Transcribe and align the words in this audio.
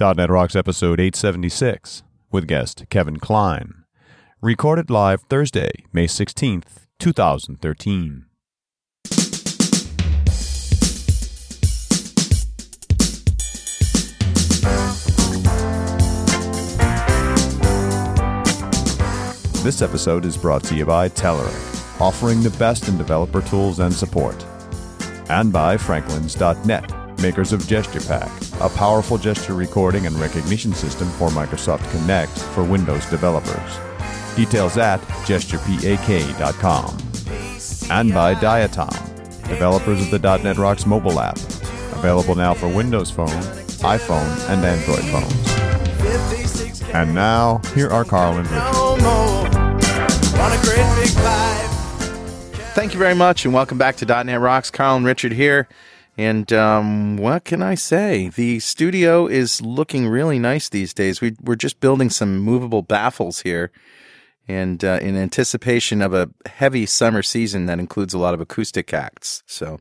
.NET 0.00 0.28
Rocks 0.28 0.56
episode 0.56 0.98
876 0.98 2.02
with 2.32 2.48
guest 2.48 2.84
Kevin 2.90 3.18
Kline. 3.18 3.84
Recorded 4.40 4.90
live 4.90 5.22
Thursday, 5.22 5.70
May 5.92 6.06
16th, 6.06 6.86
2013. 6.98 8.24
This 19.62 19.80
episode 19.80 20.24
is 20.24 20.36
brought 20.36 20.64
to 20.64 20.74
you 20.74 20.84
by 20.84 21.08
Telerik, 21.08 22.00
offering 22.00 22.42
the 22.42 22.50
best 22.58 22.88
in 22.88 22.98
developer 22.98 23.40
tools 23.42 23.78
and 23.78 23.94
support. 23.94 24.44
And 25.30 25.52
by 25.52 25.76
Franklins.net, 25.76 27.20
makers 27.20 27.52
of 27.52 27.62
GesturePak, 27.62 28.43
a 28.60 28.68
powerful 28.68 29.18
gesture 29.18 29.54
recording 29.54 30.06
and 30.06 30.16
recognition 30.16 30.72
system 30.72 31.08
for 31.10 31.28
Microsoft 31.30 31.82
Kinect 31.90 32.38
for 32.54 32.62
Windows 32.64 33.04
developers. 33.06 33.78
Details 34.36 34.76
at 34.78 35.00
gesturepak.com. 35.26 36.98
And 37.90 38.14
by 38.14 38.34
Diatom, 38.34 39.48
developers 39.48 40.00
of 40.00 40.10
the 40.10 40.38
.NET 40.38 40.56
Rocks 40.56 40.86
mobile 40.86 41.20
app, 41.20 41.36
available 41.92 42.34
now 42.34 42.54
for 42.54 42.68
Windows 42.68 43.10
Phone, 43.10 43.28
iPhone, 43.28 44.48
and 44.48 44.64
Android 44.64 45.04
phones. 45.10 45.54
And 46.94 47.14
now, 47.14 47.58
here 47.74 47.88
are 47.90 48.04
Carl 48.04 48.36
and 48.36 48.48
Richard. 48.48 48.64
Thank 52.74 52.92
you 52.92 52.98
very 52.98 53.14
much, 53.14 53.44
and 53.44 53.54
welcome 53.54 53.78
back 53.78 53.96
to 53.96 54.06
.NET 54.24 54.40
Rocks. 54.40 54.70
Carl 54.70 54.96
and 54.96 55.04
Richard 55.06 55.32
here. 55.32 55.68
And 56.16 56.52
um, 56.52 57.16
what 57.16 57.44
can 57.44 57.60
I 57.60 57.74
say? 57.74 58.28
The 58.28 58.60
studio 58.60 59.26
is 59.26 59.60
looking 59.60 60.06
really 60.06 60.38
nice 60.38 60.68
these 60.68 60.94
days. 60.94 61.20
We, 61.20 61.34
we're 61.42 61.56
just 61.56 61.80
building 61.80 62.08
some 62.08 62.38
movable 62.38 62.82
baffles 62.82 63.40
here, 63.40 63.72
and 64.46 64.84
uh, 64.84 65.00
in 65.02 65.16
anticipation 65.16 66.00
of 66.00 66.14
a 66.14 66.30
heavy 66.46 66.86
summer 66.86 67.22
season 67.22 67.66
that 67.66 67.80
includes 67.80 68.14
a 68.14 68.18
lot 68.18 68.34
of 68.34 68.40
acoustic 68.40 68.94
acts. 68.94 69.42
So 69.46 69.80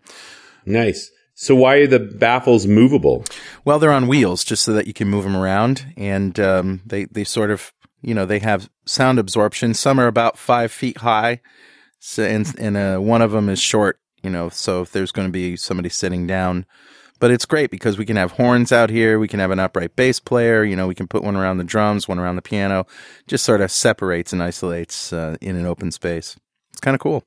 Nice. 0.66 1.12
So 1.36 1.56
why 1.56 1.78
are 1.78 1.88
the 1.88 2.00
baffles 2.00 2.68
movable? 2.68 3.26
Well, 3.66 3.80
they're 3.80 3.92
on 3.92 4.08
wheels 4.08 4.44
just 4.44 4.64
so 4.64 4.74
that 4.74 4.88
you 4.88 4.94
can 4.94 5.10
move 5.10 5.24
them 5.24 5.36
around, 5.36 5.86
and 5.98 6.40
um, 6.40 6.82
they 6.86 7.06
they 7.06 7.24
sort 7.24 7.52
of 7.52 7.74
you 8.02 8.14
know 8.14 8.26
they 8.26 8.40
have 8.40 8.70
sound 8.86 9.20
absorption. 9.20 9.74
Some 9.74 10.00
are 10.00 10.08
about 10.08 10.38
five 10.38 10.72
feet 10.72 10.98
high, 10.98 11.42
so 12.00 12.24
and 12.24 12.54
and 12.60 12.78
uh, 12.78 12.98
one 13.00 13.22
of 13.22 13.32
them 13.32 13.50
is 13.50 13.60
short. 13.60 14.00
You 14.24 14.30
know, 14.30 14.50
so 14.50 14.82
if 14.82 14.92
there's 14.92 15.12
going 15.12 15.28
to 15.28 15.32
be 15.32 15.56
somebody 15.58 15.90
sitting 15.90 16.26
down, 16.26 16.66
but 17.20 17.32
it's 17.32 17.46
great 17.46 17.72
because 17.72 17.98
we 17.98 18.06
can 18.06 18.18
have 18.18 18.32
horns 18.32 18.72
out 18.72 18.90
here. 18.90 19.18
We 19.18 19.30
can 19.30 19.40
have 19.40 19.52
an 19.52 19.60
upright 19.60 19.96
bass 19.96 20.20
player. 20.20 20.64
You 20.66 20.76
know, 20.76 20.88
we 20.88 20.96
can 20.96 21.08
put 21.08 21.24
one 21.24 21.38
around 21.38 21.58
the 21.58 21.64
drums, 21.64 22.06
one 22.06 22.20
around 22.20 22.36
the 22.36 22.42
piano. 22.42 22.86
Just 23.28 23.46
sort 23.46 23.62
of 23.62 23.72
separates 23.72 24.34
and 24.34 24.44
isolates 24.44 25.14
uh, 25.14 25.38
in 25.40 25.56
an 25.56 25.66
open 25.66 25.92
space. 25.92 26.36
It's 26.72 26.82
kind 26.82 26.96
of 26.96 27.00
cool, 27.00 27.24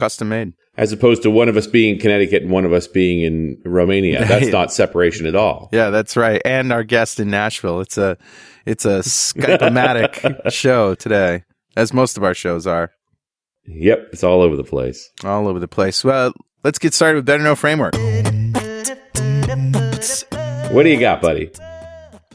custom 0.00 0.28
made. 0.28 0.54
As 0.76 0.92
opposed 0.92 1.22
to 1.22 1.30
one 1.30 1.48
of 1.48 1.56
us 1.56 1.68
being 1.68 1.94
in 1.94 2.00
Connecticut 2.00 2.42
and 2.42 2.50
one 2.50 2.64
of 2.64 2.72
us 2.72 2.88
being 2.88 3.22
in 3.22 3.60
Romania. 3.64 4.24
That's 4.28 4.48
not 4.48 4.72
separation 4.72 5.26
at 5.26 5.36
all. 5.36 5.68
Yeah, 5.72 5.90
that's 5.90 6.16
right. 6.16 6.42
And 6.44 6.72
our 6.72 6.84
guest 6.84 7.20
in 7.20 7.30
Nashville. 7.30 7.80
It's 7.80 7.98
a 7.98 8.16
it's 8.64 8.84
a 8.84 9.00
Skype-o-matic 9.00 10.50
show 10.52 10.94
today, 10.94 11.44
as 11.76 11.92
most 11.92 12.16
of 12.16 12.24
our 12.24 12.34
shows 12.34 12.66
are. 12.66 12.92
Yep, 13.68 14.08
it's 14.12 14.24
all 14.24 14.40
over 14.40 14.56
the 14.56 14.64
place. 14.64 15.10
All 15.24 15.46
over 15.46 15.58
the 15.58 15.68
place. 15.68 16.02
Well, 16.02 16.32
let's 16.64 16.78
get 16.78 16.94
started 16.94 17.16
with 17.16 17.26
Better 17.26 17.42
Know 17.42 17.54
Framework. 17.54 17.94
What 20.72 20.82
do 20.82 20.88
you 20.88 20.98
got, 20.98 21.20
buddy? 21.20 21.50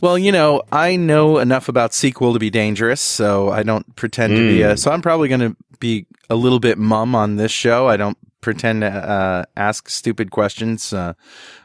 Well, 0.01 0.17
you 0.17 0.31
know, 0.31 0.63
I 0.71 0.95
know 0.95 1.37
enough 1.39 1.69
about 1.69 1.91
SQL 1.91 2.33
to 2.33 2.39
be 2.39 2.49
dangerous, 2.49 3.01
so 3.01 3.49
I 3.49 3.63
don't 3.63 3.95
pretend 3.95 4.35
to 4.35 4.47
be 4.47 4.61
a. 4.61 4.75
So 4.77 4.91
I'm 4.91 5.01
probably 5.01 5.27
going 5.29 5.39
to 5.39 5.55
be 5.79 6.05
a 6.29 6.35
little 6.35 6.59
bit 6.59 6.77
mum 6.77 7.15
on 7.15 7.37
this 7.37 7.51
show. 7.51 7.87
I 7.87 7.97
don't 7.97 8.17
pretend 8.41 8.81
to 8.81 8.87
uh, 8.89 9.45
ask 9.55 9.89
stupid 9.89 10.29
questions. 10.29 10.91
Uh, 10.93 11.13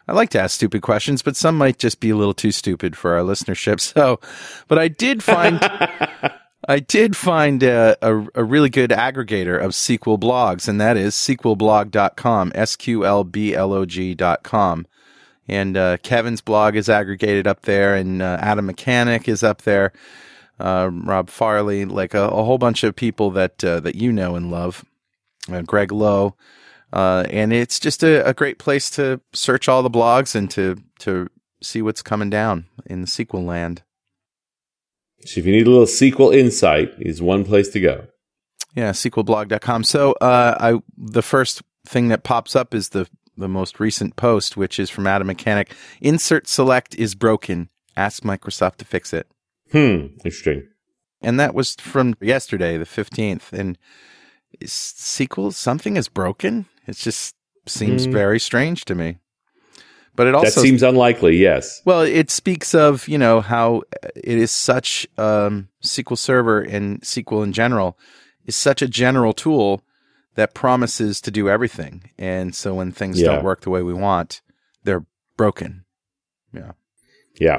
I 0.07 0.13
like 0.13 0.31
to 0.31 0.41
ask 0.41 0.55
stupid 0.55 0.83
questions, 0.83 1.21
but 1.21 1.37
some 1.37 1.59
might 1.59 1.79
just 1.79 2.01
be 2.01 2.11
a 2.11 2.17
little 2.17 2.33
too 2.33 2.53
stupid 2.53 2.97
for 2.97 3.17
our 3.17 3.23
listenership. 3.23 3.81
So, 3.99 4.21
but 4.69 4.79
I 4.79 4.89
did 4.89 5.23
find. 5.23 5.61
I 6.71 6.81
did 6.81 7.17
find 7.17 7.63
a, 7.63 7.97
a, 8.03 8.27
a 8.35 8.45
really 8.45 8.69
good 8.69 8.91
aggregator 8.91 9.59
of 9.59 9.73
SQL 9.73 10.21
blogs, 10.21 10.69
and 10.69 10.79
that 10.79 10.99
is 10.99 11.15
SQLblog.com, 11.15 12.53
S 12.55 12.77
Q 12.77 13.07
L 13.07 13.25
B 13.25 13.55
L 13.55 13.73
O 13.73 13.87
G.com. 13.87 14.87
And 15.49 15.77
uh, 15.79 15.97
Kevin's 16.03 16.43
blog 16.43 16.77
is 16.77 16.91
aggregated 16.91 17.47
up 17.47 17.63
there, 17.63 17.95
and 17.95 18.21
uh, 18.21 18.37
Adam 18.43 18.67
Machanic 18.67 19.29
is 19.29 19.43
up 19.43 19.63
there, 19.63 19.95
uh, 20.61 20.91
Rob 20.93 21.31
Farley, 21.31 21.87
like 21.87 22.13
a, 22.13 22.25
a 22.25 22.45
whole 22.45 22.59
bunch 22.59 22.85
of 22.85 22.95
people 22.95 23.31
that 23.31 23.65
uh, 23.65 23.81
that 23.81 23.95
you 23.95 24.13
know 24.13 24.37
and 24.37 24.51
love, 24.51 24.85
uh, 25.51 25.63
Greg 25.63 25.91
Low. 25.91 26.37
Uh, 26.93 27.25
and 27.31 27.51
it's 27.51 27.81
just 27.81 28.03
a, 28.03 28.27
a 28.29 28.35
great 28.35 28.59
place 28.59 28.91
to 28.91 29.23
search 29.33 29.71
all 29.71 29.83
the 29.83 29.91
blogs 29.91 30.35
and 30.35 30.51
to, 30.51 30.77
to 30.99 31.29
see 31.63 31.83
what's 31.83 32.03
coming 32.03 32.31
down 32.31 32.67
in 32.87 33.01
the 33.01 33.07
SQL 33.07 33.45
land. 33.45 33.83
So 35.25 35.41
if 35.41 35.47
you 35.47 35.53
need 35.53 35.67
a 35.67 35.71
little 35.71 35.87
SQL 35.87 36.35
insight, 36.35 36.93
is 36.99 37.21
one 37.21 37.45
place 37.45 37.69
to 37.71 37.81
go. 37.81 38.07
Yeah, 38.75 38.91
SQLblog.com. 38.93 39.85
So 39.85 40.13
uh, 40.21 40.57
I 40.61 40.81
the 40.97 41.23
first 41.23 41.63
thing 41.87 42.09
that 42.09 42.23
pops 42.23 42.55
up 42.55 42.75
is 42.75 42.91
the 42.91 43.09
the 43.37 43.49
most 43.49 43.79
recent 43.81 44.17
post, 44.17 44.57
which 44.57 44.79
is 44.79 44.91
from 44.91 45.07
Adam 45.07 45.27
Machanic. 45.27 45.73
Insert 46.01 46.47
select 46.49 46.95
is 46.97 47.15
broken. 47.15 47.69
Ask 47.97 48.23
Microsoft 48.23 48.77
to 48.77 48.85
fix 48.85 49.13
it. 49.13 49.27
Hmm, 49.73 50.07
interesting. 50.25 50.69
And 51.21 51.39
that 51.41 51.55
was 51.55 51.75
from 51.81 52.15
yesterday, 52.21 52.77
the 52.77 52.87
fifteenth. 52.87 53.53
And 53.53 53.77
is 54.61 54.71
SQL 54.73 55.53
something 55.53 55.97
is 55.97 56.09
broken? 56.09 56.67
It 56.87 56.97
just 56.97 57.35
seems 57.67 58.05
Hmm. 58.07 58.13
very 58.13 58.39
strange 58.41 58.85
to 58.87 58.95
me. 58.95 59.19
But 60.19 60.27
it 60.27 60.33
That 60.33 60.39
also 60.39 60.63
seems 60.63 60.83
unlikely, 60.83 61.37
yes. 61.37 61.81
well, 61.85 62.01
it 62.03 62.29
speaks 62.29 62.75
of 62.75 63.07
you 63.07 63.17
know 63.19 63.41
how 63.41 63.83
it 64.17 64.37
is 64.37 64.51
such 64.51 65.07
um, 65.17 65.69
SQL 65.85 66.19
Server 66.19 66.61
and 66.61 67.01
SQL 67.03 67.45
in 67.45 67.53
general 67.53 67.97
is 68.45 68.57
such 68.57 68.83
a 68.83 68.89
general 68.89 69.33
tool 69.33 69.81
that 70.35 70.55
promises 70.55 71.21
to 71.21 71.31
do 71.31 71.49
everything, 71.49 72.11
and 72.19 72.53
so 72.53 72.75
when 72.75 72.91
things 72.91 73.21
Yeah. 73.21 73.29
don't 73.37 73.45
work 73.45 73.61
the 73.61 73.71
way 73.71 73.81
we 73.85 73.95
want, 73.95 74.43
they're 74.83 75.07
broken. 75.37 75.85
Yeah, 76.53 76.73
Yeah. 77.39 77.59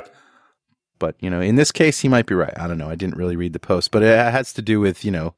but 1.00 1.16
you 1.22 1.30
know, 1.30 1.40
in 1.40 1.56
this 1.56 1.72
case, 1.72 2.02
he 2.02 2.10
might 2.10 2.26
be 2.26 2.36
right. 2.36 2.54
I 2.60 2.68
don't 2.68 2.78
know. 2.78 2.90
I 2.90 2.96
didn't 2.96 3.16
really 3.16 3.38
read 3.38 3.54
the 3.54 3.60
post, 3.60 3.90
but 3.92 4.04
it 4.04 4.08
has 4.18 4.52
to 4.52 4.62
do 4.62 4.82
with 4.82 5.06
you 5.06 5.12
know, 5.12 5.34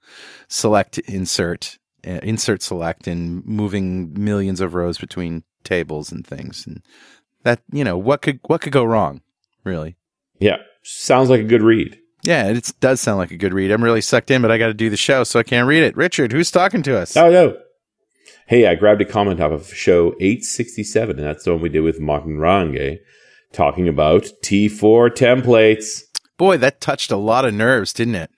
select, 0.47 0.97
insert, 0.99 1.77
uh, 2.03 2.19
insert, 2.23 2.63
select, 2.63 3.05
and 3.05 3.45
moving 3.45 4.11
millions 4.13 4.59
of 4.59 4.73
rows 4.73 4.97
between 4.97 5.43
tables 5.63 6.11
and 6.11 6.25
things, 6.25 6.65
and 6.67 6.81
that 7.43 7.61
you 7.71 7.83
know 7.83 7.97
what 7.97 8.21
could 8.21 8.39
what 8.47 8.61
could 8.61 8.73
go 8.73 8.83
wrong, 8.83 9.21
really. 9.63 9.95
Yeah. 10.39 10.57
Sounds 10.83 11.29
like 11.29 11.41
a 11.41 11.45
good 11.45 11.61
read. 11.61 11.99
Yeah, 12.23 12.47
it 12.47 12.73
does 12.79 13.01
sound 13.01 13.17
like 13.17 13.31
a 13.31 13.37
good 13.37 13.53
read. 13.53 13.71
I'm 13.71 13.83
really 13.83 14.01
sucked 14.01 14.29
in, 14.29 14.41
but 14.41 14.51
I 14.51 14.57
got 14.57 14.67
to 14.67 14.73
do 14.73 14.89
the 14.89 14.97
show, 14.97 15.23
so 15.23 15.39
I 15.39 15.43
can't 15.43 15.67
read 15.67 15.83
it. 15.83 15.97
Richard, 15.97 16.31
who's 16.31 16.51
talking 16.51 16.83
to 16.83 16.97
us? 16.97 17.17
Oh, 17.17 17.31
no. 17.31 17.57
Hey, 18.47 18.67
I 18.67 18.75
grabbed 18.75 19.01
a 19.01 19.05
comment 19.05 19.39
off 19.39 19.51
of 19.51 19.73
show 19.73 20.13
867, 20.19 21.17
and 21.17 21.25
that's 21.25 21.45
the 21.45 21.53
one 21.53 21.61
we 21.61 21.69
did 21.69 21.81
with 21.81 21.99
Martin 21.99 22.37
Range, 22.37 22.99
talking 23.53 23.87
about 23.87 24.23
T4 24.43 25.09
templates. 25.09 26.03
Boy, 26.37 26.57
that 26.57 26.81
touched 26.81 27.11
a 27.11 27.17
lot 27.17 27.45
of 27.45 27.53
nerves, 27.53 27.93
didn't 27.93 28.15
it? 28.15 28.31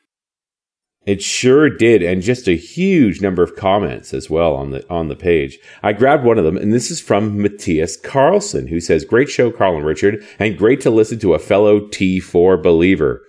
It 1.06 1.22
sure 1.22 1.70
did, 1.70 2.02
and 2.02 2.22
just 2.22 2.48
a 2.48 2.56
huge 2.56 3.22
number 3.22 3.44
of 3.44 3.58
comments 3.58 4.14
as 4.14 4.30
well 4.30 4.56
on 4.56 4.72
the 4.72 4.90
on 4.90 5.10
the 5.10 5.16
page. 5.18 5.60
I 5.82 5.92
grabbed 5.92 6.24
one 6.24 6.38
of 6.38 6.46
them, 6.46 6.56
and 6.56 6.72
this 6.72 6.90
is 6.90 7.02
from 7.02 7.42
Matthias 7.42 7.98
Carlson, 7.98 8.68
who 8.68 8.80
says, 8.80 9.04
"Great 9.04 9.28
show, 9.30 9.52
Carl 9.52 9.76
and 9.76 9.86
Richard, 9.86 10.26
and 10.40 10.58
great 10.58 10.80
to 10.82 10.90
listen 10.90 11.20
to 11.20 11.34
a 11.34 11.40
fellow 11.40 11.82
T4 11.82 12.62
believer. 12.64 13.22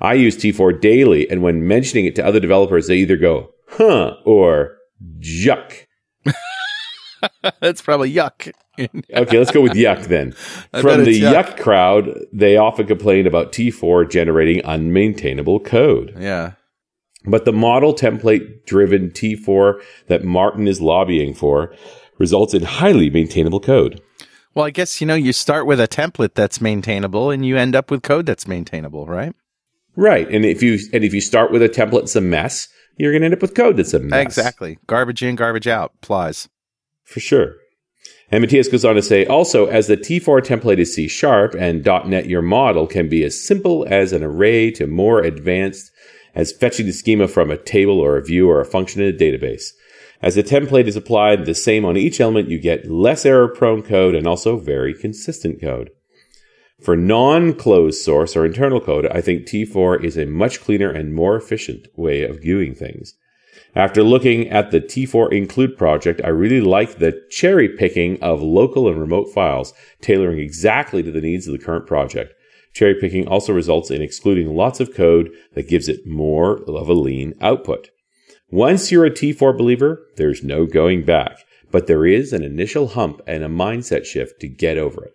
I 0.00 0.14
use 0.14 0.36
T4 0.36 0.80
daily, 0.80 1.30
and 1.30 1.42
when 1.42 1.66
mentioning 1.68 2.06
it 2.06 2.16
to 2.16 2.26
other 2.26 2.40
developers, 2.40 2.88
they 2.88 2.96
either 2.96 3.16
go, 3.16 3.50
huh, 3.68 4.16
or 4.24 4.78
juck. 5.20 5.86
That's 7.60 7.82
probably 7.82 8.12
yuck. 8.12 8.52
Okay, 8.78 9.38
let's 9.38 9.50
go 9.50 9.60
with 9.60 9.74
yuck 9.74 10.06
then. 10.06 10.34
I 10.72 10.80
From 10.80 11.04
the 11.04 11.20
yuck. 11.20 11.34
yuck 11.44 11.60
crowd, 11.60 12.08
they 12.32 12.56
often 12.56 12.86
complain 12.86 13.26
about 13.26 13.52
T4 13.52 14.10
generating 14.10 14.62
unmaintainable 14.62 15.62
code. 15.62 16.16
yeah. 16.18 16.52
But 17.24 17.44
the 17.44 17.52
model 17.52 17.94
template 17.94 18.64
driven 18.64 19.10
T4 19.10 19.80
that 20.08 20.24
Martin 20.24 20.66
is 20.66 20.80
lobbying 20.80 21.34
for 21.34 21.74
results 22.18 22.54
in 22.54 22.62
highly 22.62 23.10
maintainable 23.10 23.60
code. 23.60 24.00
Well, 24.54 24.66
I 24.66 24.70
guess 24.70 25.00
you 25.00 25.06
know 25.06 25.14
you 25.14 25.32
start 25.32 25.66
with 25.66 25.80
a 25.80 25.88
template 25.88 26.34
that's 26.34 26.60
maintainable, 26.60 27.30
and 27.30 27.44
you 27.46 27.56
end 27.56 27.74
up 27.74 27.90
with 27.90 28.02
code 28.02 28.26
that's 28.26 28.46
maintainable, 28.46 29.06
right? 29.06 29.34
Right. 29.96 30.28
And 30.28 30.44
if 30.44 30.62
you 30.62 30.78
and 30.92 31.04
if 31.04 31.14
you 31.14 31.20
start 31.20 31.52
with 31.52 31.62
a 31.62 31.68
template 31.68 32.00
that's 32.00 32.16
a 32.16 32.20
mess, 32.20 32.68
you're 32.96 33.12
gonna 33.12 33.26
end 33.26 33.34
up 33.34 33.42
with 33.42 33.54
code 33.54 33.76
that's 33.76 33.94
a 33.94 33.98
mess. 33.98 34.22
Exactly. 34.22 34.78
Garbage 34.86 35.22
in, 35.22 35.36
garbage 35.36 35.66
out 35.66 35.92
applies. 36.02 36.48
For 37.04 37.20
sure. 37.20 37.56
And 38.30 38.40
Matthias 38.40 38.68
goes 38.68 38.84
on 38.84 38.94
to 38.94 39.02
say, 39.02 39.26
also, 39.26 39.66
as 39.66 39.88
the 39.88 39.96
T4 39.96 40.40
template 40.40 40.78
is 40.78 40.94
C 40.94 41.06
sharp 41.06 41.54
and 41.54 41.84
.NET 41.84 42.26
your 42.26 42.40
model 42.40 42.86
can 42.86 43.08
be 43.08 43.22
as 43.24 43.38
simple 43.38 43.86
as 43.88 44.12
an 44.12 44.22
array 44.22 44.70
to 44.72 44.86
more 44.86 45.20
advanced 45.20 45.91
as 46.34 46.52
fetching 46.52 46.86
the 46.86 46.92
schema 46.92 47.28
from 47.28 47.50
a 47.50 47.56
table 47.56 48.00
or 48.00 48.16
a 48.16 48.24
view 48.24 48.48
or 48.48 48.60
a 48.60 48.64
function 48.64 49.02
in 49.02 49.14
a 49.14 49.18
database. 49.18 49.72
As 50.22 50.36
the 50.36 50.42
template 50.42 50.86
is 50.86 50.96
applied 50.96 51.44
the 51.44 51.54
same 51.54 51.84
on 51.84 51.96
each 51.96 52.20
element, 52.20 52.48
you 52.48 52.58
get 52.58 52.90
less 52.90 53.26
error 53.26 53.48
prone 53.48 53.82
code 53.82 54.14
and 54.14 54.26
also 54.26 54.56
very 54.56 54.94
consistent 54.94 55.60
code. 55.60 55.90
For 56.80 56.96
non-closed 56.96 58.00
source 58.00 58.36
or 58.36 58.44
internal 58.44 58.80
code, 58.80 59.06
I 59.06 59.20
think 59.20 59.46
T4 59.46 60.02
is 60.04 60.16
a 60.16 60.26
much 60.26 60.60
cleaner 60.60 60.90
and 60.90 61.14
more 61.14 61.36
efficient 61.36 61.86
way 61.96 62.22
of 62.22 62.40
viewing 62.40 62.74
things. 62.74 63.14
After 63.74 64.02
looking 64.02 64.48
at 64.48 64.70
the 64.70 64.80
T4 64.80 65.32
include 65.32 65.76
project, 65.78 66.20
I 66.24 66.28
really 66.28 66.60
like 66.60 66.98
the 66.98 67.22
cherry 67.30 67.68
picking 67.68 68.22
of 68.22 68.42
local 68.42 68.88
and 68.88 69.00
remote 69.00 69.32
files, 69.32 69.72
tailoring 70.00 70.38
exactly 70.38 71.02
to 71.02 71.10
the 71.10 71.20
needs 71.20 71.46
of 71.46 71.52
the 71.52 71.64
current 71.64 71.86
project. 71.86 72.34
Cherry 72.72 72.94
picking 72.94 73.28
also 73.28 73.52
results 73.52 73.90
in 73.90 74.02
excluding 74.02 74.54
lots 74.54 74.80
of 74.80 74.94
code 74.94 75.30
that 75.54 75.68
gives 75.68 75.88
it 75.88 76.06
more 76.06 76.62
of 76.68 76.88
a 76.88 76.94
lean 76.94 77.34
output. 77.40 77.88
Once 78.50 78.90
you're 78.90 79.06
a 79.06 79.10
T4 79.10 79.56
believer, 79.56 80.06
there's 80.16 80.42
no 80.42 80.66
going 80.66 81.04
back, 81.04 81.38
but 81.70 81.86
there 81.86 82.06
is 82.06 82.32
an 82.32 82.42
initial 82.42 82.88
hump 82.88 83.20
and 83.26 83.42
a 83.42 83.48
mindset 83.48 84.04
shift 84.04 84.40
to 84.40 84.48
get 84.48 84.78
over 84.78 85.04
it. 85.04 85.14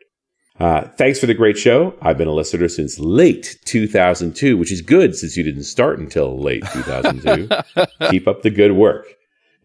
Uh, 0.59 0.87
thanks 0.97 1.19
for 1.19 1.27
the 1.27 1.35
great 1.35 1.57
show. 1.57 1.93
I've 2.01 2.17
been 2.17 2.27
a 2.27 2.33
listener 2.33 2.67
since 2.67 2.97
late 2.99 3.59
2002, 3.65 4.57
which 4.57 4.71
is 4.71 4.81
good 4.81 5.15
since 5.15 5.37
you 5.37 5.43
didn't 5.43 5.63
start 5.63 5.99
until 5.99 6.41
late 6.41 6.63
2002. 6.73 7.47
Keep 8.09 8.27
up 8.27 8.41
the 8.41 8.49
good 8.49 8.71
work. 8.71 9.05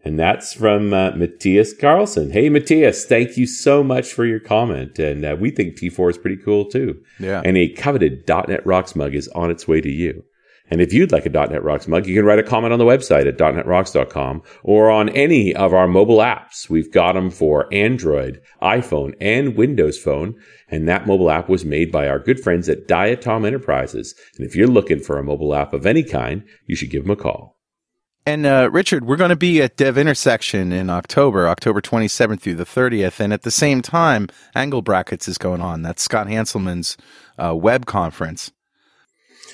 And 0.03 0.19
that's 0.19 0.53
from 0.53 0.93
uh, 0.93 1.11
Matthias 1.11 1.73
Carlson. 1.73 2.31
Hey, 2.31 2.49
Matthias, 2.49 3.05
thank 3.05 3.37
you 3.37 3.47
so 3.47 3.83
much 3.83 4.11
for 4.11 4.25
your 4.25 4.39
comment. 4.39 4.99
And 4.99 5.23
uh, 5.23 5.37
we 5.39 5.49
think 5.49 5.77
T4 5.77 6.11
is 6.11 6.17
pretty 6.17 6.41
cool 6.43 6.65
too. 6.65 7.01
Yeah. 7.19 7.41
And 7.45 7.55
a 7.57 7.69
coveted 7.69 8.27
.NET 8.27 8.65
Rocks 8.65 8.95
mug 8.95 9.15
is 9.15 9.29
on 9.29 9.49
its 9.49 9.67
way 9.67 9.79
to 9.79 9.89
you. 9.89 10.23
And 10.69 10.81
if 10.81 10.91
you'd 10.91 11.11
like 11.11 11.25
a 11.25 11.29
.NET 11.29 11.63
Rocks 11.63 11.87
mug, 11.87 12.07
you 12.07 12.15
can 12.15 12.25
write 12.25 12.39
a 12.39 12.43
comment 12.43 12.73
on 12.73 12.79
the 12.79 12.85
website 12.85 13.27
at 13.27 13.37
.NETRocks.com 13.37 14.41
or 14.63 14.89
on 14.89 15.09
any 15.09 15.53
of 15.53 15.73
our 15.73 15.87
mobile 15.87 16.17
apps. 16.17 16.69
We've 16.69 16.91
got 16.91 17.13
them 17.13 17.29
for 17.29 17.71
Android, 17.73 18.41
iPhone, 18.61 19.13
and 19.21 19.55
Windows 19.55 19.99
Phone. 19.99 20.35
And 20.69 20.87
that 20.87 21.05
mobile 21.05 21.29
app 21.29 21.47
was 21.47 21.63
made 21.63 21.91
by 21.91 22.07
our 22.07 22.19
good 22.19 22.39
friends 22.39 22.69
at 22.69 22.87
Diatom 22.87 23.45
Enterprises. 23.45 24.15
And 24.37 24.45
if 24.45 24.55
you're 24.55 24.67
looking 24.67 24.99
for 24.99 25.17
a 25.17 25.23
mobile 25.23 25.53
app 25.53 25.73
of 25.73 25.85
any 25.85 26.03
kind, 26.03 26.43
you 26.65 26.75
should 26.75 26.89
give 26.89 27.03
them 27.03 27.11
a 27.11 27.15
call. 27.15 27.57
And 28.25 28.45
uh, 28.45 28.69
Richard, 28.71 29.05
we're 29.05 29.17
going 29.17 29.31
to 29.31 29.35
be 29.35 29.61
at 29.61 29.75
Dev 29.75 29.97
Intersection 29.97 30.71
in 30.71 30.89
October, 30.89 31.47
October 31.47 31.81
27th 31.81 32.39
through 32.39 32.55
the 32.55 32.65
30th. 32.65 33.19
And 33.19 33.33
at 33.33 33.41
the 33.41 33.51
same 33.51 33.81
time, 33.81 34.29
Angle 34.55 34.81
Brackets 34.81 35.27
is 35.27 35.37
going 35.37 35.59
on. 35.59 35.81
That's 35.81 36.01
Scott 36.01 36.27
Hanselman's 36.27 36.95
uh, 37.37 37.53
web 37.53 37.85
conference. 37.85 38.51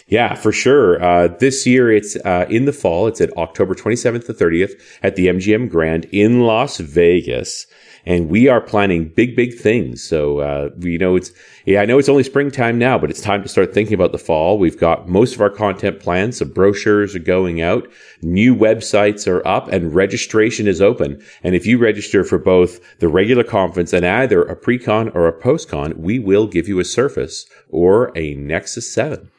Yeah, 0.07 0.35
for 0.35 0.51
sure. 0.51 1.01
Uh, 1.01 1.27
this 1.39 1.65
year, 1.65 1.91
it's 1.91 2.15
uh, 2.17 2.45
in 2.49 2.65
the 2.65 2.73
fall. 2.73 3.07
It's 3.07 3.21
at 3.21 3.35
October 3.37 3.75
27th 3.75 4.25
to 4.25 4.33
30th 4.33 4.73
at 5.03 5.15
the 5.15 5.27
MGM 5.27 5.69
Grand 5.69 6.05
in 6.05 6.41
Las 6.41 6.77
Vegas. 6.77 7.67
And 8.05 8.29
we 8.29 8.47
are 8.47 8.61
planning 8.61 9.09
big, 9.09 9.35
big 9.35 9.57
things. 9.57 10.03
So, 10.03 10.39
uh, 10.39 10.69
you 10.79 10.97
know, 10.97 11.15
it's, 11.15 11.31
yeah, 11.65 11.81
I 11.81 11.85
know 11.85 11.99
it's 11.99 12.09
only 12.09 12.23
springtime 12.23 12.77
now, 12.77 12.97
but 12.97 13.09
it's 13.09 13.21
time 13.21 13.43
to 13.43 13.49
start 13.49 13.73
thinking 13.73 13.93
about 13.93 14.11
the 14.11 14.17
fall. 14.17 14.57
We've 14.57 14.79
got 14.79 15.07
most 15.07 15.35
of 15.35 15.41
our 15.41 15.49
content 15.49 15.99
planned. 15.99 16.35
So 16.35 16.45
brochures 16.45 17.15
are 17.15 17.19
going 17.19 17.61
out. 17.61 17.87
New 18.21 18.55
websites 18.55 19.27
are 19.27 19.45
up 19.45 19.67
and 19.67 19.93
registration 19.93 20.67
is 20.67 20.81
open. 20.81 21.21
And 21.43 21.55
if 21.55 21.65
you 21.65 21.77
register 21.77 22.23
for 22.23 22.37
both 22.37 22.79
the 22.99 23.07
regular 23.07 23.43
conference 23.43 23.93
and 23.93 24.05
either 24.05 24.41
a 24.43 24.55
pre-con 24.55 25.09
or 25.09 25.27
a 25.27 25.33
post-con, 25.33 25.93
we 25.97 26.19
will 26.19 26.47
give 26.47 26.67
you 26.67 26.79
a 26.79 26.85
Surface 26.85 27.45
or 27.69 28.11
a 28.17 28.33
Nexus 28.35 28.91
7. 28.91 29.29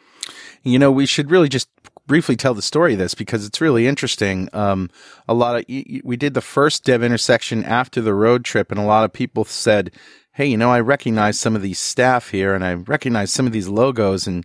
You 0.62 0.78
know, 0.78 0.92
we 0.92 1.06
should 1.06 1.30
really 1.30 1.48
just 1.48 1.68
briefly 2.10 2.34
tell 2.34 2.54
the 2.54 2.60
story 2.60 2.94
of 2.94 2.98
this 2.98 3.14
because 3.14 3.46
it's 3.46 3.60
really 3.60 3.86
interesting. 3.86 4.48
Um, 4.52 4.90
a 5.28 5.32
lot 5.32 5.54
of 5.54 5.64
we 5.68 6.16
did 6.16 6.34
the 6.34 6.40
first 6.40 6.82
dev 6.82 7.04
intersection 7.04 7.62
after 7.62 8.00
the 8.00 8.12
road 8.12 8.44
trip, 8.44 8.72
and 8.72 8.80
a 8.80 8.84
lot 8.84 9.04
of 9.04 9.12
people 9.12 9.44
said, 9.44 9.92
"Hey, 10.32 10.46
you 10.46 10.56
know, 10.56 10.72
I 10.72 10.80
recognize 10.80 11.38
some 11.38 11.54
of 11.54 11.62
these 11.62 11.78
staff 11.78 12.30
here, 12.30 12.52
and 12.52 12.64
I 12.64 12.74
recognize 12.74 13.30
some 13.30 13.46
of 13.46 13.52
these 13.52 13.68
logos, 13.68 14.26
and 14.26 14.44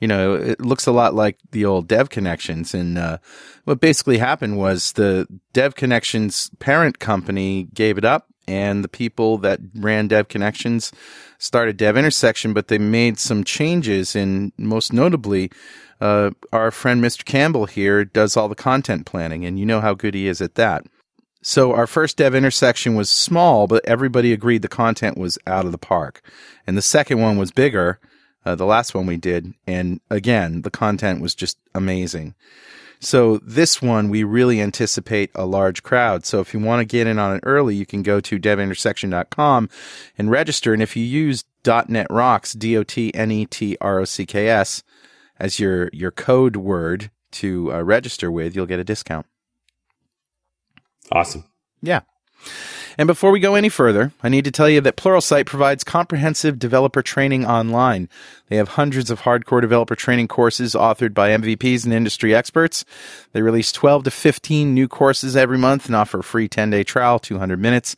you 0.00 0.08
know, 0.08 0.32
it 0.32 0.62
looks 0.62 0.86
a 0.86 0.90
lot 0.90 1.12
like 1.12 1.36
the 1.50 1.66
old 1.66 1.86
Dev 1.86 2.08
Connections." 2.08 2.72
And 2.72 2.96
uh, 2.96 3.18
what 3.64 3.78
basically 3.78 4.16
happened 4.16 4.56
was 4.56 4.92
the 4.92 5.26
Dev 5.52 5.74
Connections 5.74 6.50
parent 6.60 6.98
company 6.98 7.68
gave 7.74 7.98
it 7.98 8.06
up, 8.06 8.31
and 8.46 8.82
the 8.82 8.88
people 8.88 9.38
that 9.38 9.60
ran 9.74 10.08
Dev 10.08 10.28
Connections 10.28 10.92
started 11.38 11.76
Dev 11.76 11.96
Intersection, 11.96 12.52
but 12.52 12.68
they 12.68 12.78
made 12.78 13.18
some 13.18 13.44
changes, 13.44 14.14
and 14.14 14.52
most 14.56 14.92
notably, 14.92 15.50
uh, 16.00 16.30
our 16.52 16.70
friend 16.70 17.02
Mr. 17.02 17.24
Campbell 17.24 17.66
here 17.66 18.04
does 18.04 18.36
all 18.36 18.48
the 18.48 18.54
content 18.54 19.06
planning, 19.06 19.44
and 19.44 19.58
you 19.58 19.66
know 19.66 19.80
how 19.80 19.94
good 19.94 20.14
he 20.14 20.26
is 20.26 20.40
at 20.40 20.54
that. 20.56 20.84
So 21.42 21.72
our 21.72 21.88
first 21.88 22.16
Dev 22.16 22.34
Intersection 22.34 22.94
was 22.94 23.10
small, 23.10 23.66
but 23.66 23.84
everybody 23.84 24.32
agreed 24.32 24.62
the 24.62 24.68
content 24.68 25.18
was 25.18 25.38
out 25.46 25.66
of 25.66 25.72
the 25.72 25.78
park, 25.78 26.22
and 26.66 26.76
the 26.76 26.82
second 26.82 27.20
one 27.20 27.36
was 27.36 27.50
bigger. 27.50 27.98
Uh, 28.44 28.54
the 28.56 28.66
last 28.66 28.94
one 28.94 29.06
we 29.06 29.16
did, 29.16 29.54
and 29.66 30.00
again, 30.10 30.62
the 30.62 30.70
content 30.70 31.20
was 31.20 31.34
just 31.34 31.58
amazing. 31.74 32.34
So 33.02 33.38
this 33.38 33.82
one, 33.82 34.10
we 34.10 34.22
really 34.22 34.60
anticipate 34.60 35.32
a 35.34 35.44
large 35.44 35.82
crowd. 35.82 36.24
So 36.24 36.38
if 36.38 36.54
you 36.54 36.60
want 36.60 36.78
to 36.80 36.84
get 36.84 37.08
in 37.08 37.18
on 37.18 37.34
it 37.34 37.40
early, 37.42 37.74
you 37.74 37.84
can 37.84 38.04
go 38.04 38.20
to 38.20 38.38
devintersection.com 38.38 39.68
and 40.16 40.30
register. 40.30 40.72
And 40.72 40.80
if 40.80 40.96
you 40.96 41.04
use 41.04 41.44
.NET 41.66 42.06
Rocks, 42.10 42.52
D-O-T-N-E-T-R-O-C-K-S 42.52 44.82
as 45.40 45.58
your, 45.58 45.90
your 45.92 46.12
code 46.12 46.54
word 46.54 47.10
to 47.32 47.72
uh, 47.72 47.82
register 47.82 48.30
with, 48.30 48.54
you'll 48.54 48.66
get 48.66 48.78
a 48.78 48.84
discount. 48.84 49.26
Awesome. 51.10 51.42
Yeah. 51.82 52.02
And 52.98 53.06
before 53.06 53.30
we 53.30 53.40
go 53.40 53.54
any 53.54 53.68
further, 53.68 54.12
I 54.22 54.28
need 54.28 54.44
to 54.44 54.50
tell 54.50 54.68
you 54.68 54.80
that 54.82 54.96
Pluralsight 54.96 55.46
provides 55.46 55.84
comprehensive 55.84 56.58
developer 56.58 57.02
training 57.02 57.46
online. 57.46 58.08
They 58.48 58.56
have 58.56 58.68
hundreds 58.68 59.10
of 59.10 59.22
hardcore 59.22 59.60
developer 59.60 59.94
training 59.94 60.28
courses 60.28 60.74
authored 60.74 61.14
by 61.14 61.30
MVPs 61.30 61.84
and 61.84 61.92
industry 61.92 62.34
experts. 62.34 62.84
They 63.32 63.42
release 63.42 63.72
12 63.72 64.04
to 64.04 64.10
15 64.10 64.74
new 64.74 64.88
courses 64.88 65.36
every 65.36 65.58
month 65.58 65.86
and 65.86 65.96
offer 65.96 66.18
a 66.18 66.24
free 66.24 66.48
10 66.48 66.70
day 66.70 66.84
trial, 66.84 67.18
200 67.18 67.58
minutes. 67.58 67.96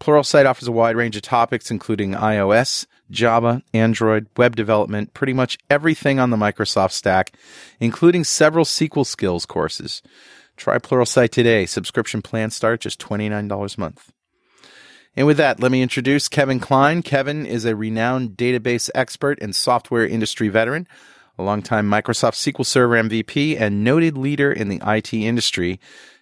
Pluralsight 0.00 0.46
offers 0.46 0.68
a 0.68 0.72
wide 0.72 0.96
range 0.96 1.16
of 1.16 1.22
topics, 1.22 1.70
including 1.70 2.12
iOS, 2.12 2.86
Java, 3.10 3.62
Android, 3.74 4.26
web 4.36 4.56
development, 4.56 5.12
pretty 5.12 5.34
much 5.34 5.58
everything 5.68 6.18
on 6.18 6.30
the 6.30 6.36
Microsoft 6.36 6.92
stack, 6.92 7.32
including 7.80 8.24
several 8.24 8.64
SQL 8.64 9.04
skills 9.04 9.44
courses. 9.44 10.00
Try 10.56 10.78
Pluralsight 10.78 11.30
today. 11.30 11.66
Subscription 11.66 12.22
plans 12.22 12.54
start 12.54 12.80
just 12.80 13.00
$29 13.00 13.76
a 13.76 13.80
month. 13.80 14.12
And 15.16 15.26
with 15.26 15.36
that, 15.38 15.60
let 15.60 15.72
me 15.72 15.82
introduce 15.82 16.28
Kevin 16.28 16.60
Kline. 16.60 17.02
Kevin 17.02 17.44
is 17.44 17.64
a 17.64 17.76
renowned 17.76 18.36
database 18.36 18.88
expert 18.94 19.38
and 19.42 19.54
software 19.54 20.06
industry 20.06 20.48
veteran, 20.48 20.86
a 21.36 21.42
longtime 21.42 21.90
Microsoft 21.90 22.34
SQL 22.34 22.64
Server 22.64 22.94
MVP, 22.94 23.60
and 23.60 23.82
noted 23.82 24.16
leader 24.16 24.52
in 24.52 24.68
the 24.68 24.80
IT 24.86 25.12
industry. 25.12 25.80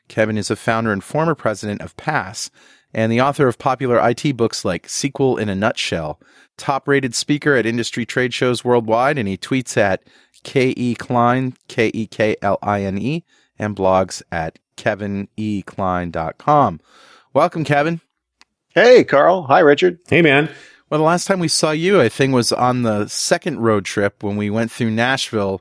Kevin 0.09 0.39
is 0.39 0.51
a 0.51 0.57
founder 0.57 0.91
and 0.91 1.05
former 1.05 1.35
president 1.35 1.83
of 1.83 1.97
PASS 1.97 2.51
and 2.95 3.13
the 3.13 3.21
author 3.21 3.49
of 3.49 3.59
popular 3.59 3.99
IT 4.09 4.37
books 4.37 4.65
like 4.65 4.87
SQL 4.87 5.39
in 5.39 5.49
a 5.49 5.55
Nutshell, 5.55 6.21
top 6.57 6.89
rated 6.89 7.15
speaker 7.15 7.55
at 7.55 7.67
industry 7.67 8.07
trade 8.07 8.33
shows 8.33 8.65
worldwide, 8.65 9.19
and 9.19 9.29
he 9.29 9.37
tweets 9.37 9.77
at 9.77 10.03
K.E. 10.43 10.95
Kline, 10.95 11.55
K 11.69 11.91
E 11.93 12.07
K 12.07 12.37
L 12.41 12.59
I 12.63 12.83
N 12.83 12.99
E, 12.99 13.25
and 13.59 13.77
blogs 13.77 14.23
at 14.33 14.59
kevinekline.com. 14.77 16.81
Welcome, 17.35 17.65
Kevin. 17.65 18.01
Hey, 18.79 19.03
Carl. 19.03 19.43
Hi, 19.43 19.59
Richard. 19.59 19.99
Hey, 20.09 20.23
man. 20.23 20.49
Well, 20.89 21.01
the 21.01 21.05
last 21.05 21.27
time 21.27 21.41
we 21.41 21.49
saw 21.49 21.73
you, 21.73 22.01
I 22.01 22.09
think, 22.09 22.33
was 22.33 22.53
on 22.53 22.83
the 22.83 23.09
second 23.09 23.59
road 23.59 23.85
trip 23.85 24.23
when 24.23 24.37
we 24.37 24.51
went 24.51 24.71
through 24.71 24.93
Nashville. 24.93 25.61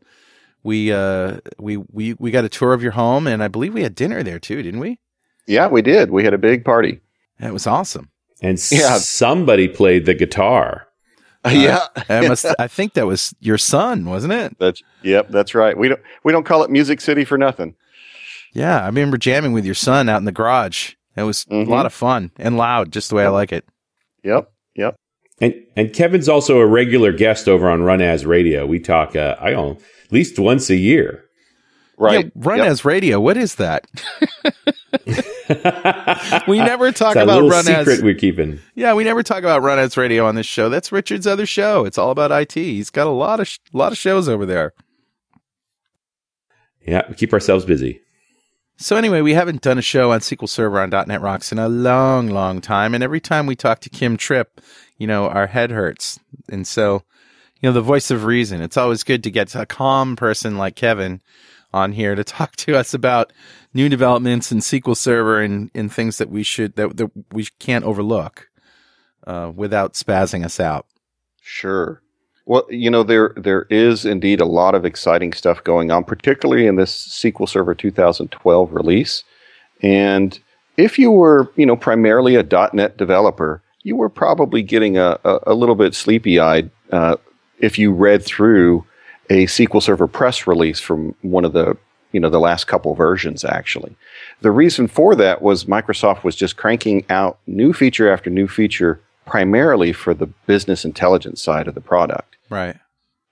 We 0.61 0.91
uh, 0.91 1.39
we 1.57 1.77
we 1.77 2.13
we 2.13 2.29
got 2.29 2.45
a 2.45 2.49
tour 2.49 2.73
of 2.73 2.83
your 2.83 2.91
home, 2.91 3.25
and 3.25 3.41
I 3.41 3.47
believe 3.47 3.73
we 3.73 3.81
had 3.81 3.95
dinner 3.95 4.21
there 4.21 4.37
too, 4.37 4.61
didn't 4.61 4.79
we? 4.79 4.99
Yeah, 5.47 5.67
we 5.67 5.81
did. 5.81 6.11
We 6.11 6.25
had 6.25 6.35
a 6.35 6.37
big 6.37 6.63
party. 6.63 6.99
That 7.39 7.53
was 7.53 7.65
awesome. 7.65 8.11
And 8.39 8.59
yeah. 8.71 8.97
somebody 8.99 9.67
played 9.67 10.05
the 10.05 10.13
guitar. 10.13 10.87
Uh, 11.43 11.49
yeah, 11.49 11.87
I, 12.09 12.27
must, 12.27 12.45
I 12.59 12.67
think 12.67 12.93
that 12.93 13.07
was 13.07 13.33
your 13.39 13.57
son, 13.57 14.05
wasn't 14.05 14.33
it? 14.33 14.59
That's 14.59 14.83
yep, 15.01 15.29
that's 15.29 15.55
right. 15.55 15.75
We 15.75 15.87
don't 15.87 16.01
we 16.23 16.31
don't 16.31 16.45
call 16.45 16.63
it 16.63 16.69
Music 16.69 17.01
City 17.01 17.25
for 17.25 17.37
nothing. 17.37 17.73
Yeah, 18.53 18.83
I 18.83 18.85
remember 18.85 19.17
jamming 19.17 19.53
with 19.53 19.65
your 19.65 19.75
son 19.75 20.07
out 20.07 20.17
in 20.17 20.25
the 20.25 20.31
garage. 20.31 20.93
It 21.17 21.23
was 21.23 21.45
mm-hmm. 21.45 21.69
a 21.69 21.73
lot 21.73 21.87
of 21.87 21.93
fun 21.93 22.31
and 22.37 22.57
loud, 22.57 22.91
just 22.91 23.09
the 23.09 23.15
way 23.15 23.23
yep. 23.23 23.29
I 23.29 23.33
like 23.33 23.51
it. 23.51 23.65
Yep. 24.23 24.51
Yep. 24.75 24.95
And 25.41 25.55
and 25.75 25.93
Kevin's 25.93 26.29
also 26.29 26.59
a 26.59 26.65
regular 26.65 27.11
guest 27.11 27.47
over 27.47 27.69
on 27.69 27.81
Run 27.81 28.01
As 28.01 28.25
Radio. 28.25 28.65
We 28.65 28.79
talk 28.79 29.15
uh, 29.15 29.35
I 29.39 29.51
don't 29.51 29.79
at 30.05 30.11
least 30.11 30.37
once 30.37 30.69
a 30.69 30.75
year. 30.75 31.23
Right. 31.97 32.25
Yeah, 32.25 32.31
Run 32.35 32.59
yep. 32.59 32.67
As 32.67 32.85
Radio. 32.85 33.19
What 33.19 33.37
is 33.37 33.55
that? 33.55 33.87
we 36.47 36.59
never 36.59 36.91
talk 36.91 37.15
It's 37.15 37.23
about 37.23 37.27
little 37.27 37.49
run 37.49 37.63
secret 37.63 37.87
as 37.87 38.03
we're 38.03 38.13
keeping. 38.13 38.59
yeah, 38.75 38.93
we 38.93 39.03
never 39.03 39.23
talk 39.23 39.39
about 39.39 39.63
run 39.63 39.79
as 39.79 39.97
radio 39.97 40.27
on 40.27 40.35
this 40.35 40.45
show. 40.45 40.69
That's 40.69 40.91
Richard's 40.91 41.25
other 41.25 41.47
show. 41.47 41.85
It's 41.85 41.97
all 41.97 42.11
about 42.11 42.31
IT. 42.31 42.53
He's 42.53 42.91
got 42.91 43.07
a 43.07 43.11
lot 43.11 43.39
of 43.39 43.47
sh- 43.47 43.57
lot 43.73 43.91
of 43.91 43.97
shows 43.97 44.29
over 44.29 44.45
there. 44.45 44.73
Yeah, 46.85 47.01
we 47.09 47.15
keep 47.15 47.33
ourselves 47.33 47.65
busy. 47.65 48.01
So 48.79 48.95
anyway, 48.95 49.21
we 49.21 49.33
haven't 49.33 49.63
done 49.63 49.79
a 49.79 49.81
show 49.81 50.11
on 50.11 50.19
SQL 50.19 50.47
Server 50.47 50.79
on 50.79 50.91
.NET 50.91 51.19
Rocks 51.19 51.51
in 51.51 51.57
a 51.57 51.67
long, 51.67 52.27
long 52.27 52.61
time, 52.61 52.93
and 52.93 53.03
every 53.03 53.19
time 53.19 53.47
we 53.47 53.55
talk 53.55 53.79
to 53.81 53.89
Kim 53.89 54.17
Tripp, 54.17 54.61
you 54.97 55.07
know, 55.07 55.27
our 55.27 55.47
head 55.47 55.71
hurts. 55.71 56.19
And 56.47 56.67
so, 56.67 57.01
you 57.59 57.67
know, 57.67 57.73
the 57.73 57.81
voice 57.81 58.11
of 58.11 58.25
reason. 58.25 58.61
It's 58.61 58.77
always 58.77 59.03
good 59.03 59.23
to 59.23 59.31
get 59.31 59.55
a 59.55 59.65
calm 59.65 60.15
person 60.15 60.59
like 60.59 60.75
Kevin 60.75 61.21
on 61.73 61.93
here 61.93 62.13
to 62.13 62.23
talk 62.23 62.55
to 62.57 62.77
us 62.77 62.93
about 62.93 63.33
new 63.73 63.89
developments 63.89 64.51
in 64.51 64.59
SQL 64.59 64.95
Server 64.95 65.41
and, 65.41 65.71
and 65.73 65.91
things 65.91 66.19
that 66.19 66.29
we 66.29 66.43
should 66.43 66.75
that, 66.75 66.97
that 66.97 67.11
we 67.31 67.47
can't 67.57 67.83
overlook 67.83 68.47
uh, 69.25 69.51
without 69.55 69.93
spazzing 69.93 70.45
us 70.45 70.59
out. 70.59 70.85
Sure. 71.41 72.03
Well, 72.47 72.65
you 72.69 72.89
know 72.89 73.03
there 73.03 73.33
there 73.35 73.63
is 73.69 74.05
indeed 74.05 74.39
a 74.39 74.45
lot 74.45 74.73
of 74.73 74.85
exciting 74.85 75.33
stuff 75.33 75.61
going 75.65 75.91
on, 75.91 76.05
particularly 76.05 76.65
in 76.65 76.77
this 76.77 77.09
SQL 77.09 77.47
Server 77.47 77.75
2012 77.75 78.71
release. 78.71 79.25
And 79.83 80.39
if 80.77 80.97
you 80.97 81.11
were, 81.11 81.51
you 81.57 81.65
know, 81.65 81.75
primarily 81.75 82.35
a 82.35 82.43
.NET 82.73 82.95
developer, 82.95 83.61
you 83.83 83.97
were 83.97 84.07
probably 84.07 84.63
getting 84.63 84.97
a, 84.97 85.19
a, 85.25 85.39
a 85.47 85.53
little 85.53 85.75
bit 85.75 85.93
sleepy 85.93 86.39
eyed 86.39 86.71
uh, 86.93 87.17
if 87.59 87.77
you 87.77 87.91
read 87.91 88.23
through 88.23 88.85
a 89.29 89.45
SQL 89.45 89.83
Server 89.83 90.07
press 90.07 90.47
release 90.47 90.79
from 90.79 91.15
one 91.23 91.43
of 91.43 91.51
the 91.51 91.75
you 92.13 92.21
know 92.21 92.29
the 92.29 92.39
last 92.39 92.63
couple 92.63 92.95
versions. 92.95 93.43
Actually, 93.43 93.93
the 94.39 94.51
reason 94.51 94.87
for 94.87 95.15
that 95.15 95.41
was 95.41 95.65
Microsoft 95.65 96.23
was 96.23 96.37
just 96.37 96.55
cranking 96.55 97.05
out 97.09 97.39
new 97.45 97.73
feature 97.73 98.09
after 98.09 98.29
new 98.29 98.47
feature, 98.47 99.01
primarily 99.27 99.93
for 99.93 100.13
the 100.13 100.25
business 100.25 100.83
intelligence 100.85 101.41
side 101.43 101.67
of 101.67 101.75
the 101.75 101.81
product. 101.81 102.37
Right. 102.49 102.77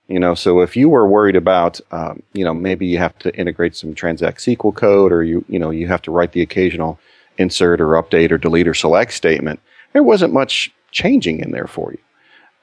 You 0.06 0.20
know, 0.20 0.34
so 0.34 0.60
if 0.60 0.76
you 0.76 0.88
were 0.88 1.08
worried 1.08 1.34
about, 1.34 1.80
um, 1.90 2.22
you 2.32 2.44
know, 2.44 2.54
maybe 2.54 2.86
you 2.86 2.98
have 2.98 3.18
to 3.20 3.34
integrate 3.34 3.74
some 3.74 3.92
Transact 3.92 4.38
SQL 4.38 4.74
code, 4.74 5.10
or 5.10 5.24
you, 5.24 5.44
you 5.48 5.58
know, 5.58 5.70
you 5.70 5.88
have 5.88 6.02
to 6.02 6.12
write 6.12 6.32
the 6.32 6.42
occasional 6.42 7.00
insert 7.38 7.80
or 7.80 8.00
update 8.00 8.30
or 8.30 8.38
delete 8.38 8.68
or 8.68 8.74
select 8.74 9.12
statement, 9.12 9.58
there 9.92 10.04
wasn't 10.04 10.32
much 10.32 10.70
changing 10.92 11.40
in 11.40 11.50
there 11.50 11.66
for 11.66 11.90
you. 11.92 11.98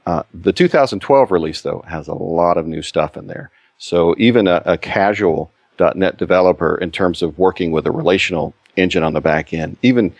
Uh, 0.05 0.23
the 0.33 0.53
2012 0.53 1.31
release, 1.31 1.61
though, 1.61 1.83
has 1.87 2.07
a 2.07 2.13
lot 2.13 2.57
of 2.57 2.65
new 2.65 2.81
stuff 2.81 3.17
in 3.17 3.27
there. 3.27 3.51
So 3.77 4.15
even 4.17 4.47
a, 4.47 4.61
a 4.65 4.77
casual 4.77 5.51
.NET 5.79 6.17
developer, 6.17 6.77
in 6.77 6.91
terms 6.91 7.21
of 7.21 7.37
working 7.37 7.71
with 7.71 7.85
a 7.85 7.91
relational 7.91 8.53
engine 8.77 9.03
on 9.03 9.13
the 9.13 9.21
back 9.21 9.53
end, 9.53 9.77
even 9.81 10.13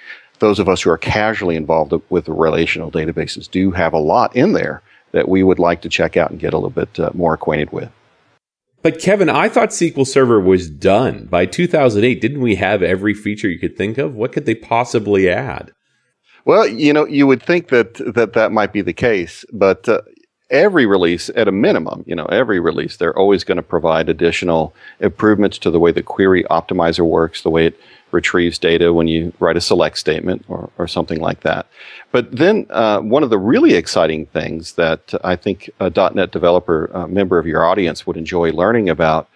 those 0.43 0.59
of 0.59 0.67
us 0.67 0.81
who 0.81 0.89
are 0.89 0.97
casually 0.97 1.55
involved 1.55 1.93
with 2.09 2.25
the 2.25 2.33
relational 2.33 2.91
databases, 2.91 3.49
do 3.49 3.71
have 3.71 3.93
a 3.93 3.97
lot 3.97 4.35
in 4.35 4.51
there 4.51 4.81
that 5.13 5.29
we 5.29 5.41
would 5.41 5.57
like 5.57 5.81
to 5.81 5.89
check 5.89 6.17
out 6.17 6.31
and 6.31 6.39
get 6.39 6.53
a 6.53 6.57
little 6.57 6.69
bit 6.69 6.99
uh, 6.99 7.09
more 7.13 7.33
acquainted 7.33 7.71
with. 7.71 7.89
But 8.81 8.99
Kevin, 8.99 9.29
I 9.29 9.47
thought 9.47 9.69
SQL 9.69 10.05
Server 10.05 10.41
was 10.41 10.69
done 10.69 11.27
by 11.27 11.45
2008. 11.45 12.19
Didn't 12.19 12.41
we 12.41 12.55
have 12.55 12.83
every 12.83 13.13
feature 13.13 13.47
you 13.47 13.57
could 13.57 13.77
think 13.77 13.97
of? 13.97 14.15
What 14.15 14.33
could 14.33 14.45
they 14.45 14.55
possibly 14.55 15.29
add? 15.29 15.71
Well, 16.43 16.67
you 16.67 16.91
know, 16.91 17.07
you 17.07 17.25
would 17.25 17.41
think 17.41 17.69
that 17.69 17.93
that, 18.13 18.33
that 18.33 18.51
might 18.51 18.73
be 18.73 18.81
the 18.81 18.91
case, 18.91 19.45
but 19.53 19.87
uh, 19.87 20.01
every 20.49 20.85
release, 20.85 21.29
at 21.37 21.47
a 21.47 21.53
minimum, 21.53 22.03
you 22.05 22.15
know, 22.15 22.25
every 22.25 22.59
release, 22.59 22.97
they're 22.97 23.17
always 23.17 23.45
going 23.45 23.55
to 23.55 23.63
provide 23.63 24.09
additional 24.09 24.75
improvements 24.99 25.57
to 25.59 25.71
the 25.71 25.79
way 25.79 25.93
the 25.93 26.03
query 26.03 26.43
optimizer 26.51 27.05
works, 27.05 27.43
the 27.43 27.49
way 27.49 27.67
it 27.67 27.79
retrieves 28.13 28.57
data 28.57 28.93
when 28.93 29.07
you 29.07 29.33
write 29.39 29.57
a 29.57 29.61
select 29.61 29.97
statement 29.97 30.45
or, 30.47 30.69
or 30.77 30.87
something 30.87 31.19
like 31.19 31.41
that. 31.41 31.67
But 32.11 32.31
then 32.31 32.67
uh, 32.69 32.99
one 32.99 33.23
of 33.23 33.29
the 33.29 33.39
really 33.39 33.73
exciting 33.73 34.27
things 34.27 34.73
that 34.73 35.13
I 35.23 35.35
think 35.35 35.69
a 35.79 35.89
.NET 35.89 36.31
developer 36.31 36.89
uh, 36.95 37.07
member 37.07 37.39
of 37.39 37.47
your 37.47 37.65
audience 37.65 38.05
would 38.07 38.17
enjoy 38.17 38.51
learning 38.51 38.89
about 38.89 39.27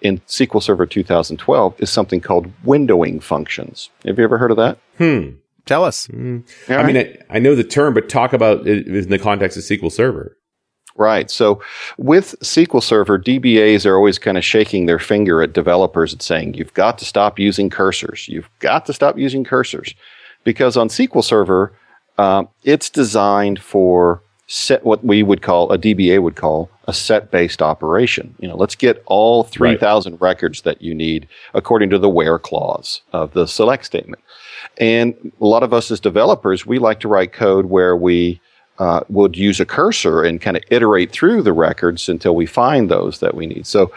in 0.00 0.18
SQL 0.20 0.62
Server 0.62 0.86
2012 0.86 1.80
is 1.80 1.90
something 1.90 2.20
called 2.20 2.50
windowing 2.64 3.22
functions. 3.22 3.90
Have 4.04 4.18
you 4.18 4.24
ever 4.24 4.38
heard 4.38 4.50
of 4.50 4.56
that? 4.56 4.78
Hmm. 4.98 5.36
Tell 5.66 5.84
us. 5.84 6.08
I 6.68 6.82
mean, 6.82 6.96
I, 6.96 7.16
I 7.28 7.38
know 7.38 7.54
the 7.54 7.64
term, 7.64 7.94
but 7.94 8.08
talk 8.08 8.32
about 8.32 8.66
it 8.66 8.86
in 8.88 9.10
the 9.10 9.18
context 9.18 9.56
of 9.56 9.62
SQL 9.62 9.92
Server. 9.92 10.36
Right. 11.00 11.30
So 11.30 11.62
with 11.96 12.38
SQL 12.40 12.82
Server, 12.82 13.18
DBAs 13.18 13.86
are 13.86 13.96
always 13.96 14.18
kind 14.18 14.36
of 14.36 14.44
shaking 14.44 14.84
their 14.84 14.98
finger 14.98 15.40
at 15.40 15.54
developers 15.54 16.12
and 16.12 16.20
saying, 16.20 16.52
you've 16.52 16.74
got 16.74 16.98
to 16.98 17.06
stop 17.06 17.38
using 17.38 17.70
cursors. 17.70 18.28
You've 18.28 18.50
got 18.58 18.84
to 18.84 18.92
stop 18.92 19.16
using 19.16 19.42
cursors. 19.42 19.94
Because 20.44 20.76
on 20.76 20.88
SQL 20.88 21.24
Server, 21.24 21.72
uh, 22.18 22.44
it's 22.64 22.90
designed 22.90 23.62
for 23.62 24.22
set 24.46 24.84
what 24.84 25.02
we 25.02 25.22
would 25.22 25.40
call, 25.40 25.72
a 25.72 25.78
DBA 25.78 26.22
would 26.22 26.36
call 26.36 26.68
a 26.84 26.92
set 26.92 27.30
based 27.30 27.62
operation. 27.62 28.34
You 28.38 28.48
know, 28.48 28.56
let's 28.56 28.74
get 28.74 29.02
all 29.06 29.44
3,000 29.44 30.12
right. 30.12 30.20
records 30.20 30.62
that 30.62 30.82
you 30.82 30.94
need 30.94 31.26
according 31.54 31.88
to 31.90 31.98
the 31.98 32.10
where 32.10 32.38
clause 32.38 33.00
of 33.14 33.32
the 33.32 33.46
select 33.46 33.86
statement. 33.86 34.22
And 34.76 35.32
a 35.40 35.46
lot 35.46 35.62
of 35.62 35.72
us 35.72 35.90
as 35.90 35.98
developers, 35.98 36.66
we 36.66 36.78
like 36.78 37.00
to 37.00 37.08
write 37.08 37.32
code 37.32 37.66
where 37.66 37.96
we 37.96 38.42
uh, 38.80 39.04
would 39.10 39.36
use 39.36 39.60
a 39.60 39.66
cursor 39.66 40.24
and 40.24 40.40
kind 40.40 40.56
of 40.56 40.64
iterate 40.70 41.12
through 41.12 41.42
the 41.42 41.52
records 41.52 42.08
until 42.08 42.34
we 42.34 42.46
find 42.46 42.90
those 42.90 43.20
that 43.20 43.34
we 43.34 43.46
need. 43.46 43.66
So 43.66 43.92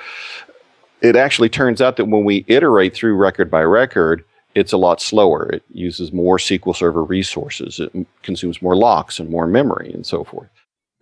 it 1.02 1.16
actually 1.16 1.50
turns 1.50 1.82
out 1.82 1.96
that 1.96 2.06
when 2.06 2.26
we 2.26 2.44
iterate 2.48 2.94
through 2.94 3.16
record 3.16 3.50
by 3.50 3.64
record, 3.64 4.26
it's 4.56 4.74
a 4.74 4.78
lot 4.78 5.02
slower. 5.02 5.50
It 5.50 5.64
uses 5.72 6.12
more 6.12 6.38
SQL 6.38 6.76
Server 6.76 7.04
resources. 7.04 7.80
It 7.80 7.92
consumes 8.24 8.62
more 8.62 8.76
locks 8.76 9.20
and 9.20 9.30
more 9.30 9.48
memory 9.48 9.90
and 9.94 10.06
so 10.06 10.26
forth. 10.26 10.52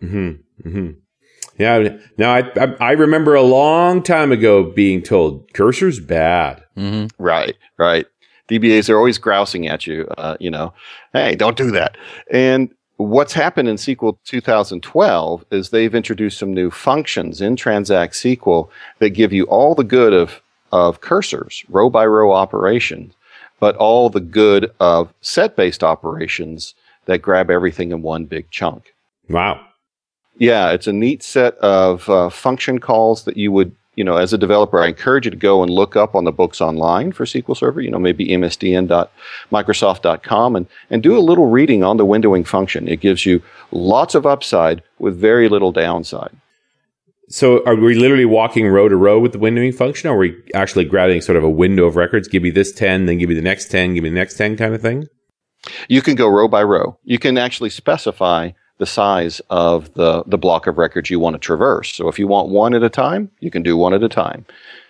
Mm-hmm. 0.02 0.70
Mm-hmm. 0.70 0.92
Yeah. 1.58 1.98
Now 2.20 2.36
I, 2.36 2.52
I, 2.56 2.76
I 2.80 2.92
remember 2.92 3.34
a 3.34 3.42
long 3.42 4.04
time 4.04 4.32
ago 4.32 4.64
being 4.64 5.02
told 5.02 5.52
cursor's 5.54 6.00
bad. 6.00 6.64
Mm-hmm. 6.78 7.08
Right. 7.22 7.56
Right. 7.80 8.06
DBAs 8.48 8.90
are 8.90 8.98
always 8.98 9.18
grousing 9.18 9.68
at 9.68 9.88
you. 9.88 10.08
Uh, 10.18 10.38
you 10.40 10.52
know, 10.52 10.74
hey, 11.14 11.36
don't 11.36 11.58
do 11.58 11.72
that. 11.72 11.98
And 12.30 12.70
what's 13.02 13.34
happened 13.34 13.70
in 13.70 13.76
SQL 13.76 14.18
2012 14.26 15.46
is 15.52 15.70
they've 15.70 15.96
introduced 15.96 16.38
some 16.38 16.54
new 16.54 16.70
functions 16.70 17.42
in 17.42 17.56
Transact 17.56 18.14
SQL 18.14 18.70
that 19.00 19.12
give 19.12 19.34
you 19.34 19.46
all 19.46 19.76
the 19.76 19.84
good 19.84 20.14
of, 20.14 20.42
of 20.72 21.02
cursors, 21.02 21.64
row 21.70 21.90
by 21.90 22.06
row 22.06 22.32
operations, 22.32 23.14
but 23.60 23.76
all 23.76 24.10
the 24.10 24.20
good 24.20 24.72
of 24.80 25.14
set 25.22 25.56
based 25.56 25.84
operations 25.84 26.74
that 27.06 27.22
grab 27.22 27.50
everything 27.50 27.92
in 27.92 28.02
one 28.02 28.26
big 28.26 28.50
chunk. 28.52 28.94
Wow. 29.30 29.66
Yeah, 30.38 30.72
it's 30.72 30.88
a 30.88 30.94
neat 30.94 31.24
set 31.24 31.56
of 31.58 32.10
uh, 32.10 32.30
function 32.30 32.80
calls 32.80 33.24
that 33.26 33.38
you 33.38 33.52
would, 33.52 33.76
you 33.96 34.04
know, 34.04 34.18
as 34.18 34.32
a 34.32 34.38
developer, 34.38 34.80
I 34.80 34.88
encourage 34.88 35.26
you 35.26 35.32
to 35.32 35.38
go 35.38 35.62
and 35.62 35.72
look 35.72 35.98
up 35.98 36.16
on 36.16 36.24
the 36.24 36.32
books 36.32 36.62
online 36.62 37.12
for 37.12 37.26
SQL 37.26 37.58
Server, 37.58 37.82
you 37.82 37.92
know, 37.92 38.00
maybe 38.00 38.28
msdn.microsoft.com 38.28 40.56
and, 40.56 40.66
and 40.90 41.04
do 41.04 41.18
a 41.18 41.20
little 41.20 41.48
reading 41.48 41.84
on 41.84 41.98
the 41.98 42.06
windowing 42.06 42.48
function. 42.48 42.88
It 42.88 43.02
gives 43.02 43.26
you 43.26 43.44
lots 43.72 44.16
of 44.16 44.26
upside 44.26 44.82
with 45.00 45.20
very 45.20 45.50
little 45.50 45.74
downside. 45.74 46.32
So 47.28 47.62
are 47.66 47.76
we 47.76 47.96
literally 47.96 48.24
walking 48.26 48.68
row 48.68 48.88
to 48.90 48.96
row 48.96 49.20
with 49.20 49.34
the 49.34 49.40
windowing 49.40 49.76
function? 49.76 50.10
Or 50.10 50.16
are 50.16 50.20
we 50.20 50.42
actually 50.54 50.86
grabbing 50.86 51.20
sort 51.22 51.38
of 51.38 51.44
a 51.44 51.50
window 51.50 51.84
of 51.86 51.98
records? 51.98 52.28
Give 52.28 52.44
me 52.44 52.50
this 52.50 52.72
10, 52.72 53.08
then 53.08 53.18
give 53.18 53.28
me 53.30 53.36
the 53.36 53.42
next 53.42 53.72
10, 53.72 53.94
give 53.94 54.04
me 54.04 54.10
the 54.10 54.16
next 54.16 54.36
10 54.36 54.56
kind 54.58 54.74
of 54.74 54.82
thing? 54.82 55.08
You 55.88 56.02
can 56.02 56.16
go 56.16 56.28
row 56.28 56.48
by 56.48 56.64
row. 56.64 56.98
You 57.04 57.20
can 57.20 57.38
actually 57.38 57.70
specify 57.70 58.50
the 58.82 58.88
size 58.88 59.40
of 59.52 59.94
the, 59.94 60.24
the 60.26 60.40
block 60.40 60.66
of 60.66 60.80
records 60.80 61.12
you 61.12 61.20
want 61.20 61.36
to 61.36 61.40
traverse. 61.40 61.94
So 61.94 62.08
if 62.08 62.18
you 62.18 62.26
want 62.26 62.50
one 62.50 62.74
at 62.74 62.82
a 62.82 62.90
time, 62.90 63.30
you 63.40 63.52
can 63.52 63.62
do 63.62 63.78
one 63.78 63.94
at 63.94 64.02
a 64.02 64.10
time. 64.10 64.44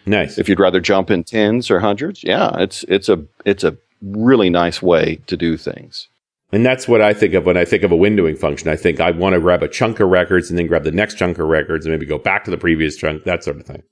Nice. 0.05 0.37
If 0.37 0.47
you'd 0.47 0.61
rather 0.61 0.79
jump 0.79 1.11
in 1.11 1.25
tens 1.25 1.69
or 1.69 1.81
hundreds, 1.81 2.23
yeah, 2.23 2.55
it's 2.57 2.83
it's 2.87 3.09
a 3.09 3.21
it's 3.43 3.65
a 3.65 3.75
really 4.01 4.49
nice 4.49 4.81
way 4.81 5.17
to 5.27 5.35
do 5.35 5.57
things. 5.57 6.07
And 6.53 6.65
that's 6.65 6.87
what 6.87 7.01
I 7.01 7.13
think 7.13 7.33
of 7.33 7.45
when 7.45 7.57
I 7.57 7.65
think 7.65 7.83
of 7.83 7.91
a 7.91 7.97
windowing 7.97 8.37
function. 8.37 8.69
I 8.69 8.77
think 8.77 9.01
I 9.01 9.11
want 9.11 9.33
to 9.33 9.41
grab 9.41 9.61
a 9.61 9.67
chunk 9.67 9.99
of 9.99 10.07
records 10.07 10.49
and 10.49 10.57
then 10.57 10.67
grab 10.67 10.85
the 10.85 10.91
next 10.93 11.17
chunk 11.17 11.37
of 11.37 11.47
records 11.49 11.85
and 11.85 11.93
maybe 11.93 12.05
go 12.05 12.17
back 12.17 12.45
to 12.45 12.51
the 12.51 12.57
previous 12.57 12.95
chunk, 12.95 13.25
that 13.25 13.43
sort 13.43 13.57
of 13.57 13.65
thing. 13.65 13.83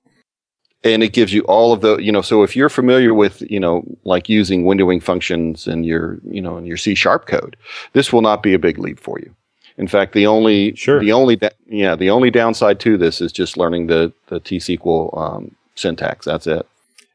And 0.85 1.03
it 1.03 1.11
gives 1.11 1.33
you 1.33 1.41
all 1.41 1.73
of 1.73 1.81
the, 1.81 1.97
you 1.97 2.11
know, 2.13 2.21
so 2.21 2.43
if 2.43 2.55
you're 2.55 2.69
familiar 2.69 3.13
with, 3.13 3.41
you 3.51 3.59
know, 3.59 3.83
like 4.05 4.29
using 4.29 4.63
windowing 4.63 5.03
functions 5.03 5.67
in 5.67 5.83
your, 5.83 6.19
you 6.23 6.41
know, 6.41 6.55
in 6.55 6.65
your 6.65 6.77
C 6.77 6.95
sharp 6.95 7.27
code, 7.27 7.57
this 7.91 8.13
will 8.13 8.21
not 8.21 8.41
be 8.41 8.53
a 8.53 8.59
big 8.59 8.79
leap 8.79 8.97
for 8.97 9.19
you. 9.19 9.35
In 9.79 9.87
fact, 9.87 10.13
the 10.13 10.27
only, 10.27 10.75
sure. 10.75 10.99
the 10.99 11.13
only, 11.13 11.39
yeah, 11.65 11.95
the 11.95 12.09
only 12.09 12.29
downside 12.29 12.79
to 12.81 12.97
this 12.97 13.21
is 13.21 13.31
just 13.31 13.57
learning 13.57 13.87
the, 13.87 14.13
the 14.27 14.41
T 14.41 14.57
SQL 14.57 15.17
um, 15.17 15.55
syntax. 15.75 16.25
That's 16.25 16.45
it. 16.45 16.67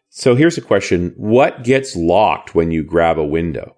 So 0.08 0.34
here's 0.34 0.56
a 0.56 0.62
question. 0.62 1.12
What 1.16 1.62
gets 1.62 1.94
locked 1.94 2.54
when 2.54 2.70
you 2.70 2.82
grab 2.82 3.18
a 3.18 3.24
window? 3.24 3.76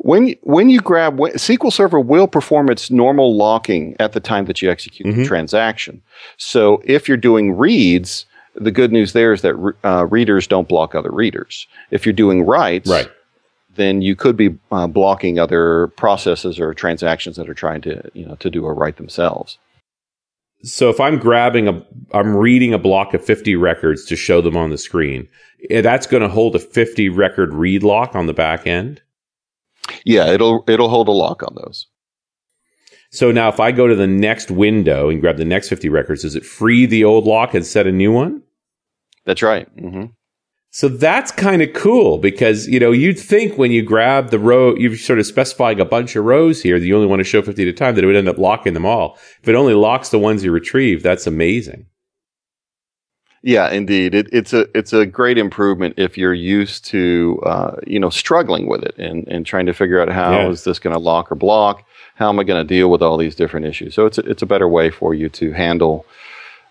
When 0.00 0.34
when 0.42 0.68
you 0.70 0.80
grab 0.80 1.16
SQL 1.16 1.72
Server 1.72 1.98
will 1.98 2.28
perform 2.28 2.70
its 2.70 2.90
normal 2.90 3.36
locking 3.36 3.96
at 3.98 4.12
the 4.12 4.20
time 4.20 4.44
that 4.44 4.62
you 4.62 4.70
execute 4.70 5.08
mm-hmm. 5.08 5.22
the 5.22 5.26
transaction. 5.26 6.02
So 6.36 6.82
if 6.84 7.08
you're 7.08 7.16
doing 7.16 7.56
reads, 7.56 8.26
the 8.54 8.70
good 8.70 8.92
news 8.92 9.12
there 9.12 9.32
is 9.32 9.42
that 9.42 9.74
uh, 9.84 10.06
readers 10.06 10.46
don't 10.46 10.68
block 10.68 10.94
other 10.94 11.10
readers. 11.10 11.66
If 11.90 12.04
you're 12.04 12.12
doing 12.12 12.42
writes, 12.42 12.90
right. 12.90 13.10
Then 13.78 14.02
you 14.02 14.16
could 14.16 14.36
be 14.36 14.58
uh, 14.70 14.86
blocking 14.86 15.38
other 15.38 15.86
processes 15.96 16.58
or 16.58 16.74
transactions 16.74 17.36
that 17.36 17.48
are 17.48 17.54
trying 17.54 17.80
to 17.82 18.02
you 18.12 18.26
know 18.26 18.34
to 18.36 18.50
do 18.50 18.66
a 18.66 18.72
write 18.72 18.96
themselves. 18.96 19.58
So 20.64 20.90
if 20.90 21.00
I'm 21.00 21.18
grabbing 21.18 21.68
a, 21.68 21.86
I'm 22.12 22.34
reading 22.34 22.74
a 22.74 22.78
block 22.78 23.14
of 23.14 23.24
50 23.24 23.54
records 23.54 24.04
to 24.06 24.16
show 24.16 24.40
them 24.40 24.56
on 24.56 24.70
the 24.70 24.78
screen, 24.78 25.28
eh, 25.70 25.80
that's 25.80 26.08
going 26.08 26.22
to 26.22 26.28
hold 26.28 26.56
a 26.56 26.58
50 26.58 27.08
record 27.10 27.54
read 27.54 27.84
lock 27.84 28.16
on 28.16 28.26
the 28.26 28.34
back 28.34 28.66
end. 28.66 29.00
Yeah, 30.04 30.26
it'll 30.26 30.64
it'll 30.68 30.90
hold 30.90 31.08
a 31.08 31.12
lock 31.12 31.42
on 31.42 31.54
those. 31.54 31.86
So 33.10 33.30
now 33.30 33.48
if 33.48 33.60
I 33.60 33.72
go 33.72 33.86
to 33.86 33.94
the 33.94 34.06
next 34.06 34.50
window 34.50 35.08
and 35.08 35.20
grab 35.20 35.38
the 35.38 35.44
next 35.44 35.68
50 35.68 35.88
records, 35.88 36.22
does 36.22 36.36
it 36.36 36.44
free 36.44 36.84
the 36.84 37.04
old 37.04 37.24
lock 37.24 37.54
and 37.54 37.64
set 37.64 37.86
a 37.86 37.92
new 37.92 38.12
one? 38.12 38.42
That's 39.24 39.42
right. 39.42 39.74
Mm-hmm. 39.76 40.06
So 40.78 40.86
that's 40.86 41.32
kind 41.32 41.60
of 41.60 41.72
cool 41.72 42.18
because, 42.18 42.68
you 42.68 42.78
know, 42.78 42.92
you'd 42.92 43.18
think 43.18 43.58
when 43.58 43.72
you 43.72 43.82
grab 43.82 44.30
the 44.30 44.38
row, 44.38 44.76
you're 44.76 44.96
sort 44.96 45.18
of 45.18 45.26
specifying 45.26 45.80
a 45.80 45.84
bunch 45.84 46.14
of 46.14 46.24
rows 46.24 46.62
here 46.62 46.78
that 46.78 46.86
you 46.86 46.94
only 46.94 47.08
want 47.08 47.18
to 47.18 47.24
show 47.24 47.42
50 47.42 47.60
at 47.62 47.66
a 47.68 47.72
time, 47.72 47.96
that 47.96 48.04
it 48.04 48.06
would 48.06 48.14
end 48.14 48.28
up 48.28 48.38
locking 48.38 48.74
them 48.74 48.86
all. 48.86 49.18
If 49.42 49.48
it 49.48 49.56
only 49.56 49.74
locks 49.74 50.10
the 50.10 50.20
ones 50.20 50.44
you 50.44 50.52
retrieve, 50.52 51.02
that's 51.02 51.26
amazing. 51.26 51.86
Yeah, 53.42 53.68
indeed. 53.72 54.14
It, 54.14 54.28
it's 54.32 54.52
a 54.52 54.68
it's 54.72 54.92
a 54.92 55.04
great 55.04 55.36
improvement 55.36 55.94
if 55.96 56.16
you're 56.16 56.32
used 56.32 56.84
to 56.86 57.42
uh, 57.44 57.74
you 57.84 57.98
know 57.98 58.10
struggling 58.10 58.68
with 58.68 58.84
it 58.84 58.96
and, 58.98 59.26
and 59.26 59.44
trying 59.44 59.66
to 59.66 59.74
figure 59.74 60.00
out 60.00 60.08
how 60.08 60.30
Yeah. 60.30 60.48
is 60.48 60.62
this 60.62 60.78
going 60.78 60.94
to 60.94 61.00
lock 61.00 61.32
or 61.32 61.34
block. 61.34 61.82
How 62.14 62.28
am 62.28 62.38
I 62.38 62.44
going 62.44 62.64
to 62.64 62.68
deal 62.68 62.88
with 62.88 63.02
all 63.02 63.16
these 63.16 63.34
different 63.34 63.66
issues? 63.66 63.96
So 63.96 64.06
it's 64.06 64.18
a, 64.18 64.20
it's 64.30 64.42
a 64.42 64.46
better 64.46 64.68
way 64.68 64.90
for 64.90 65.12
you 65.12 65.28
to 65.30 65.50
handle 65.50 66.06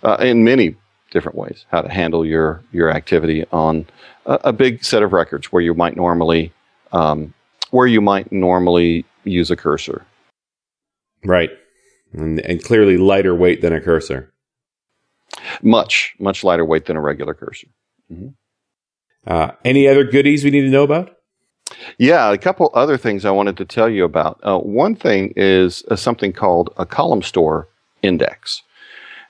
uh, 0.01 0.15
in 0.21 0.45
many 0.45 0.77
different 1.17 1.38
ways 1.38 1.65
how 1.74 1.81
to 1.81 1.89
handle 1.89 2.24
your 2.33 2.50
your 2.71 2.89
activity 3.00 3.39
on 3.51 3.74
a, 4.33 4.36
a 4.51 4.53
big 4.53 4.83
set 4.91 5.01
of 5.05 5.12
records 5.21 5.45
where 5.51 5.63
you 5.67 5.74
might 5.74 5.95
normally 5.95 6.43
um, 6.91 7.33
where 7.71 7.88
you 7.95 8.01
might 8.01 8.31
normally 8.31 9.03
use 9.24 9.50
a 9.51 9.55
cursor. 9.55 10.05
Right. 11.25 11.51
And, 12.13 12.39
and 12.50 12.63
clearly 12.63 12.97
lighter 12.97 13.36
weight 13.36 13.62
than 13.62 13.74
a 13.74 13.81
cursor. 13.81 14.31
Much 15.62 16.15
much 16.19 16.43
lighter 16.43 16.63
weight 16.71 16.86
than 16.86 16.95
a 16.97 17.01
regular 17.01 17.33
cursor. 17.33 17.67
Uh, 19.25 19.51
any 19.65 19.88
other 19.88 20.05
goodies 20.05 20.43
we 20.43 20.51
need 20.51 20.62
to 20.62 20.69
know 20.69 20.83
about? 20.83 21.17
Yeah, 21.97 22.31
a 22.31 22.38
couple 22.38 22.71
other 22.74 22.97
things 22.97 23.25
I 23.25 23.31
wanted 23.31 23.57
to 23.57 23.65
tell 23.65 23.89
you 23.89 24.05
about. 24.05 24.39
Uh, 24.43 24.59
one 24.59 24.95
thing 24.95 25.33
is 25.36 25.83
uh, 25.91 25.97
something 25.97 26.31
called 26.31 26.74
a 26.77 26.86
column 26.86 27.21
store 27.21 27.67
index. 28.01 28.62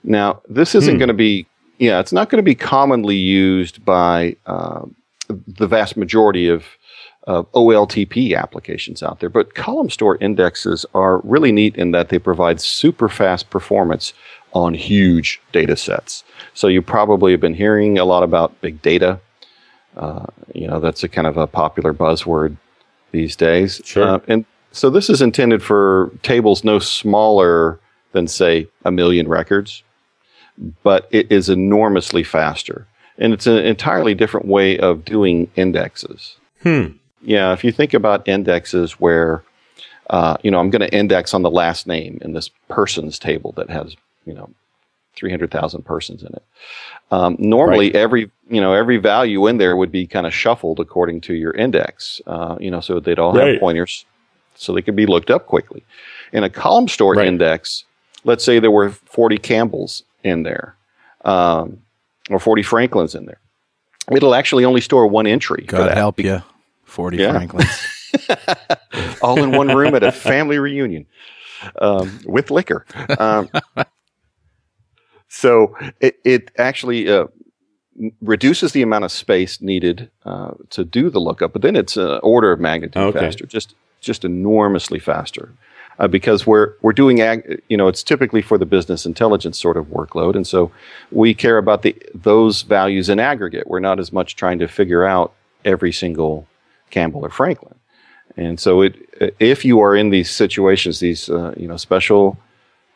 Now, 0.04 0.42
this 0.48 0.76
isn't 0.76 0.96
Hmm. 0.96 1.00
going 1.00 1.08
to 1.08 1.16
be, 1.16 1.48
yeah, 1.78 2.00
it's 2.00 2.14
not 2.14 2.30
going 2.30 2.38
to 2.38 2.44
be 2.44 2.56
commonly 2.56 3.16
used 3.16 3.84
by 3.86 4.36
uh, 4.46 4.86
the 5.30 5.68
vast 5.68 5.98
majority 5.98 6.48
of 6.48 6.66
of 7.28 7.52
OLTP 7.52 8.38
applications 8.38 9.04
out 9.04 9.20
there, 9.20 9.30
but 9.30 9.54
column 9.54 9.90
store 9.90 10.18
indexes 10.22 10.86
are 10.94 11.20
really 11.26 11.52
neat 11.52 11.76
in 11.76 11.92
that 11.92 12.08
they 12.08 12.18
provide 12.18 12.62
super 12.62 13.10
fast 13.10 13.50
performance 13.50 14.14
on 14.54 14.74
huge 14.74 15.42
data 15.52 15.76
sets. 15.76 16.24
So 16.54 16.68
you 16.68 16.82
probably 16.82 17.34
have 17.34 17.42
been 17.42 17.54
hearing 17.54 18.00
a 18.00 18.06
lot 18.06 18.24
about 18.24 18.60
big 18.62 18.82
data. 18.82 19.20
Uh, 19.98 20.28
you 20.56 20.68
know, 20.68 20.80
that's 20.80 21.04
a 21.04 21.10
kind 21.10 21.28
of 21.28 21.36
a 21.36 21.48
popular 21.48 21.94
buzzword 21.94 22.56
these 23.12 23.36
days. 23.36 23.82
Sure. 23.84 24.08
Uh, 24.08 24.20
and 24.30 24.46
so 24.72 24.90
this 24.90 25.10
is 25.10 25.22
intended 25.22 25.62
for 25.62 26.12
tables 26.24 26.64
no 26.64 26.80
smaller 26.80 27.80
than, 28.14 28.28
say, 28.28 28.68
a 28.86 28.92
million 28.92 29.28
records, 29.28 29.84
but 30.84 31.08
it 31.12 31.32
is 31.32 31.50
enormously 31.50 32.24
faster. 32.24 32.88
And 33.18 33.34
it's 33.34 33.48
an 33.48 33.58
entirely 33.58 34.14
different 34.14 34.46
way 34.48 34.78
of 34.78 35.04
doing 35.06 35.50
indexes. 35.56 36.36
Hmm. 36.64 36.88
Yeah, 37.22 37.52
if 37.54 37.64
you 37.64 37.72
think 37.72 37.94
about 37.94 38.28
indexes 38.28 38.94
where, 38.94 39.44
uh, 40.10 40.38
you 40.44 40.52
know, 40.52 40.60
I'm 40.60 40.70
going 40.70 40.82
to 40.88 40.94
index 40.96 41.34
on 41.34 41.42
the 41.42 41.50
last 41.52 41.88
name 41.88 42.20
in 42.22 42.34
this 42.34 42.50
person's 42.70 43.18
table 43.18 43.54
that 43.58 43.70
has, 43.70 43.96
you 44.26 44.34
know, 44.34 44.50
300,000 45.16 45.84
persons 45.84 46.22
in 46.22 46.28
it. 46.28 46.44
Um, 47.10 47.36
normally, 47.40 47.88
Right. 47.88 47.96
every, 47.96 48.30
you 48.50 48.62
know, 48.62 48.74
every 48.74 48.98
value 48.98 49.48
in 49.48 49.58
there 49.58 49.76
would 49.76 49.92
be 49.92 50.06
kind 50.06 50.28
of 50.28 50.34
shuffled 50.34 50.80
according 50.80 51.22
to 51.22 51.34
your 51.34 51.52
index, 51.54 52.22
uh, 52.28 52.56
you 52.60 52.70
know, 52.70 52.82
so 52.82 53.00
they'd 53.00 53.18
all 53.18 53.34
Right. 53.34 53.54
have 53.54 53.60
pointers 53.60 54.06
so 54.56 54.74
they 54.74 54.84
could 54.84 54.96
be 54.96 55.08
looked 55.08 55.32
up 55.32 55.48
quickly. 55.48 55.84
In 56.34 56.44
a 56.44 56.50
column 56.52 56.88
store 56.88 57.14
Right. 57.16 57.28
index, 57.28 57.84
let's 58.26 58.44
say 58.44 58.60
there 58.60 58.70
were 58.72 58.92
40 58.92 59.40
Campbells 59.40 60.04
in 60.24 60.44
there, 60.44 60.76
um, 61.26 61.82
or 62.30 62.40
40 62.40 62.64
Franklins 62.64 63.16
in 63.16 63.26
there. 63.26 63.40
It'll 64.12 64.36
actually 64.36 64.66
only 64.66 64.82
store 64.82 65.08
one 65.08 65.28
entry. 65.28 65.64
God 65.68 65.92
help 65.98 66.20
you, 66.20 66.42
forty 66.86 67.18
Yeah. 67.18 67.32
Franklins. 67.32 67.88
all 69.22 69.44
in 69.44 69.52
one 69.52 69.76
room 69.76 69.94
at 69.96 70.04
a 70.04 70.12
family 70.12 70.58
reunion 70.60 71.06
um, 71.82 72.20
with 72.26 72.50
liquor. 72.50 72.86
Um, 73.20 73.50
so 75.28 75.76
it, 76.00 76.18
it 76.24 76.52
actually 76.58 77.10
uh, 77.10 77.28
reduces 78.22 78.72
the 78.72 78.82
amount 78.82 79.04
of 79.06 79.12
space 79.12 79.62
needed 79.62 80.10
uh, 80.26 80.52
to 80.70 80.86
do 80.86 81.10
the 81.10 81.20
lookup, 81.20 81.54
but 81.54 81.62
then 81.62 81.76
it's 81.76 81.98
an 81.98 82.20
order 82.24 82.52
of 82.52 82.60
magnitude 82.60 83.02
Okay. 83.04 83.20
faster, 83.20 83.46
just 83.46 83.76
just 84.00 84.24
enormously 84.24 85.00
faster. 85.00 85.52
Uh, 86.00 86.08
because 86.08 86.46
we're 86.46 86.74
we're 86.82 86.94
doing 86.94 87.22
ag- 87.22 87.60
you 87.70 87.78
know 87.78 87.88
it's 87.88 88.04
typically 88.04 88.42
for 88.42 88.60
the 88.60 88.68
business 88.68 89.06
intelligence 89.06 89.58
sort 89.58 89.78
of 89.78 89.88
workload, 89.88 90.36
and 90.36 90.46
so 90.46 90.72
we 91.12 91.34
care 91.34 91.58
about 91.58 91.82
the 91.82 91.96
those 92.14 92.62
values 92.62 93.10
in 93.10 93.20
aggregate. 93.20 93.66
We're 93.68 93.80
not 93.80 94.00
as 94.00 94.14
much 94.14 94.36
trying 94.36 94.60
to 94.60 94.68
figure 94.68 95.04
out 95.04 95.34
every 95.66 95.92
single 95.92 96.48
Campbell 96.92 97.26
or 97.26 97.30
Franklin. 97.30 97.76
And 98.36 98.60
so, 98.60 98.82
it, 98.82 98.96
if 99.40 99.66
you 99.66 99.80
are 99.80 99.96
in 99.96 100.12
these 100.12 100.30
situations, 100.30 101.00
these 101.00 101.30
uh, 101.30 101.54
you 101.58 101.68
know 101.68 101.78
special 101.78 102.38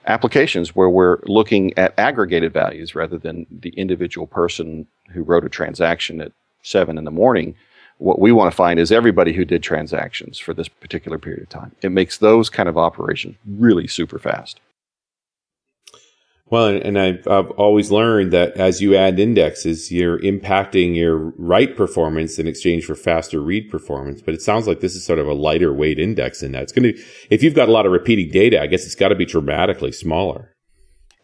applications 0.06 0.76
where 0.76 0.90
we're 0.90 1.20
looking 1.26 1.78
at 1.78 1.98
aggregated 1.98 2.54
values 2.54 2.96
rather 2.96 3.18
than 3.18 3.46
the 3.52 3.70
individual 3.70 4.28
person 4.28 4.88
who 5.10 5.24
wrote 5.24 5.46
a 5.46 5.50
transaction 5.50 6.22
at 6.22 6.32
seven 6.64 6.98
in 6.98 7.04
the 7.04 7.12
morning, 7.12 7.56
what 8.02 8.20
we 8.20 8.32
want 8.32 8.52
to 8.52 8.56
find 8.56 8.80
is 8.80 8.92
everybody 8.92 9.32
who 9.32 9.46
did 9.46 9.62
transactions 9.62 10.40
for 10.40 10.54
this 10.54 10.68
particular 10.68 11.20
period 11.20 11.44
of 11.44 11.50
time. 11.50 11.76
It 11.82 11.92
makes 11.92 12.18
those 12.18 12.50
kind 12.50 12.68
of 12.68 12.78
operations 12.78 13.38
really 13.46 13.88
super 13.88 14.18
fast. 14.18 14.60
Well, 16.48 16.68
and 16.68 17.00
I've, 17.00 17.26
I've 17.28 17.52
always 17.52 17.92
learned 17.92 18.34
that 18.34 18.54
as 18.58 18.82
you 18.82 18.96
add 18.96 19.20
indexes, 19.20 19.90
you're 19.90 20.20
impacting 20.20 20.96
your 20.96 21.32
write 21.38 21.78
performance 21.78 22.40
in 22.40 22.48
exchange 22.48 22.86
for 22.86 22.96
faster 22.96 23.40
read 23.40 23.70
performance. 23.70 24.22
But 24.22 24.34
it 24.34 24.42
sounds 24.42 24.68
like 24.68 24.82
this 24.82 24.96
is 24.96 25.06
sort 25.06 25.20
of 25.20 25.28
a 25.28 25.34
lighter 25.34 25.72
weight 25.72 25.98
index 25.98 26.44
in 26.44 26.52
that. 26.52 26.64
It's 26.64 26.74
going 26.74 26.92
to, 26.92 27.04
if 27.30 27.42
you've 27.42 27.54
got 27.54 27.70
a 27.70 27.72
lot 27.72 27.86
of 27.86 27.94
repeating 27.94 28.32
data, 28.32 28.62
I 28.62 28.68
guess 28.68 28.84
it's 28.84 28.96
got 28.96 29.10
to 29.10 29.16
be 29.16 29.26
dramatically 29.26 29.94
smaller. 29.94 30.52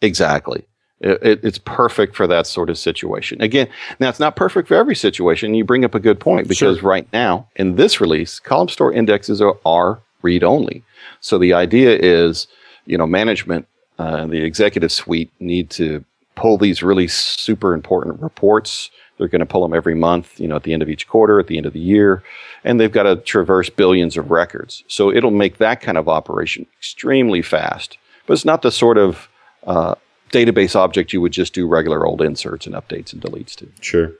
Exactly. 0.00 0.64
It, 1.00 1.22
it, 1.22 1.40
it's 1.44 1.58
perfect 1.58 2.16
for 2.16 2.26
that 2.26 2.46
sort 2.46 2.70
of 2.70 2.78
situation. 2.78 3.40
Again, 3.40 3.68
now 4.00 4.08
it's 4.08 4.18
not 4.18 4.34
perfect 4.34 4.66
for 4.66 4.74
every 4.74 4.96
situation. 4.96 5.54
You 5.54 5.64
bring 5.64 5.84
up 5.84 5.94
a 5.94 6.00
good 6.00 6.18
point 6.18 6.48
because 6.48 6.82
right 6.82 7.06
now 7.12 7.48
in 7.56 7.76
this 7.76 8.00
release, 8.00 8.40
column 8.40 8.68
store 8.68 8.92
indexes 8.92 9.40
are, 9.40 9.56
are 9.64 10.00
read 10.22 10.42
only. 10.42 10.82
So 11.20 11.38
the 11.38 11.52
idea 11.52 11.96
is, 11.96 12.48
you 12.86 12.98
know, 12.98 13.06
management, 13.06 13.68
uh, 13.98 14.26
the 14.26 14.42
executive 14.42 14.90
suite 14.90 15.30
need 15.38 15.70
to 15.70 16.04
pull 16.34 16.58
these 16.58 16.82
really 16.82 17.08
super 17.08 17.74
important 17.74 18.20
reports. 18.20 18.90
They're 19.18 19.28
going 19.28 19.40
to 19.40 19.46
pull 19.46 19.62
them 19.62 19.74
every 19.74 19.96
month, 19.96 20.38
you 20.38 20.46
know, 20.46 20.56
at 20.56 20.62
the 20.62 20.72
end 20.72 20.82
of 20.82 20.88
each 20.88 21.08
quarter, 21.08 21.40
at 21.40 21.48
the 21.48 21.56
end 21.56 21.66
of 21.66 21.72
the 21.72 21.80
year, 21.80 22.22
and 22.62 22.78
they've 22.78 22.92
got 22.92 23.02
to 23.04 23.16
traverse 23.16 23.68
billions 23.68 24.16
of 24.16 24.30
records. 24.30 24.84
So 24.86 25.12
it'll 25.12 25.32
make 25.32 25.58
that 25.58 25.80
kind 25.80 25.98
of 25.98 26.08
operation 26.08 26.66
extremely 26.78 27.42
fast. 27.42 27.98
But 28.26 28.34
it's 28.34 28.44
not 28.44 28.62
the 28.62 28.70
sort 28.70 28.98
of 28.98 29.28
uh, 29.66 29.96
database 30.30 30.76
object 30.76 31.12
you 31.12 31.20
would 31.20 31.32
just 31.32 31.54
do 31.54 31.66
regular 31.66 32.06
old 32.06 32.22
inserts 32.22 32.66
and 32.66 32.74
updates 32.74 33.12
and 33.12 33.22
deletes 33.22 33.54
to. 33.56 33.70
Sure. 33.80 34.12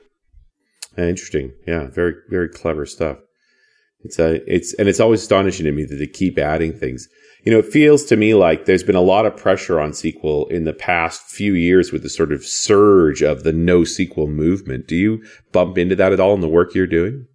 Uh, 0.97 1.03
Interesting. 1.03 1.53
Yeah. 1.67 1.87
Very, 1.87 2.15
very 2.29 2.49
clever 2.49 2.85
stuff. 2.85 3.17
It's 4.01 4.17
a, 4.17 4.41
it's, 4.51 4.73
and 4.75 4.87
it's 4.87 4.99
always 4.99 5.21
astonishing 5.21 5.65
to 5.65 5.71
me 5.71 5.83
that 5.85 5.95
they 5.95 6.07
keep 6.07 6.37
adding 6.37 6.73
things. 6.73 7.07
You 7.43 7.53
know, 7.53 7.59
it 7.59 7.65
feels 7.65 8.03
to 8.05 8.17
me 8.17 8.33
like 8.33 8.65
there's 8.65 8.83
been 8.83 8.95
a 8.95 9.01
lot 9.01 9.25
of 9.25 9.35
pressure 9.35 9.79
on 9.79 9.91
SQL 9.91 10.49
in 10.51 10.65
the 10.65 10.73
past 10.73 11.23
few 11.29 11.53
years 11.53 11.91
with 11.91 12.03
the 12.03 12.09
sort 12.09 12.31
of 12.31 12.43
surge 12.43 13.21
of 13.21 13.43
the 13.43 13.53
no 13.53 13.81
SQL 13.81 14.27
movement. 14.27 14.87
Do 14.87 14.95
you 14.95 15.23
bump 15.51 15.77
into 15.77 15.95
that 15.95 16.11
at 16.11 16.19
all 16.19 16.33
in 16.33 16.41
the 16.41 16.49
work 16.49 16.75
you're 16.75 16.87
doing? 16.87 17.27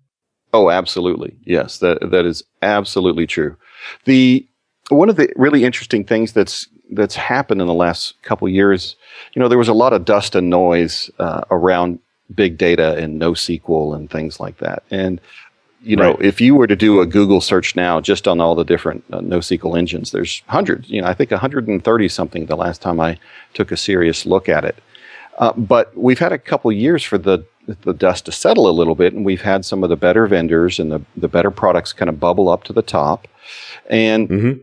Oh, 0.52 0.70
absolutely. 0.70 1.37
Yes, 1.44 1.78
that 1.78 1.98
that 2.10 2.26
is 2.26 2.44
absolutely 2.62 3.26
true. 3.26 3.56
The 4.04 4.46
one 4.90 5.08
of 5.08 5.16
the 5.16 5.32
really 5.37 5.64
interesting 5.64 6.04
things 6.04 6.32
that's 6.32 6.68
that's 6.94 7.16
happened 7.16 7.61
in 7.61 7.66
the 7.66 7.74
last 7.74 8.20
couple 8.22 8.48
years, 8.48 8.96
you 9.35 9.40
know, 9.40 9.48
there 9.48 9.59
was 9.59 9.68
a 9.68 9.74
lot 9.74 9.92
of 9.92 10.04
dust 10.04 10.35
and 10.35 10.50
noise 10.50 11.11
uh, 11.18 11.42
around 11.50 11.98
big 12.35 12.57
data 12.59 12.96
and 12.96 13.20
NoSQL 13.20 13.94
and 13.94 14.11
things 14.11 14.40
like 14.40 14.59
that. 14.59 14.83
And 14.90 15.20
you 15.83 15.96
know, 15.96 16.12
Right. 16.12 16.22
if 16.22 16.40
you 16.40 16.54
were 16.54 16.66
to 16.66 16.76
do 16.76 17.00
a 17.00 17.07
Google 17.07 17.42
search 17.42 17.76
now, 17.76 18.00
just 18.00 18.26
on 18.26 18.40
all 18.40 18.54
the 18.54 18.64
different 18.64 19.04
uh, 19.12 19.20
NoSQL 19.20 19.78
engines, 19.78 20.12
there's 20.12 20.42
hundreds. 20.46 20.88
You 20.88 21.02
know, 21.02 21.09
I 21.09 21.12
think 21.12 21.30
130 21.30 22.09
something 22.09 22.46
the 22.46 22.57
last 22.57 22.80
time 22.80 23.00
I 23.00 23.18
took 23.52 23.70
a 23.70 23.76
serious 23.76 24.24
look 24.24 24.48
at 24.48 24.64
it. 24.64 24.76
Uh, 25.37 25.52
but 25.52 25.94
we've 25.96 26.18
had 26.18 26.33
a 26.33 26.38
couple 26.38 26.72
years 26.72 27.02
for 27.02 27.18
the 27.18 27.44
the 27.66 27.94
dust 27.94 28.26
to 28.26 28.33
settle 28.33 28.68
a 28.68 28.72
little 28.72 28.94
bit, 28.94 29.14
and 29.14 29.24
we've 29.24 29.40
had 29.40 29.64
some 29.64 29.83
of 29.83 29.88
the 29.88 29.96
better 29.96 30.26
vendors 30.26 30.78
and 30.78 30.92
the, 30.92 31.00
the 31.16 31.28
better 31.28 31.50
products 31.50 31.94
kind 31.94 32.11
of 32.11 32.20
bubble 32.20 32.50
up 32.50 32.64
to 32.64 32.74
the 32.74 32.83
top. 32.83 33.26
And 33.88 34.28
mm-hmm. 34.28 34.61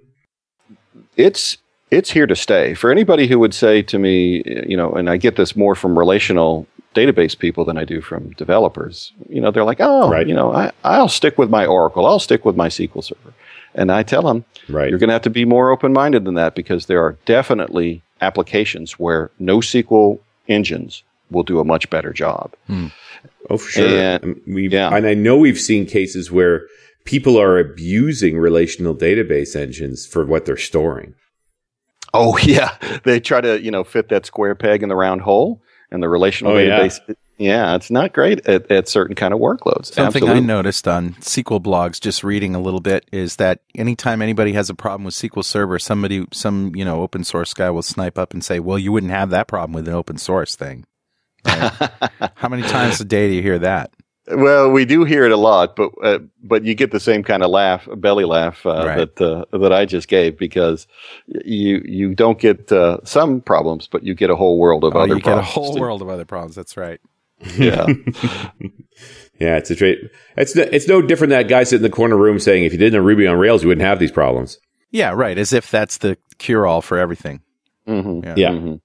it's 1.18 1.58
it's 1.92 2.10
here 2.12 2.26
to 2.26 2.36
stay. 2.36 2.74
For 2.74 2.90
anybody 2.92 3.28
who 3.28 3.38
would 3.40 3.54
say 3.54 3.82
to 3.84 4.00
me, 4.00 4.44
you 4.68 4.78
know, 4.78 4.92
and 4.94 5.10
I 5.10 5.18
get 5.18 5.36
this 5.36 5.56
more 5.56 5.76
from 5.76 5.98
relational 6.00 6.66
database 6.96 7.38
people 7.38 7.64
than 7.66 7.78
I 7.78 7.86
do 7.86 8.02
from 8.02 8.32
developers. 8.32 9.14
You 9.30 9.40
know, 9.42 9.52
they're 9.52 9.64
like, 9.64 9.78
oh, 9.80 10.10
Right. 10.10 10.28
you 10.28 10.34
know, 10.34 10.52
I, 10.54 10.72
I'll 10.84 11.08
stick 11.10 11.38
with 11.38 11.50
my 11.50 11.66
Oracle. 11.66 12.06
I'll 12.06 12.20
stick 12.20 12.44
with 12.46 12.56
my 12.56 12.68
SQL 12.70 13.04
Server. 13.04 13.34
And 13.76 13.92
I 13.92 14.04
tell 14.04 14.22
them, 14.24 14.44
Right. 14.68 14.90
you're 14.90 15.00
going 15.00 15.08
to 15.10 15.14
have 15.14 15.22
to 15.22 15.30
be 15.30 15.46
more 15.46 15.70
open 15.72 15.94
minded 15.94 16.26
than 16.26 16.34
that 16.36 16.56
because 16.56 16.88
there 16.88 17.02
are 17.04 17.18
definitely 17.26 18.02
applications 18.20 18.94
where 19.00 19.32
NoSQL 19.42 20.20
engines 20.50 21.04
will 21.30 21.44
do 21.44 21.60
a 21.60 21.64
much 21.64 21.90
better 21.90 22.12
job. 22.12 22.54
Oh, 23.50 23.58
for 23.58 23.70
sure. 23.70 23.88
And- 23.88 24.24
Um, 24.24 24.42
we've, 24.48 24.74
yeah. 24.74 24.94
and 24.94 25.06
I 25.08 25.14
know 25.14 25.38
we've 25.38 25.60
seen 25.60 25.86
cases 25.86 26.30
where 26.32 26.68
people 27.06 27.40
are 27.40 27.58
abusing 27.58 28.38
relational 28.38 28.94
database 28.96 29.56
engines 29.56 30.06
for 30.06 30.26
what 30.26 30.46
they're 30.46 30.58
storing. 30.58 31.14
Oh 32.14 32.38
yeah, 32.44 32.76
they 33.04 33.20
try 33.20 33.42
to 33.42 33.62
you 33.62 33.72
know 33.72 33.84
fit 33.84 34.10
that 34.10 34.26
square 34.26 34.56
peg 34.56 34.84
in 34.84 34.90
the 34.90 34.96
round 34.96 35.22
hole, 35.22 35.62
and 35.92 36.02
the 36.04 36.10
relational 36.10 36.54
Oh, 36.54 36.58
yeah. 36.58 36.80
database. 36.80 37.16
Yeah. 37.38 37.76
it's 37.76 37.90
not 37.90 38.14
great 38.14 38.46
at, 38.48 38.70
at 38.70 38.88
certain 38.88 39.16
kind 39.16 39.34
of 39.34 39.40
workloads. 39.40 39.88
Something 39.88 40.06
Absolutely. 40.24 40.38
I 40.38 40.40
noticed 40.42 40.88
on 40.88 41.14
SQL 41.22 41.60
blogs, 41.60 42.00
just 42.00 42.24
reading 42.24 42.54
a 42.54 42.62
little 42.62 42.82
bit, 42.82 43.08
is 43.12 43.38
that 43.38 43.62
anytime 43.74 44.22
anybody 44.22 44.54
has 44.54 44.70
a 44.70 44.76
problem 44.76 45.06
with 45.06 45.16
SQL 45.16 45.44
Server, 45.44 45.80
somebody, 45.80 46.28
some 46.32 46.76
you 46.76 46.86
know, 46.86 47.02
open 47.02 47.24
source 47.24 47.54
guy 47.56 47.72
will 47.72 47.82
snipe 47.82 48.20
up 48.20 48.34
and 48.34 48.44
say, 48.44 48.60
"Well, 48.60 48.78
you 48.78 48.92
wouldn't 48.92 49.12
have 49.12 49.32
that 49.32 49.48
problem 49.48 49.74
with 49.74 49.88
an 49.88 49.94
open 49.96 50.18
source 50.18 50.56
thing." 50.56 50.86
Right? 51.46 51.72
How 52.36 52.48
many 52.48 52.62
times 52.62 53.02
a 53.02 53.06
day 53.06 53.28
do 53.30 53.34
you 53.34 53.42
hear 53.42 53.58
that? 53.60 53.92
Well, 54.28 54.70
we 54.70 54.86
do 54.86 55.04
hear 55.04 55.26
it 55.26 55.32
a 55.32 55.38
lot, 55.38 55.76
but 55.76 55.92
uh, 56.04 56.20
but 56.44 56.64
you 56.64 56.76
get 56.76 56.92
the 56.92 57.00
same 57.00 57.24
kind 57.24 57.44
of 57.44 57.50
laugh, 57.50 57.88
belly 57.98 58.24
laugh 58.24 58.64
uh, 58.66 58.86
Right. 58.86 59.16
that 59.18 59.22
uh, 59.52 59.58
that 59.58 59.74
I 59.74 59.86
just 59.86 60.08
gave 60.08 60.38
because 60.38 60.86
you 61.28 61.82
you 61.84 62.14
don't 62.14 62.38
get 62.40 62.72
uh, 62.72 63.00
some 63.04 63.42
problems, 63.42 63.88
but 63.88 64.04
you 64.04 64.14
get 64.14 64.30
a 64.30 64.36
whole 64.36 64.60
world 64.60 64.84
of 64.84 64.96
Oh, 64.96 65.02
other 65.04 65.16
you 65.16 65.22
get 65.22 65.32
a 65.32 65.42
problems. 65.42 65.50
whole 65.54 65.80
world 65.80 66.02
of 66.04 66.10
other 66.10 66.26
problems. 66.26 66.56
That's 66.56 66.78
right. 66.78 67.02
Yeah, 67.58 67.88
Yeah, 69.40 69.58
it's 69.58 69.72
a 69.72 69.76
trait. 69.76 70.00
It's 70.38 70.56
no, 70.56 70.64
it's 70.64 70.88
no 70.88 71.02
different 71.02 71.32
than 71.32 71.40
that 71.40 71.50
guy 71.50 71.64
sitting 71.64 71.84
in 71.84 71.90
the 71.92 71.96
corner 71.96 72.16
room 72.16 72.38
saying, 72.40 72.64
if 72.66 72.72
you 72.74 72.78
didn't 72.78 72.94
have 72.94 73.04
Ruby 73.04 73.26
on 73.26 73.38
Rails, 73.40 73.64
you 73.64 73.70
wouldn't 73.70 73.86
have 73.86 73.98
these 73.98 74.12
problems. 74.12 74.60
Yeah, 74.92 75.12
right. 75.14 75.36
As 75.38 75.52
if 75.52 75.72
that's 75.72 75.98
the 75.98 76.18
cure 76.38 76.68
all 76.68 76.82
for 76.84 77.00
everything. 77.00 77.42
hmm 77.88 78.22
Yeah. 78.24 78.36
Yeah. 78.38 78.52
hmm 78.52 78.76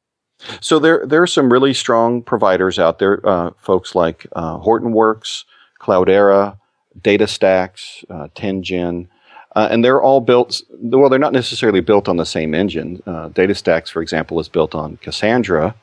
So 0.60 0.78
there 0.78 1.04
there 1.06 1.22
are 1.22 1.26
some 1.26 1.52
really 1.52 1.74
strong 1.74 2.22
providers 2.22 2.78
out 2.78 2.98
there, 2.98 3.26
uh, 3.26 3.50
folks 3.58 3.94
like 3.94 4.26
uh, 4.36 4.58
Hortonworks, 4.58 5.44
Cloudera, 5.80 6.56
DataStax, 7.00 8.04
uh, 8.10 8.28
10gen, 8.34 9.08
uh, 9.54 9.68
and 9.70 9.84
they're 9.84 10.02
all 10.02 10.20
built. 10.20 10.62
Well, 10.80 11.08
they're 11.08 11.18
not 11.18 11.32
necessarily 11.32 11.80
built 11.80 12.08
on 12.08 12.16
the 12.16 12.26
same 12.26 12.54
engine. 12.54 13.02
Uh, 13.06 13.28
DataStax, 13.30 13.88
for 13.90 14.02
example, 14.02 14.38
is 14.38 14.48
built 14.48 14.74
on 14.74 14.98
Cassandra, 14.98 15.74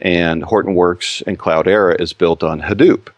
and 0.00 0.42
Hortonworks 0.44 1.22
and 1.26 1.38
Cloudera 1.38 2.00
is 2.00 2.12
built 2.12 2.42
on 2.42 2.62
Hadoop. 2.62 3.08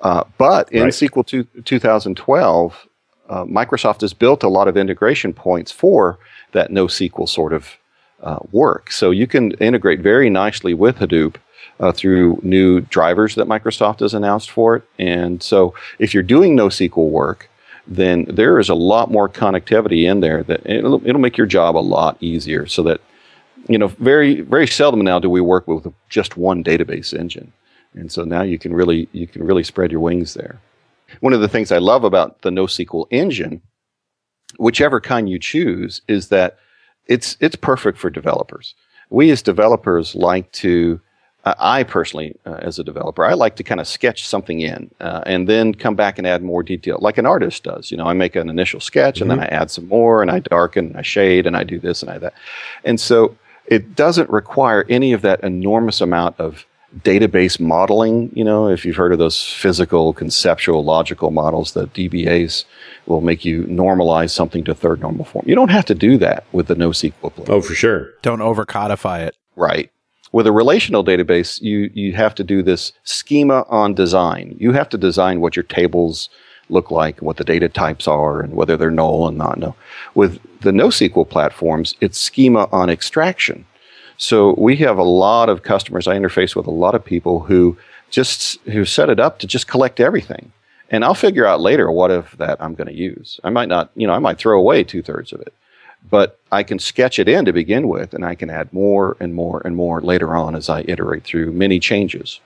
Uh, 0.00 0.22
but 0.38 0.70
in 0.72 0.84
Right. 0.84 0.92
SQL 0.92 1.26
two, 1.26 1.42
2012, 1.64 2.86
uh, 3.28 3.44
Microsoft 3.44 4.00
has 4.02 4.14
built 4.14 4.44
a 4.44 4.48
lot 4.48 4.68
of 4.68 4.76
integration 4.76 5.32
points 5.32 5.72
for 5.72 6.18
that 6.52 6.70
NoSQL 6.70 7.28
sort 7.28 7.52
of 7.52 7.76
uh, 8.22 8.38
work. 8.52 8.90
So 8.90 9.10
you 9.10 9.26
can 9.26 9.52
integrate 9.52 10.00
very 10.00 10.30
nicely 10.30 10.74
with 10.74 10.98
Hadoop 10.98 11.36
uh, 11.80 11.92
through 11.92 12.40
new 12.42 12.80
drivers 12.80 13.34
that 13.36 13.46
Microsoft 13.46 14.00
has 14.00 14.14
announced 14.14 14.50
for 14.50 14.76
it. 14.76 14.84
And 14.98 15.42
so 15.42 15.74
if 15.98 16.12
you're 16.12 16.22
doing 16.22 16.56
NoSQL 16.56 17.10
work, 17.10 17.48
then 17.86 18.26
there 18.28 18.58
is 18.58 18.68
a 18.68 18.74
lot 18.74 19.10
more 19.10 19.28
connectivity 19.28 20.04
in 20.04 20.20
there 20.20 20.42
that 20.42 20.64
it'll, 20.66 21.06
it'll 21.06 21.20
make 21.20 21.38
your 21.38 21.46
job 21.46 21.76
a 21.76 21.78
lot 21.78 22.18
easier 22.20 22.66
so 22.66 22.82
that 22.82 23.00
you 23.68 23.78
know 23.78 23.88
very 23.88 24.42
very 24.42 24.66
seldom 24.66 25.00
now 25.00 25.18
do 25.18 25.30
we 25.30 25.40
work 25.40 25.66
with 25.66 25.92
just 26.08 26.36
one 26.36 26.62
database 26.62 27.18
engine 27.18 27.52
and 27.94 28.12
so 28.12 28.24
now 28.24 28.42
you 28.42 28.58
can 28.58 28.72
really 28.72 29.08
you 29.12 29.26
can 29.26 29.42
really 29.42 29.64
spread 29.64 29.90
your 29.90 30.00
wings 30.00 30.34
there 30.34 30.60
one 31.20 31.32
of 31.32 31.40
the 31.40 31.48
things 31.48 31.72
i 31.72 31.78
love 31.78 32.04
about 32.04 32.42
the 32.42 32.50
NoSQL 32.50 33.06
engine 33.10 33.62
whichever 34.58 35.00
kind 35.00 35.28
you 35.28 35.38
choose 35.38 36.02
is 36.08 36.28
that 36.28 36.58
it's 37.08 37.36
it's 37.40 37.56
perfect 37.56 37.98
for 37.98 38.10
developers 38.10 38.74
we 39.10 39.30
as 39.30 39.42
developers 39.42 40.14
like 40.14 40.50
to 40.52 41.00
uh, 41.44 41.54
I 41.58 41.82
personally, 41.84 42.34
uh, 42.44 42.58
as 42.60 42.78
a 42.78 42.84
developer, 42.84 43.24
I 43.24 43.32
like 43.34 43.56
to 43.56 43.62
kind 43.62 43.80
of 43.80 43.86
sketch 43.86 44.26
something 44.26 44.60
in 44.60 44.90
uh, 45.00 45.22
and 45.24 45.48
then 45.48 45.72
come 45.72 45.94
back 45.94 46.18
and 46.18 46.26
add 46.26 46.42
more 46.42 46.62
detail, 46.62 46.98
like 47.00 47.16
an 47.16 47.26
artist 47.26 47.62
does. 47.62 47.90
You 47.90 47.96
know, 47.96 48.06
I 48.06 48.12
make 48.12 48.36
an 48.36 48.50
initial 48.50 48.80
sketch 48.80 49.20
and 49.20 49.30
then 49.30 49.38
I 49.40 49.46
add 49.46 49.70
some 49.70 49.88
more 49.88 50.20
and 50.20 50.30
I 50.30 50.40
darken, 50.40 50.88
and 50.88 50.96
I 50.96 51.02
shade, 51.02 51.46
and 51.46 51.56
I 51.56 51.64
do 51.64 51.78
this 51.78 52.02
and 52.02 52.10
I 52.10 52.18
that. 52.18 52.34
And 52.84 53.00
so 53.00 53.36
it 53.66 53.94
doesn't 53.94 54.28
require 54.30 54.84
any 54.88 55.12
of 55.12 55.22
that 55.22 55.40
enormous 55.40 56.00
amount 56.00 56.38
of 56.38 56.66
database 57.00 57.60
modeling. 57.60 58.30
You 58.34 58.44
know, 58.44 58.68
if 58.68 58.84
you've 58.84 58.96
heard 58.96 59.12
of 59.12 59.18
those 59.18 59.42
physical, 59.42 60.12
conceptual, 60.12 60.84
logical 60.84 61.30
models, 61.30 61.72
the 61.72 61.86
DBAs 61.86 62.64
will 63.08 63.20
make 63.20 63.44
you 63.44 63.64
normalize 63.64 64.30
something 64.30 64.64
to 64.64 64.74
third 64.74 65.00
normal 65.00 65.24
form. 65.24 65.44
You 65.48 65.54
don't 65.54 65.70
have 65.70 65.86
to 65.86 65.94
do 65.94 66.18
that 66.18 66.44
with 66.52 66.66
the 66.66 66.76
NoSQL 66.76 67.12
plugin. 67.32 67.48
Oh, 67.48 67.60
for 67.60 67.74
sure. 67.74 68.10
Don't 68.22 68.40
over 68.40 68.64
codify 68.64 69.20
it. 69.20 69.36
Right. 69.56 69.90
With 70.30 70.46
a 70.46 70.52
relational 70.52 71.04
database, 71.04 71.60
you, 71.62 71.90
you 71.94 72.12
have 72.12 72.34
to 72.34 72.44
do 72.44 72.62
this 72.62 72.92
schema 73.04 73.64
on 73.68 73.94
design. 73.94 74.56
You 74.58 74.72
have 74.72 74.88
to 74.90 74.98
design 74.98 75.40
what 75.40 75.56
your 75.56 75.62
tables 75.62 76.28
look 76.68 76.90
like, 76.90 77.22
what 77.22 77.38
the 77.38 77.44
data 77.44 77.68
types 77.68 78.06
are, 78.06 78.40
and 78.40 78.54
whether 78.54 78.76
they're 78.76 78.90
null 78.90 79.26
and 79.26 79.38
not 79.38 79.58
null. 79.58 79.76
With 80.14 80.38
the 80.60 80.70
NoSQL 80.70 81.28
platforms, 81.28 81.94
it's 82.00 82.18
schema 82.18 82.68
on 82.72 82.90
extraction. 82.90 83.64
So 84.18 84.54
we 84.58 84.76
have 84.76 84.98
a 84.98 85.04
lot 85.04 85.48
of 85.48 85.62
customers. 85.62 86.06
I 86.06 86.18
interface 86.18 86.54
with 86.54 86.66
a 86.66 86.72
lot 86.72 86.94
of 86.94 87.04
people 87.04 87.40
who 87.40 87.78
just 88.10 88.60
who 88.62 88.84
set 88.84 89.08
it 89.08 89.20
up 89.20 89.38
to 89.38 89.46
just 89.46 89.68
collect 89.68 90.00
everything, 90.00 90.52
and 90.90 91.04
I'll 91.04 91.14
figure 91.14 91.46
out 91.46 91.60
later 91.60 91.90
what 91.90 92.10
of 92.10 92.36
that 92.38 92.60
I'm 92.60 92.74
going 92.74 92.88
to 92.88 92.94
use. 92.94 93.38
I 93.44 93.50
might 93.50 93.68
not, 93.68 93.90
you 93.94 94.06
know, 94.06 94.12
I 94.12 94.18
might 94.18 94.38
throw 94.38 94.58
away 94.58 94.84
two 94.84 95.02
thirds 95.02 95.32
of 95.32 95.40
it, 95.40 95.52
but 96.10 96.38
I 96.50 96.62
can 96.62 96.78
sketch 96.78 97.18
it 97.18 97.28
in 97.28 97.44
to 97.44 97.52
begin 97.52 97.88
with, 97.88 98.14
and 98.14 98.24
I 98.24 98.34
can 98.34 98.50
add 98.50 98.72
more 98.72 99.16
and 99.20 99.34
more 99.34 99.62
and 99.64 99.76
more 99.76 100.00
later 100.00 100.34
on 100.34 100.54
as 100.54 100.68
I 100.68 100.82
iterate 100.82 101.24
through 101.24 101.52
many 101.52 101.78
changes. 101.78 102.40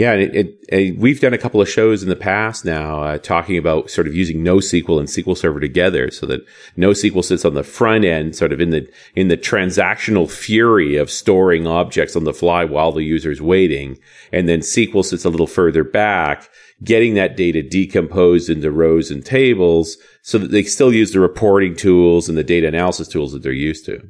Yeah, 0.00 0.14
it, 0.14 0.34
it, 0.34 0.64
it, 0.70 0.98
we've 0.98 1.20
done 1.20 1.34
a 1.34 1.38
couple 1.38 1.60
of 1.60 1.68
shows 1.68 2.02
in 2.02 2.08
the 2.08 2.16
past 2.16 2.64
now 2.64 3.02
uh, 3.02 3.18
talking 3.18 3.58
about 3.58 3.90
sort 3.90 4.06
of 4.06 4.14
using 4.14 4.38
NoSQL 4.38 4.98
and 4.98 5.06
SQL 5.06 5.36
Server 5.36 5.60
together, 5.60 6.10
so 6.10 6.24
that 6.24 6.40
NoSQL 6.78 7.22
sits 7.22 7.44
on 7.44 7.52
the 7.52 7.62
front 7.62 8.06
end, 8.06 8.34
sort 8.34 8.50
of 8.50 8.62
in 8.62 8.70
the 8.70 8.90
in 9.14 9.28
the 9.28 9.36
transactional 9.36 10.30
fury 10.30 10.96
of 10.96 11.10
storing 11.10 11.66
objects 11.66 12.16
on 12.16 12.24
the 12.24 12.32
fly 12.32 12.64
while 12.64 12.92
the 12.92 13.02
user's 13.02 13.42
waiting, 13.42 13.98
and 14.32 14.48
then 14.48 14.60
SQL 14.60 15.04
sits 15.04 15.26
a 15.26 15.28
little 15.28 15.46
further 15.46 15.84
back, 15.84 16.48
getting 16.82 17.12
that 17.12 17.36
data 17.36 17.62
decomposed 17.62 18.48
into 18.48 18.70
rows 18.70 19.10
and 19.10 19.22
tables, 19.22 19.98
so 20.22 20.38
that 20.38 20.50
they 20.50 20.62
still 20.62 20.94
use 20.94 21.12
the 21.12 21.20
reporting 21.20 21.76
tools 21.76 22.26
and 22.26 22.38
the 22.38 22.42
data 22.42 22.66
analysis 22.66 23.06
tools 23.06 23.34
that 23.34 23.42
they're 23.42 23.52
used 23.52 23.84
to. 23.84 24.00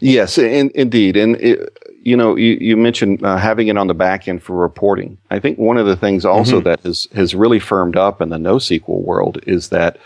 Yes, 0.00 0.36
in, 0.36 0.70
indeed. 0.74 1.16
And, 1.16 1.36
it, 1.36 1.78
you 2.06 2.16
know, 2.16 2.36
you, 2.36 2.56
you 2.60 2.76
mentioned 2.76 3.24
uh, 3.24 3.36
having 3.36 3.66
it 3.66 3.76
on 3.76 3.88
the 3.88 3.94
back 3.94 4.28
end 4.28 4.40
for 4.42 4.54
reporting. 4.56 5.18
I 5.30 5.40
think 5.40 5.58
one 5.58 5.76
of 5.76 5.86
the 5.86 5.96
things 5.96 6.24
also 6.24 6.60
that 6.60 6.78
has, 6.80 7.08
has 7.14 7.34
really 7.34 7.58
firmed 7.58 7.96
up 7.96 8.20
in 8.22 8.28
the 8.28 8.36
NoSQL 8.36 9.02
world 9.02 9.38
is 9.44 9.70
that 9.70 9.98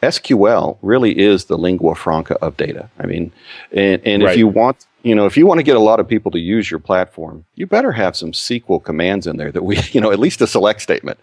SQL 0.00 0.78
really 0.82 1.18
is 1.18 1.46
the 1.46 1.58
lingua 1.58 1.94
franca 1.96 2.34
of 2.44 2.56
data. 2.56 2.88
I 3.00 3.06
mean, 3.06 3.32
and, 3.72 4.00
and 4.04 4.22
Right. 4.22 4.32
if 4.32 4.38
you 4.38 4.46
want, 4.46 4.86
you 5.02 5.14
know, 5.14 5.26
if 5.26 5.36
you 5.36 5.44
want 5.46 5.58
to 5.58 5.62
get 5.64 5.76
a 5.76 5.80
lot 5.80 5.98
of 5.98 6.06
people 6.06 6.30
to 6.32 6.38
use 6.38 6.70
your 6.70 6.80
platform, 6.80 7.44
you 7.56 7.66
better 7.66 7.92
have 7.92 8.14
some 8.14 8.32
SQL 8.32 8.82
commands 8.82 9.26
in 9.26 9.36
there 9.36 9.50
that 9.50 9.64
we, 9.64 9.78
you 9.92 10.00
know, 10.00 10.12
at 10.12 10.18
least 10.20 10.40
a 10.40 10.46
select 10.46 10.82
statement. 10.82 11.18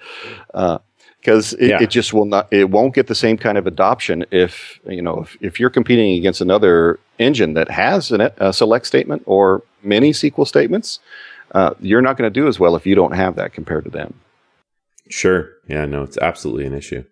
because 0.51 1.53
it, 1.53 1.69
Yeah. 1.69 1.81
it 1.81 1.89
just 1.89 2.13
will 2.13 2.25
not 2.25 2.47
it 2.51 2.69
won't 2.69 2.93
get 2.95 3.07
the 3.07 3.15
same 3.15 3.37
kind 3.37 3.57
of 3.57 3.67
adoption 3.67 4.25
if 4.31 4.79
you 4.87 5.01
know 5.03 5.21
if, 5.21 5.37
if 5.41 5.59
you're 5.59 5.69
competing 5.69 6.17
against 6.17 6.41
another 6.41 6.99
engine 7.21 7.53
that 7.53 7.69
has 7.69 8.11
an, 8.11 8.21
a 8.37 8.51
select 8.51 8.85
statement 8.85 9.23
or 9.25 9.63
many 9.83 10.11
SQL 10.11 10.47
statements 10.47 10.99
uh, 11.53 11.73
you're 11.79 12.01
not 12.01 12.17
going 12.17 12.31
to 12.31 12.39
do 12.39 12.47
as 12.47 12.59
well 12.59 12.75
if 12.75 12.85
you 12.85 12.95
don't 12.95 13.13
have 13.13 13.35
that 13.35 13.53
compared 13.53 13.83
to 13.83 13.89
them 13.89 14.13
Sure. 15.11 15.49
Yeah, 15.67 15.85
no, 15.85 16.03
it's 16.03 16.17
absolutely 16.17 16.65
an 16.65 16.73
issue. 16.73 17.03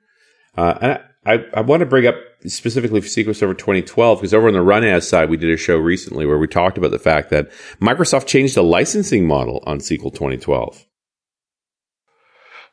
Uh, 0.57 0.77
and 0.81 0.99
I, 1.25 1.45
I 1.53 1.61
want 1.61 1.81
to 1.81 1.85
bring 1.85 2.07
up 2.07 2.15
specifically 2.47 3.01
for 3.01 3.07
SQL 3.07 3.35
Server 3.35 3.53
2012 3.53 4.19
because 4.19 4.33
over 4.33 4.47
on 4.47 4.53
the 4.53 4.61
run 4.61 4.83
as 4.83 5.07
side, 5.07 5.29
we 5.29 5.37
did 5.37 5.51
a 5.51 5.57
show 5.57 5.77
recently 5.77 6.25
where 6.25 6.37
we 6.37 6.47
talked 6.47 6.77
about 6.77 6.91
the 6.91 6.99
fact 6.99 7.29
that 7.29 7.51
Microsoft 7.81 8.25
changed 8.25 8.55
the 8.55 8.63
licensing 8.63 9.27
model 9.27 9.61
on 9.65 9.79
SQL 9.79 10.13
2012. 10.13 10.85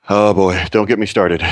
oh 0.09 0.33
boy 0.33 0.65
don't 0.71 0.87
get 0.87 1.01
me 1.01 1.07
started 1.07 1.43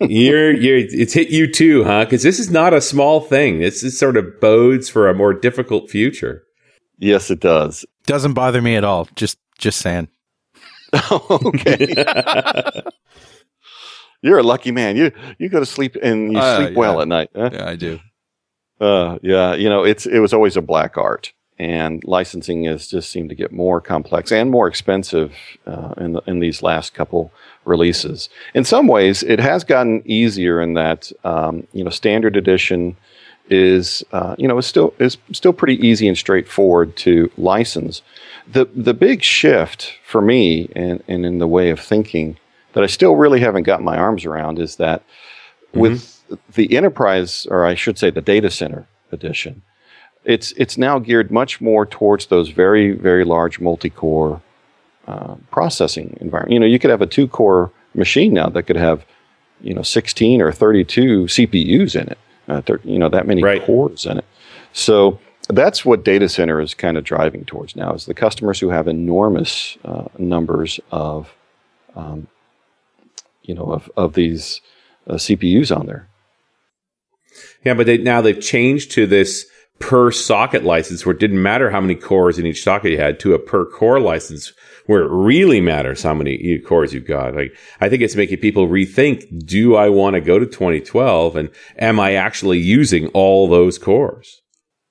you're, 0.00 0.52
you're, 0.52 0.76
it's 0.78 1.12
hit 1.14 1.30
you 1.30 1.50
too, 1.50 1.84
huh? 1.84 2.04
Because 2.04 2.22
this 2.22 2.38
is 2.38 2.50
not 2.50 2.72
a 2.74 2.80
small 2.80 3.20
thing. 3.20 3.58
This 3.60 3.82
is 3.82 3.98
sort 3.98 4.16
of 4.16 4.40
bodes 4.40 4.88
for 4.88 5.08
a 5.08 5.14
more 5.14 5.32
difficult 5.32 5.90
future. 5.90 6.42
Yes, 6.98 7.30
it 7.30 7.40
does. 7.40 7.84
Doesn't 8.06 8.34
bother 8.34 8.60
me 8.62 8.76
at 8.76 8.84
all. 8.84 9.08
Just 9.16 9.38
just 9.58 9.80
saying. 9.80 10.08
okay. 11.30 12.82
You're 14.22 14.38
a 14.38 14.42
lucky 14.42 14.72
man. 14.72 14.96
You 14.96 15.12
you 15.38 15.48
go 15.48 15.60
to 15.60 15.66
sleep 15.66 15.96
and 16.02 16.32
you 16.32 16.38
Uh, 16.38 16.64
sleep 16.64 16.76
well 16.76 17.00
at 17.00 17.08
night. 17.08 17.30
huh? 17.36 17.50
Yeah, 17.52 17.68
I 17.68 17.76
do. 17.76 18.00
Uh, 18.80 19.18
yeah, 19.22 19.54
you 19.54 19.68
know, 19.68 19.84
it's 19.84 20.06
it 20.06 20.18
was 20.20 20.32
always 20.32 20.56
a 20.56 20.62
black 20.62 20.96
art, 20.98 21.32
and 21.58 22.02
licensing 22.04 22.64
has 22.64 22.88
just 22.88 23.10
seemed 23.10 23.28
to 23.30 23.34
get 23.34 23.52
more 23.52 23.80
complex 23.80 24.32
and 24.32 24.50
more 24.50 24.68
expensive 24.68 25.34
uh, 25.66 25.94
in 25.98 26.12
the, 26.12 26.22
in 26.26 26.40
these 26.40 26.62
last 26.62 26.92
couple 26.94 27.32
releases. 27.66 28.28
In 28.54 28.64
some 28.64 28.86
ways, 28.86 29.22
it 29.22 29.40
has 29.40 29.64
gotten 29.64 30.02
easier 30.04 30.60
in 30.60 30.74
that 30.74 31.12
um, 31.24 31.66
you 31.72 31.84
know 31.84 31.90
standard 31.90 32.36
edition 32.36 32.96
is 33.48 34.04
uh, 34.12 34.34
you 34.38 34.48
know 34.48 34.58
is 34.58 34.66
still 34.66 34.94
is 34.98 35.18
still 35.32 35.52
pretty 35.52 35.86
easy 35.86 36.08
and 36.08 36.16
straightforward 36.16 36.96
to 36.96 37.30
license. 37.36 38.02
The 38.50 38.66
the 38.74 38.94
big 38.94 39.22
shift 39.22 39.98
for 40.04 40.20
me 40.20 40.70
and, 40.74 41.02
and 41.08 41.26
in 41.26 41.38
the 41.38 41.48
way 41.48 41.70
of 41.70 41.80
thinking 41.80 42.38
that 42.72 42.84
I 42.84 42.86
still 42.86 43.16
really 43.16 43.40
haven't 43.40 43.64
got 43.64 43.82
my 43.82 43.96
arms 43.96 44.24
around 44.24 44.58
is 44.58 44.76
that 44.76 45.02
with 45.72 46.22
the 46.54 46.76
enterprise, 46.76 47.46
or 47.50 47.64
I 47.64 47.74
should 47.74 47.98
say, 47.98 48.10
the 48.10 48.20
data 48.20 48.50
center 48.50 48.86
edition, 49.12 49.62
it's 50.24 50.52
it's 50.52 50.76
now 50.76 50.98
geared 50.98 51.30
much 51.30 51.60
more 51.60 51.86
towards 51.86 52.26
those 52.26 52.48
very 52.50 52.92
very 52.92 53.24
large 53.24 53.60
multi-core 53.60 54.42
uh, 55.06 55.36
processing 55.50 56.16
environment. 56.20 56.52
You 56.52 56.60
know, 56.60 56.66
you 56.66 56.78
could 56.78 56.90
have 56.90 57.02
a 57.02 57.06
two-core 57.06 57.70
machine 57.94 58.34
now 58.34 58.48
that 58.48 58.64
could 58.64 58.76
have 58.76 59.04
you 59.60 59.72
know 59.74 59.82
16 59.82 60.42
or 60.42 60.52
32 60.52 61.24
CPUs 61.24 61.94
in 62.00 62.08
it. 62.08 62.18
Uh, 62.48 62.60
thir- 62.60 62.80
you 62.84 62.98
know 62.98 63.08
that 63.08 63.26
many 63.26 63.42
Right. 63.42 63.62
cores 63.64 64.06
in 64.06 64.18
it. 64.18 64.24
So 64.72 65.18
that's 65.48 65.84
what 65.84 66.04
data 66.04 66.28
center 66.28 66.60
is 66.60 66.74
kind 66.74 66.96
of 66.96 67.04
driving 67.04 67.44
towards 67.44 67.74
now 67.76 67.92
is 67.94 68.06
the 68.06 68.14
customers 68.14 68.60
who 68.60 68.70
have 68.70 68.86
enormous 68.88 69.78
uh, 69.84 70.04
numbers 70.18 70.78
of 70.90 71.32
um, 71.94 72.26
you 73.42 73.54
know 73.54 73.72
of 73.72 73.90
of 73.96 74.14
these 74.14 74.60
uh, 75.08 75.14
CPUs 75.14 75.74
on 75.76 75.86
there. 75.86 76.08
Yeah, 77.64 77.74
but 77.74 77.86
they, 77.86 77.98
now 77.98 78.20
they've 78.22 78.40
changed 78.40 78.92
to 78.92 79.06
this 79.06 79.46
per 79.78 80.10
socket 80.10 80.64
license 80.64 81.04
where 81.04 81.14
it 81.14 81.20
didn't 81.20 81.42
matter 81.42 81.70
how 81.70 81.80
many 81.80 81.94
cores 81.94 82.38
in 82.38 82.46
each 82.46 82.62
socket 82.62 82.92
you 82.92 82.98
had 82.98 83.20
to 83.20 83.34
a 83.34 83.38
per 83.38 83.64
core 83.64 84.00
license 84.00 84.52
where 84.86 85.02
it 85.02 85.10
really 85.10 85.60
matters 85.60 86.02
how 86.02 86.14
many 86.14 86.58
cores 86.60 86.94
you've 86.94 87.06
got. 87.06 87.34
Like, 87.34 87.56
I 87.80 87.88
think 87.88 88.02
it's 88.02 88.16
making 88.16 88.38
people 88.38 88.68
rethink, 88.68 89.44
do 89.44 89.74
I 89.74 89.88
want 89.88 90.14
to 90.14 90.20
go 90.20 90.38
to 90.38 90.46
2012 90.46 91.36
and 91.36 91.50
am 91.78 92.00
I 92.00 92.14
actually 92.14 92.58
using 92.58 93.08
all 93.08 93.48
those 93.48 93.78
cores? 93.78 94.42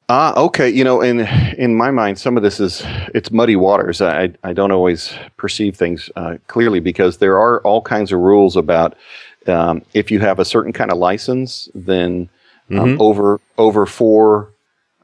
Ah, 0.08 0.36
okay. 0.36 0.69
You 0.69 0.84
know, 0.84 1.02
in 1.02 1.21
in 1.58 1.76
my 1.76 1.89
mind, 1.89 2.19
some 2.19 2.38
of 2.38 2.43
this 2.43 2.60
is 2.60 2.84
it's 3.15 3.32
muddy 3.32 3.56
waters. 3.56 4.02
I 4.02 4.34
I 4.43 4.54
don't 4.54 4.71
always 4.71 5.12
perceive 5.36 5.76
things 5.76 6.12
uh, 6.15 6.38
clearly 6.48 6.80
because 6.80 7.17
there 7.17 7.39
are 7.39 7.60
all 7.62 7.82
kinds 7.82 8.12
of 8.12 8.19
rules 8.19 8.56
about 8.56 8.95
um, 9.48 9.82
if 9.95 10.12
you 10.12 10.19
have 10.19 10.38
a 10.38 10.45
certain 10.45 10.74
kind 10.74 10.91
of 10.91 11.00
license, 11.00 11.69
then 11.74 12.30
um, 12.69 13.02
over 13.02 13.39
over 13.58 13.86
four. 13.86 14.52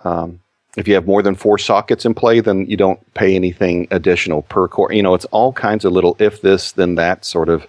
Um, 0.04 0.40
if 0.78 0.88
you 0.88 0.94
have 0.94 1.06
more 1.06 1.22
than 1.22 1.36
four 1.36 1.58
sockets 1.58 2.06
in 2.06 2.14
play, 2.14 2.40
then 2.40 2.66
you 2.66 2.78
don't 2.78 3.14
pay 3.14 3.36
anything 3.36 3.88
additional 3.92 4.44
per 4.44 4.68
core. 4.68 4.92
You 4.94 5.04
know, 5.04 5.14
it's 5.14 5.26
all 5.26 5.52
kinds 5.52 5.84
of 5.84 5.92
little 5.92 6.16
if 6.20 6.42
this 6.42 6.72
then 6.72 6.96
that 6.96 7.26
sort 7.26 7.50
of 7.50 7.68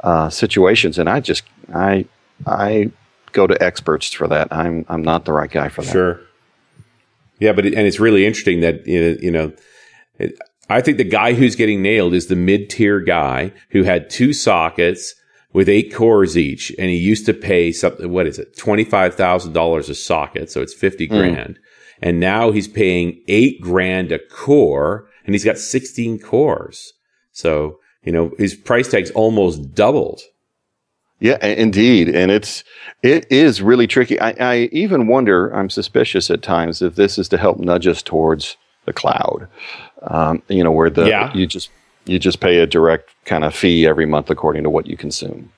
uh, 0.00 0.28
situations, 0.28 0.98
and 0.98 1.08
I 1.08 1.20
just 1.20 1.44
I 1.72 2.06
I 2.46 2.90
go 3.30 3.46
to 3.46 3.62
experts 3.62 4.12
for 4.12 4.26
that. 4.28 4.48
I'm 4.50 4.84
I'm 4.88 5.02
not 5.02 5.24
the 5.24 5.32
right 5.32 5.50
guy 5.50 5.68
for 5.68 5.82
that. 5.82 5.92
Sure. 5.92 6.20
Yeah, 7.38 7.52
but 7.52 7.66
it, 7.66 7.74
and 7.74 7.86
it's 7.86 8.00
really 8.00 8.26
interesting 8.26 8.60
that 8.60 8.86
you 8.86 9.30
know, 9.30 9.52
it, 10.18 10.36
I 10.68 10.80
think 10.80 10.98
the 10.98 11.04
guy 11.04 11.34
who's 11.34 11.54
getting 11.54 11.82
nailed 11.82 12.14
is 12.14 12.26
the 12.26 12.36
mid 12.36 12.70
tier 12.70 13.00
guy 13.00 13.52
who 13.70 13.84
had 13.84 14.10
two 14.10 14.32
sockets 14.32 15.14
with 15.52 15.68
eight 15.68 15.92
cores 15.94 16.36
each, 16.36 16.70
and 16.78 16.88
he 16.90 16.96
used 16.96 17.26
to 17.26 17.34
pay 17.34 17.72
something. 17.72 18.10
What 18.10 18.26
is 18.26 18.38
it? 18.38 18.56
Twenty 18.56 18.84
five 18.84 19.14
thousand 19.14 19.52
dollars 19.52 19.88
a 19.88 19.94
socket, 19.94 20.50
so 20.50 20.60
it's 20.62 20.74
fifty 20.74 21.06
grand. 21.06 21.58
And 22.00 22.18
now 22.18 22.50
he's 22.50 22.66
paying 22.68 23.22
eight 23.28 23.60
grand 23.60 24.10
a 24.12 24.18
core, 24.18 25.06
and 25.24 25.34
he's 25.34 25.44
got 25.44 25.58
sixteen 25.58 26.18
cores. 26.18 26.92
So 27.32 27.78
you 28.02 28.12
know 28.12 28.32
his 28.38 28.54
price 28.54 28.90
tag's 28.90 29.10
almost 29.12 29.74
doubled. 29.74 30.20
Yeah, 31.20 31.44
indeed, 31.46 32.08
and 32.08 32.32
it's 32.32 32.64
it 33.04 33.30
is 33.30 33.62
really 33.62 33.86
tricky. 33.86 34.18
I, 34.20 34.34
I 34.40 34.56
even 34.72 35.06
wonder. 35.06 35.50
I'm 35.54 35.70
suspicious 35.70 36.30
at 36.30 36.42
times 36.42 36.82
if 36.82 36.96
this 36.96 37.16
is 37.16 37.28
to 37.28 37.38
help 37.38 37.58
nudge 37.58 37.86
us 37.86 38.02
towards 38.02 38.56
the 38.86 38.92
cloud. 38.92 39.46
Um, 40.02 40.42
you 40.48 40.64
know, 40.64 40.72
where 40.72 40.90
the 40.90 41.06
Yeah. 41.06 41.32
you 41.32 41.46
just 41.46 41.70
you 42.04 42.18
just 42.18 42.40
pay 42.40 42.58
a 42.58 42.66
direct 42.66 43.10
kind 43.24 43.44
of 43.44 43.54
fee 43.54 43.86
every 43.86 44.06
month 44.06 44.30
according 44.30 44.64
to 44.64 44.70
what 44.70 44.86
you 44.86 44.96
consume. 44.96 45.52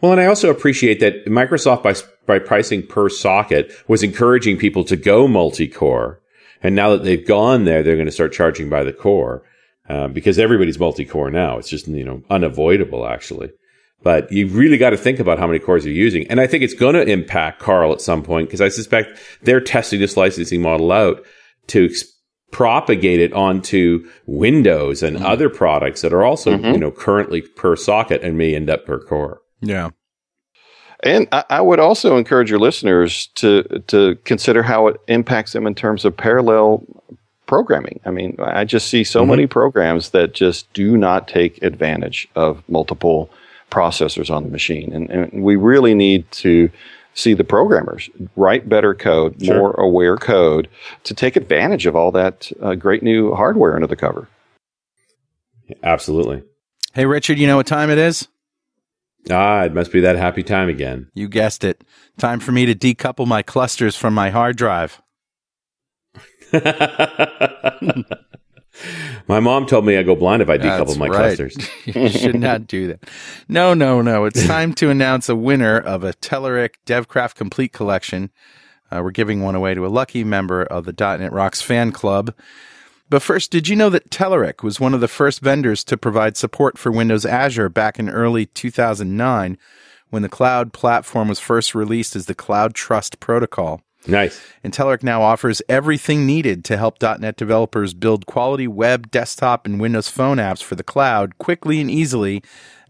Well, 0.00 0.12
and 0.12 0.20
I 0.20 0.26
also 0.26 0.50
appreciate 0.50 1.00
that 1.00 1.26
Microsoft, 1.26 1.82
by 1.82 1.94
by 2.26 2.38
pricing 2.38 2.86
per 2.86 3.08
socket, 3.08 3.72
was 3.86 4.02
encouraging 4.02 4.56
people 4.56 4.84
to 4.84 4.96
go 4.96 5.28
multi-core. 5.28 6.20
And 6.62 6.74
now 6.74 6.90
that 6.90 7.04
they've 7.04 7.26
gone 7.26 7.64
there, 7.64 7.82
they're 7.82 7.96
going 7.96 8.06
to 8.06 8.12
start 8.12 8.32
charging 8.32 8.70
by 8.70 8.84
the 8.84 8.92
core 8.92 9.42
uh, 9.88 10.08
because 10.08 10.38
everybody's 10.38 10.78
multi-core 10.78 11.30
now. 11.30 11.58
It's 11.58 11.68
just 11.68 11.86
you 11.86 12.04
know 12.04 12.22
unavoidable, 12.30 13.06
actually. 13.06 13.50
But 14.02 14.30
you 14.30 14.48
really 14.48 14.76
got 14.76 14.90
to 14.90 14.98
think 14.98 15.18
about 15.18 15.38
how 15.38 15.46
many 15.46 15.58
cores 15.58 15.84
you're 15.84 15.94
using, 15.94 16.26
and 16.28 16.40
I 16.40 16.46
think 16.46 16.62
it's 16.62 16.74
going 16.74 16.94
to 16.94 17.10
impact 17.10 17.60
Carl 17.60 17.92
at 17.92 18.00
some 18.00 18.22
point 18.22 18.48
because 18.48 18.60
I 18.60 18.68
suspect 18.68 19.18
they're 19.42 19.60
testing 19.60 20.00
this 20.00 20.16
licensing 20.16 20.60
model 20.60 20.92
out 20.92 21.24
to 21.68 21.90
propagate 22.54 23.18
it 23.18 23.32
onto 23.32 24.08
Windows 24.26 25.02
and 25.02 25.16
mm-hmm. 25.16 25.26
other 25.26 25.50
products 25.50 26.02
that 26.02 26.12
are 26.12 26.22
also 26.22 26.52
mm-hmm. 26.52 26.66
you 26.66 26.78
know 26.78 26.92
currently 26.92 27.42
per 27.42 27.74
socket 27.74 28.22
and 28.22 28.38
may 28.38 28.54
end 28.54 28.70
up 28.70 28.86
per 28.86 29.00
core. 29.00 29.42
Yeah. 29.60 29.90
And 31.02 31.26
I, 31.32 31.44
I 31.50 31.60
would 31.60 31.80
also 31.80 32.16
encourage 32.16 32.48
your 32.48 32.60
listeners 32.60 33.26
to 33.34 33.82
to 33.88 34.14
consider 34.24 34.62
how 34.62 34.86
it 34.86 35.00
impacts 35.08 35.52
them 35.52 35.66
in 35.66 35.74
terms 35.74 36.04
of 36.04 36.16
parallel 36.16 36.84
programming. 37.46 37.98
I 38.06 38.12
mean, 38.12 38.36
I 38.38 38.64
just 38.64 38.86
see 38.86 39.02
so 39.02 39.22
mm-hmm. 39.22 39.30
many 39.30 39.46
programs 39.48 40.10
that 40.10 40.32
just 40.32 40.72
do 40.74 40.96
not 40.96 41.26
take 41.26 41.60
advantage 41.60 42.28
of 42.36 42.62
multiple 42.68 43.30
processors 43.72 44.30
on 44.30 44.44
the 44.44 44.50
machine, 44.50 44.92
and, 44.92 45.10
and 45.10 45.42
we 45.42 45.56
really 45.56 45.94
need 45.94 46.30
to 46.30 46.70
see 47.14 47.32
the 47.34 47.44
programmers 47.44 48.10
write 48.36 48.68
better 48.68 48.94
code, 48.94 49.42
Sure. 49.42 49.56
more 49.56 49.72
aware 49.74 50.16
code 50.16 50.68
to 51.04 51.14
take 51.14 51.36
advantage 51.36 51.86
of 51.86 51.96
all 51.96 52.10
that 52.12 52.50
uh, 52.60 52.74
great 52.74 53.02
new 53.02 53.34
hardware 53.34 53.74
under 53.74 53.86
the 53.86 53.96
cover. 53.96 54.28
Absolutely. 55.82 56.42
Hey, 56.92 57.06
Richard, 57.06 57.38
you 57.38 57.46
know 57.46 57.56
what 57.56 57.66
time 57.66 57.90
it 57.90 57.98
is? 57.98 58.28
Ah, 59.30 59.62
it 59.62 59.72
must 59.72 59.90
be 59.90 60.00
that 60.00 60.16
happy 60.16 60.42
time 60.42 60.68
again. 60.68 61.08
You 61.14 61.28
guessed 61.28 61.64
it. 61.64 61.82
Time 62.18 62.40
for 62.40 62.52
me 62.52 62.66
to 62.66 62.74
decouple 62.74 63.26
my 63.26 63.40
clusters 63.42 63.96
from 63.96 64.12
my 64.12 64.28
hard 64.30 64.56
drive. 64.56 65.00
my 69.28 69.40
mom 69.40 69.66
told 69.66 69.86
me 69.86 69.96
I 69.96 70.02
go 70.02 70.14
blind 70.14 70.42
if 70.42 70.48
I 70.48 70.58
decouple 70.58 70.86
That's 70.86 70.96
my 70.96 71.08
right. 71.08 71.36
clusters. 71.36 71.56
you 71.86 72.08
should 72.08 72.38
not 72.38 72.66
do 72.66 72.88
that. 72.88 73.04
No, 73.48 73.74
no, 73.74 74.02
no. 74.02 74.24
It's 74.24 74.46
time 74.46 74.74
to 74.74 74.90
announce 74.90 75.28
a 75.28 75.36
winner 75.36 75.78
of 75.78 76.04
a 76.04 76.12
Telerik 76.14 76.74
DevCraft 76.86 77.34
Complete 77.34 77.72
Collection. 77.72 78.30
Uh, 78.90 79.00
we're 79.02 79.10
giving 79.10 79.42
one 79.42 79.54
away 79.54 79.74
to 79.74 79.86
a 79.86 79.88
lucky 79.88 80.24
member 80.24 80.62
of 80.62 80.84
the 80.84 80.94
.NET 80.98 81.32
Rocks 81.32 81.62
fan 81.62 81.90
club. 81.92 82.34
But 83.10 83.22
first, 83.22 83.50
did 83.50 83.68
you 83.68 83.76
know 83.76 83.90
that 83.90 84.10
Telerik 84.10 84.62
was 84.62 84.80
one 84.80 84.94
of 84.94 85.00
the 85.00 85.08
first 85.08 85.40
vendors 85.40 85.84
to 85.84 85.96
provide 85.96 86.36
support 86.36 86.78
for 86.78 86.90
Windows 86.90 87.26
Azure 87.26 87.68
back 87.68 87.98
in 87.98 88.08
early 88.08 88.46
2009 88.46 89.58
when 90.10 90.22
the 90.22 90.28
cloud 90.28 90.72
platform 90.72 91.28
was 91.28 91.40
first 91.40 91.74
released 91.74 92.16
as 92.16 92.26
the 92.26 92.34
Cloud 92.34 92.74
Trust 92.74 93.20
Protocol? 93.20 93.82
Nice. 94.06 94.40
And 94.62 94.72
Telerik 94.72 95.02
now 95.02 95.22
offers 95.22 95.62
everything 95.68 96.26
needed 96.26 96.64
to 96.66 96.76
help 96.76 97.00
.NET 97.00 97.36
developers 97.36 97.94
build 97.94 98.26
quality 98.26 98.66
web, 98.68 99.10
desktop, 99.10 99.66
and 99.66 99.80
Windows 99.80 100.08
Phone 100.08 100.36
apps 100.36 100.62
for 100.62 100.74
the 100.74 100.82
cloud 100.82 101.38
quickly 101.38 101.80
and 101.80 101.90
easily 101.90 102.42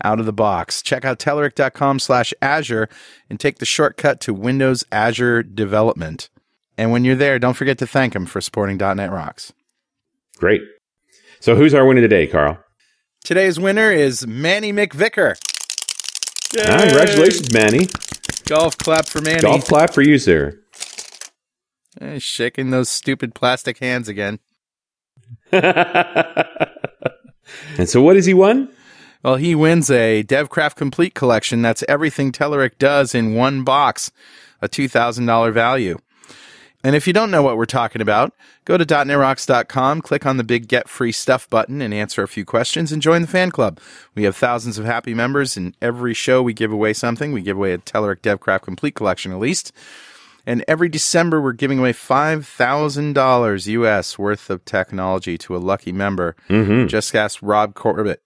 out 0.03 0.18
of 0.18 0.27
the 0.27 0.33
box. 0.33 0.83
Check 0.83 1.05
out 1.05 1.18
Telerik.com 1.18 1.98
slash 1.98 2.35
Azure 2.42 2.88
and 3.31 3.38
take 3.38 3.59
the 3.59 3.64
shortcut 3.64 4.20
to 4.22 4.35
Windows 4.35 4.85
Azure 4.90 5.42
development. 5.42 6.31
And 6.77 6.90
when 6.90 7.05
you're 7.05 7.14
there, 7.14 7.38
don't 7.38 7.55
forget 7.55 7.79
to 7.79 7.87
thank 7.87 8.12
them 8.12 8.27
for 8.27 8.40
supporting 8.40 8.77
.NET 8.77 9.12
Rocks. 9.12 9.53
Great. 10.37 10.62
So 11.38 11.55
who's 11.55 11.74
our 11.74 11.87
winner 11.87 12.00
today, 12.00 12.27
Carl? 12.27 12.59
Today's 13.22 13.61
winner 13.61 13.90
is 13.92 14.27
Manny 14.27 14.72
McVicker. 14.72 15.37
Ah, 16.59 16.81
congratulations, 16.83 17.53
Manny. 17.53 17.87
Golf 18.46 18.77
clap 18.77 19.07
for 19.07 19.20
Manny. 19.20 19.40
Golf 19.40 19.66
clap 19.66 19.94
for 19.94 20.03
you, 20.03 20.18
sir. 20.18 20.61
Eh, 22.00 22.18
shaking 22.18 22.70
those 22.70 22.88
stupid 22.88 23.35
plastic 23.35 23.78
hands 23.78 24.09
again. 24.09 24.40
and 25.52 25.62
so 27.85 28.02
what 28.02 28.16
has 28.16 28.26
he 28.26 28.35
won? 28.35 28.68
Well, 29.22 29.37
he 29.37 29.54
wins 29.54 29.90
a 29.90 30.22
DevCraft 30.24 30.76
Complete 30.76 31.14
collection. 31.14 31.62
That's 31.62 31.85
everything 31.88 32.33
Telerik 32.33 32.78
does 32.78 33.14
in 33.14 33.35
one 33.35 33.64
box, 33.64 34.11
a 34.61 34.68
$2,000 34.68 35.52
value. 35.52 35.98
And 36.83 36.94
if 36.94 37.07
you 37.07 37.14
don't 37.14 37.30
know 37.30 37.42
what 37.42 37.57
we're 37.57 37.64
talking 37.64 38.02
about, 38.02 38.35
go 38.66 38.76
to 38.76 38.85
.netrocks.com, 38.85 40.02
click 40.02 40.26
on 40.26 40.37
the 40.37 40.44
big 40.44 40.68
Get 40.68 40.87
Free 40.87 41.12
Stuff 41.12 41.48
button, 41.48 41.80
and 41.80 41.94
answer 41.94 42.22
a 42.22 42.28
few 42.28 42.44
questions 42.44 42.92
and 42.92 43.00
join 43.00 43.22
the 43.22 43.28
fan 43.28 43.50
club. 43.50 43.80
We 44.14 44.24
have 44.24 44.37
thousands 44.37 44.76
of 44.76 44.85
happy 44.85 45.14
members, 45.14 45.57
and 45.57 45.74
every 45.80 46.12
show 46.12 46.42
we 46.42 46.52
give 46.52 46.70
away 46.70 46.92
something. 46.92 47.33
We 47.33 47.40
give 47.40 47.57
away 47.57 47.72
a 47.72 47.78
Telerik 47.78 48.20
DevCraft 48.20 48.62
Complete 48.62 48.94
Collection 48.94 49.33
at 49.33 49.38
least. 49.38 49.72
And 50.46 50.64
every 50.68 50.88
December, 50.88 51.40
we're 51.40 51.52
giving 51.52 51.78
away 51.78 51.92
$5,000 51.92 53.66
US 53.66 54.18
worth 54.18 54.50
of 54.50 54.64
technology 54.64 55.38
to 55.38 55.57
a 55.57 55.59
lucky 55.59 55.92
member. 55.92 56.37
Mm-hmm. 56.48 56.87
Just 56.87 57.14
ask 57.14 57.38
Rob 57.42 57.74
Corbett. 57.74 58.22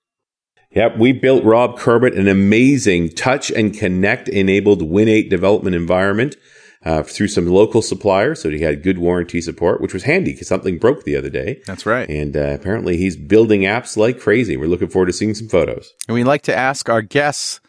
Yep, 0.72 0.98
we 0.98 1.12
built 1.12 1.44
Rob 1.44 1.78
Corbett 1.78 2.14
an 2.14 2.28
amazing 2.28 3.10
touch 3.10 3.50
and 3.50 3.72
Kinect 3.72 4.28
enabled 4.28 4.82
Win8 4.82 5.30
development 5.30 5.74
environment 5.74 6.36
uh, 6.84 7.02
through 7.02 7.28
some 7.28 7.46
local 7.46 7.82
suppliers. 7.82 8.42
So 8.42 8.50
he 8.50 8.60
had 8.60 8.82
good 8.82 8.98
warranty 8.98 9.40
support, 9.40 9.80
which 9.80 9.94
was 9.94 10.04
handy 10.04 10.32
because 10.32 10.48
something 10.48 10.78
broke 10.78 11.04
the 11.04 11.16
other 11.16 11.30
day. 11.30 11.60
That's 11.66 11.86
right. 11.86 12.08
And 12.08 12.36
uh, 12.36 12.56
apparently 12.60 12.96
he's 12.96 13.16
building 13.16 13.62
apps 13.62 13.96
like 13.96 14.20
crazy. 14.20 14.56
We're 14.56 14.68
looking 14.68 14.88
forward 14.88 15.06
to 15.06 15.12
seeing 15.12 15.34
some 15.34 15.48
photos. 15.48 15.92
And 16.06 16.14
we 16.14 16.24
like 16.24 16.42
to 16.42 16.54
ask 16.54 16.88
our 16.88 17.02
guests, 17.02 17.60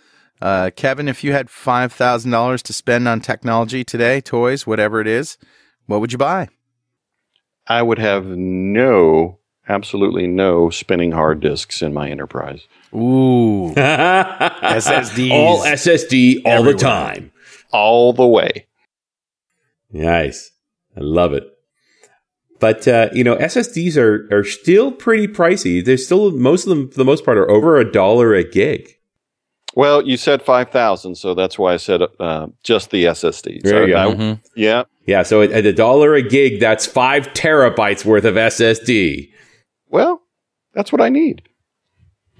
uh, 0.42 0.72
Kevin, 0.76 1.08
if 1.08 1.24
you 1.24 1.32
had 1.34 1.48
$5,000 1.48 2.62
to 2.62 2.74
spend 2.74 3.08
on 3.08 3.20
technology 3.22 3.84
today, 3.84 4.22
toys, 4.22 4.66
whatever 4.66 5.02
it 5.02 5.08
is, 5.08 5.38
what 5.86 6.00
would 6.02 6.12
you 6.12 6.18
buy? 6.18 6.48
I 7.68 7.82
would 7.82 8.00
have 8.00 8.26
no, 8.26 9.40
absolutely 9.68 10.28
no 10.28 10.70
spinning 10.70 11.12
hard 11.12 11.40
disks 11.42 11.82
in 11.82 11.94
my 11.94 12.10
enterprise. 12.10 12.68
Ooh. 12.94 13.74
SSDs. 13.78 15.32
All 15.32 15.60
SSD 15.64 16.42
all 16.46 16.52
Everywhere. 16.52 16.74
the 16.74 16.80
time. 16.80 17.32
All 17.72 18.14
the 18.14 18.26
way. 18.26 18.68
Nice. 19.92 20.52
I 20.98 21.02
love 21.02 21.34
it. 21.34 21.44
But 22.60 22.88
uh, 22.88 23.10
you 23.14 23.24
know, 23.24 23.36
SSDs 23.38 23.96
are 23.96 24.28
are 24.36 24.44
still 24.44 24.92
pretty 24.92 25.28
pricey. 25.28 25.84
They're 25.84 25.98
still 25.98 26.32
most 26.32 26.66
of 26.66 26.70
them, 26.70 26.90
for 26.90 26.98
the 26.98 27.06
most 27.06 27.24
part, 27.24 27.38
are 27.38 27.50
over 27.50 27.78
a 27.78 27.90
dollar 27.90 28.34
a 28.34 28.44
gig. 28.44 28.96
Well, 29.76 30.02
you 30.06 30.18
said 30.18 30.42
5,000, 30.42 31.16
so 31.16 31.34
that's 31.36 31.58
why 31.60 31.74
I 31.74 31.78
said 31.78 32.02
uh, 32.20 32.48
just 32.64 32.90
the 32.92 33.06
SSDs. 33.06 33.62
There 33.62 33.88
you 33.88 33.96
I- 33.96 34.14
go. 34.16 34.22
I- 34.32 34.40
yeah. 34.56 34.84
Yeah, 35.06 35.24
so 35.24 35.42
at, 35.42 35.52
at 35.52 35.66
a 35.66 35.74
dollar 35.74 36.14
a 36.14 36.22
gig, 36.22 36.60
that's 36.60 36.86
five 36.86 37.28
terabytes 37.34 38.06
worth 38.06 38.26
of 38.26 38.36
SSD. 38.36 39.32
Well, 39.88 40.22
that's 40.74 40.92
what 40.92 41.02
I 41.02 41.10
need. 41.10 41.42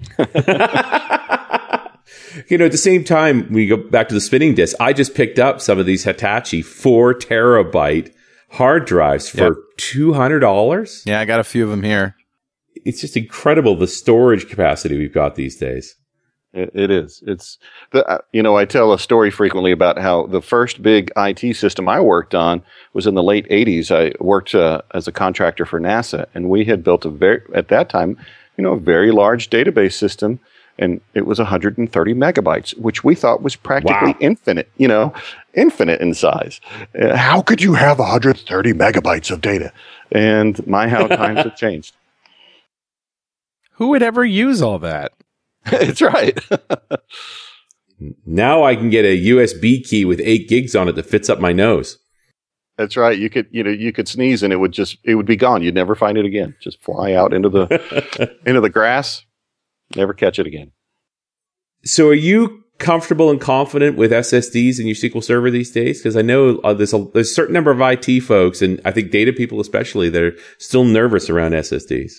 you 2.48 2.56
know, 2.58 2.66
at 2.66 2.72
the 2.72 2.78
same 2.78 3.02
time, 3.04 3.48
we 3.52 3.66
go 3.66 3.76
back 3.76 4.08
to 4.08 4.14
the 4.14 4.20
spinning 4.20 4.54
disk. 4.54 4.76
I 4.78 4.92
just 4.92 5.14
picked 5.14 5.38
up 5.40 5.60
some 5.60 5.78
of 5.80 5.86
these 5.86 6.04
Hitachi 6.04 6.62
four 6.62 7.12
terabyte 7.12 8.12
hard 8.50 8.84
drives 8.86 9.28
for 9.28 9.44
Yep. 9.44 9.54
two 9.76 10.12
hundred 10.12 10.40
dollars. 10.40 11.02
Yeah, 11.06 11.20
I 11.20 11.24
got 11.24 11.40
a 11.40 11.44
few 11.44 11.64
of 11.64 11.70
them 11.70 11.82
here. 11.82 12.14
It's 12.84 13.00
just 13.00 13.16
incredible 13.16 13.74
the 13.76 13.86
storage 13.88 14.48
capacity 14.48 14.96
we've 14.96 15.12
got 15.12 15.34
these 15.34 15.56
days. 15.56 15.94
It, 16.52 16.70
it 16.74 16.90
is. 16.90 17.22
It's 17.26 17.58
the 17.92 18.04
uh, 18.08 18.18
you 18.32 18.42
know 18.42 18.56
I 18.56 18.64
tell 18.64 18.92
a 18.92 18.98
story 18.98 19.30
frequently 19.30 19.70
about 19.70 19.98
how 19.98 20.26
the 20.26 20.42
first 20.42 20.82
big 20.82 21.12
IT 21.16 21.54
system 21.56 21.88
I 21.88 22.00
worked 22.00 22.34
on 22.34 22.62
was 22.92 23.06
in 23.06 23.14
the 23.14 23.22
late 23.22 23.48
'80s. 23.48 23.90
I 23.90 24.12
worked 24.22 24.54
uh, 24.54 24.82
as 24.92 25.06
a 25.06 25.12
contractor 25.12 25.64
for 25.64 25.80
NASA, 25.80 26.26
and 26.34 26.50
we 26.50 26.64
had 26.64 26.82
built 26.82 27.04
a 27.04 27.10
very 27.10 27.42
at 27.54 27.68
that 27.68 27.88
time, 27.88 28.16
you 28.56 28.64
know, 28.64 28.72
a 28.72 28.80
very 28.80 29.12
large 29.12 29.48
database 29.48 29.92
system, 29.92 30.40
and 30.76 31.00
it 31.14 31.24
was 31.24 31.38
130 31.38 32.14
megabytes, 32.14 32.76
which 32.78 33.04
we 33.04 33.14
thought 33.14 33.42
was 33.42 33.54
practically 33.54 34.08
Wow. 34.12 34.18
infinite. 34.20 34.68
You 34.76 34.88
know, 34.88 35.12
infinite 35.54 36.00
in 36.00 36.14
size. 36.14 36.60
Uh, 37.00 37.14
how 37.16 37.42
could 37.42 37.62
you 37.62 37.74
have 37.74 38.00
130 38.00 38.72
megabytes 38.72 39.30
of 39.30 39.40
data? 39.40 39.72
And 40.10 40.66
my 40.66 40.88
how 40.88 41.06
times 41.06 41.38
have 41.44 41.56
changed. 41.64 41.94
Who 43.74 43.90
would 43.90 44.02
ever 44.02 44.24
use 44.24 44.60
all 44.60 44.80
that? 44.80 45.12
it's 45.66 46.02
right. 46.02 46.38
Now 48.24 48.64
I 48.64 48.76
can 48.76 48.90
get 48.90 49.04
a 49.04 49.18
USB 49.26 49.84
key 49.86 50.04
with 50.04 50.20
eight 50.24 50.48
gigs 50.48 50.74
on 50.74 50.88
it 50.88 50.92
that 50.92 51.06
fits 51.06 51.28
up 51.28 51.38
my 51.38 51.52
nose. 51.52 51.98
That's 52.78 52.96
right. 52.96 53.18
You 53.18 53.28
could, 53.28 53.46
you 53.50 53.62
know, 53.62 53.70
you 53.70 53.92
could 53.92 54.08
sneeze 54.08 54.42
and 54.42 54.54
it 54.54 54.56
would 54.56 54.72
just, 54.72 54.96
it 55.04 55.14
would 55.14 55.26
be 55.26 55.36
gone. 55.36 55.62
You'd 55.62 55.74
never 55.74 55.94
find 55.94 56.16
it 56.16 56.24
again. 56.24 56.56
Just 56.62 56.80
fly 56.82 57.12
out 57.12 57.34
into 57.34 57.50
the, 57.50 58.38
into 58.46 58.62
the 58.62 58.70
grass. 58.70 59.26
Never 59.94 60.14
catch 60.14 60.38
it 60.38 60.46
again. 60.46 60.72
So 61.84 62.08
are 62.08 62.14
you 62.14 62.64
comfortable 62.78 63.30
and 63.30 63.40
confident 63.40 63.96
with 63.96 64.10
SSDs 64.10 64.80
in 64.80 64.86
your 64.86 64.96
SQL 64.96 65.22
Server 65.22 65.50
these 65.50 65.70
days? 65.70 65.98
Because 65.98 66.16
I 66.16 66.22
know 66.22 66.58
uh, 66.58 66.74
there's 66.74 66.94
a 66.94 67.06
there's 67.12 67.30
a 67.30 67.34
certain 67.34 67.52
number 67.52 67.70
of 67.70 67.80
IT 67.80 68.20
folks, 68.22 68.62
and 68.62 68.80
I 68.84 68.90
think 68.90 69.10
data 69.10 69.32
people 69.32 69.60
especially, 69.60 70.08
that 70.10 70.22
are 70.22 70.36
still 70.58 70.84
nervous 70.84 71.30
around 71.30 71.52
SSDs. 71.52 72.12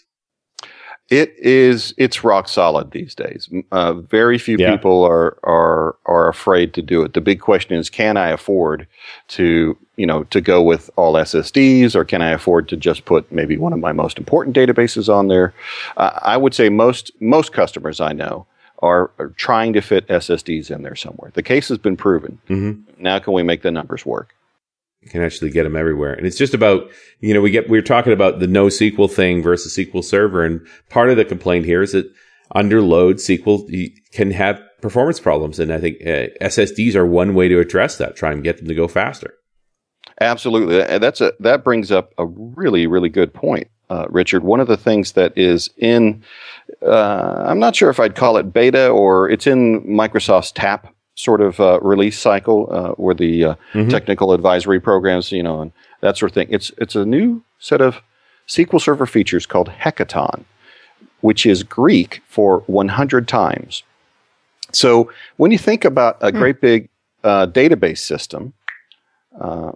It 1.12 1.36
is, 1.38 1.94
it's 1.98 2.24
rock 2.24 2.48
solid 2.48 2.92
these 2.92 3.14
days. 3.14 3.50
Uh, 3.74 3.94
very 3.94 4.38
few 4.38 4.56
Yeah. 4.58 4.72
people 4.72 5.04
are, 5.04 5.38
are, 5.44 5.98
are 6.06 6.30
afraid 6.30 6.74
to 6.76 6.82
do 6.82 7.04
it. 7.04 7.14
The 7.14 7.20
big 7.20 7.42
question 7.42 7.76
is, 7.76 7.90
can 7.90 8.16
I 8.16 8.30
afford 8.30 8.88
to, 9.30 9.78
you 9.98 10.06
know, 10.06 10.24
to 10.26 10.40
go 10.40 10.62
with 10.64 10.90
all 10.96 11.16
SSDs 11.16 11.96
or 11.96 12.06
can 12.06 12.22
I 12.22 12.30
afford 12.30 12.70
to 12.70 12.78
just 12.78 13.04
put 13.04 13.30
maybe 13.30 13.58
one 13.58 13.74
of 13.74 13.80
my 13.80 13.92
most 13.92 14.18
important 14.18 14.56
databases 14.56 15.14
on 15.14 15.28
there? 15.28 15.54
Uh, 15.98 16.18
I 16.22 16.38
would 16.38 16.54
say 16.54 16.70
most, 16.70 17.12
most 17.20 17.52
customers 17.52 18.00
I 18.00 18.14
know 18.14 18.46
are, 18.80 19.12
are 19.20 19.34
trying 19.36 19.74
to 19.74 19.82
fit 19.82 20.08
SSDs 20.08 20.72
in 20.72 20.82
there 20.82 20.96
somewhere. 20.96 21.32
The 21.34 21.44
case 21.44 21.68
has 21.68 21.78
been 21.78 21.98
proven. 21.98 22.40
Mm-hmm. 22.50 23.04
Now 23.04 23.20
can 23.20 23.34
we 23.34 23.44
make 23.44 23.64
the 23.64 23.72
numbers 23.72 24.06
work? 24.06 24.34
You 25.02 25.10
can 25.10 25.24
actually 25.24 25.50
get 25.50 25.64
them 25.64 25.76
everywhere, 25.76 26.14
and 26.14 26.28
it's 26.28 26.38
just 26.38 26.54
about 26.54 26.90
you 27.22 27.34
know 27.34 27.42
we 27.42 27.50
get 27.50 27.70
we 27.70 27.78
are 27.78 27.84
talking 27.84 28.14
about 28.14 28.40
the 28.40 28.46
NoSQL 28.46 29.10
thing 29.10 29.42
versus 29.42 29.76
SQL 29.76 30.04
Server, 30.04 30.46
and 30.46 30.66
part 30.90 31.10
of 31.10 31.18
the 31.18 31.26
complaint 31.26 31.66
here 31.66 31.82
is 31.82 31.94
that 31.94 32.12
under 32.54 32.82
load 32.82 33.18
SQL 33.18 33.92
can 34.12 34.32
have 34.32 34.62
performance 34.82 35.20
problems, 35.20 35.60
and 35.60 35.74
I 35.74 35.80
think 35.80 35.98
uh, 36.02 36.28
SSDs 36.42 36.96
are 36.96 37.06
one 37.06 37.34
way 37.34 37.48
to 37.48 37.60
address 37.60 37.98
that. 37.98 38.16
Try 38.16 38.32
and 38.32 38.44
get 38.44 38.58
them 38.58 38.68
to 38.68 38.76
go 38.76 38.88
faster. 38.88 39.34
Absolutely, 40.20 40.84
and 40.84 41.02
that's 41.02 41.20
a 41.20 41.34
that 41.40 41.64
brings 41.64 41.92
up 41.92 42.14
a 42.20 42.26
really 42.26 42.86
really 42.86 43.10
good 43.10 43.34
point, 43.34 43.70
uh, 43.90 44.06
Richard. 44.10 44.44
One 44.44 44.60
of 44.60 44.68
the 44.68 44.78
things 44.78 45.14
that 45.14 45.36
is 45.36 45.68
in, 45.78 46.24
uh, 46.86 47.44
I'm 47.48 47.58
not 47.58 47.76
sure 47.76 47.90
if 47.90 48.00
I'd 48.00 48.16
call 48.16 48.38
it 48.38 48.54
beta 48.54 48.90
or 48.90 49.30
it's 49.32 49.48
in 49.48 49.82
Microsoft's 49.82 50.52
TAP 50.52 50.94
sort 51.16 51.42
of 51.42 51.60
uh, 51.60 51.80
release 51.82 52.18
cycle, 52.20 52.68
uh, 52.72 52.90
or 52.92 53.14
the 53.14 53.46
uh, 53.46 53.56
Mhm. 53.74 53.90
technical 53.90 54.34
advisory 54.34 54.80
programs, 54.80 55.32
you 55.32 55.44
know, 55.44 55.62
and 55.62 55.72
that 56.02 56.18
sort 56.18 56.32
of 56.32 56.36
thing. 56.36 56.48
It's 56.50 56.72
it's 56.78 56.96
a 56.96 57.06
new 57.06 57.42
set 57.60 57.82
of 57.82 58.02
SQL 58.48 58.80
Server 58.82 59.06
features 59.06 59.46
called 59.46 59.70
Hekaton, 59.70 60.44
which 61.22 61.46
is 61.46 61.64
Greek 61.64 62.22
for 62.28 62.64
100 62.68 63.28
times. 63.28 63.84
So 64.72 65.12
when 65.38 65.52
you 65.52 65.58
think 65.58 65.84
about 65.86 66.18
a 66.22 66.32
great 66.32 66.62
big 66.62 66.90
uh, 67.24 67.46
database 67.48 68.00
system, 68.00 68.54
uh, 69.40 69.74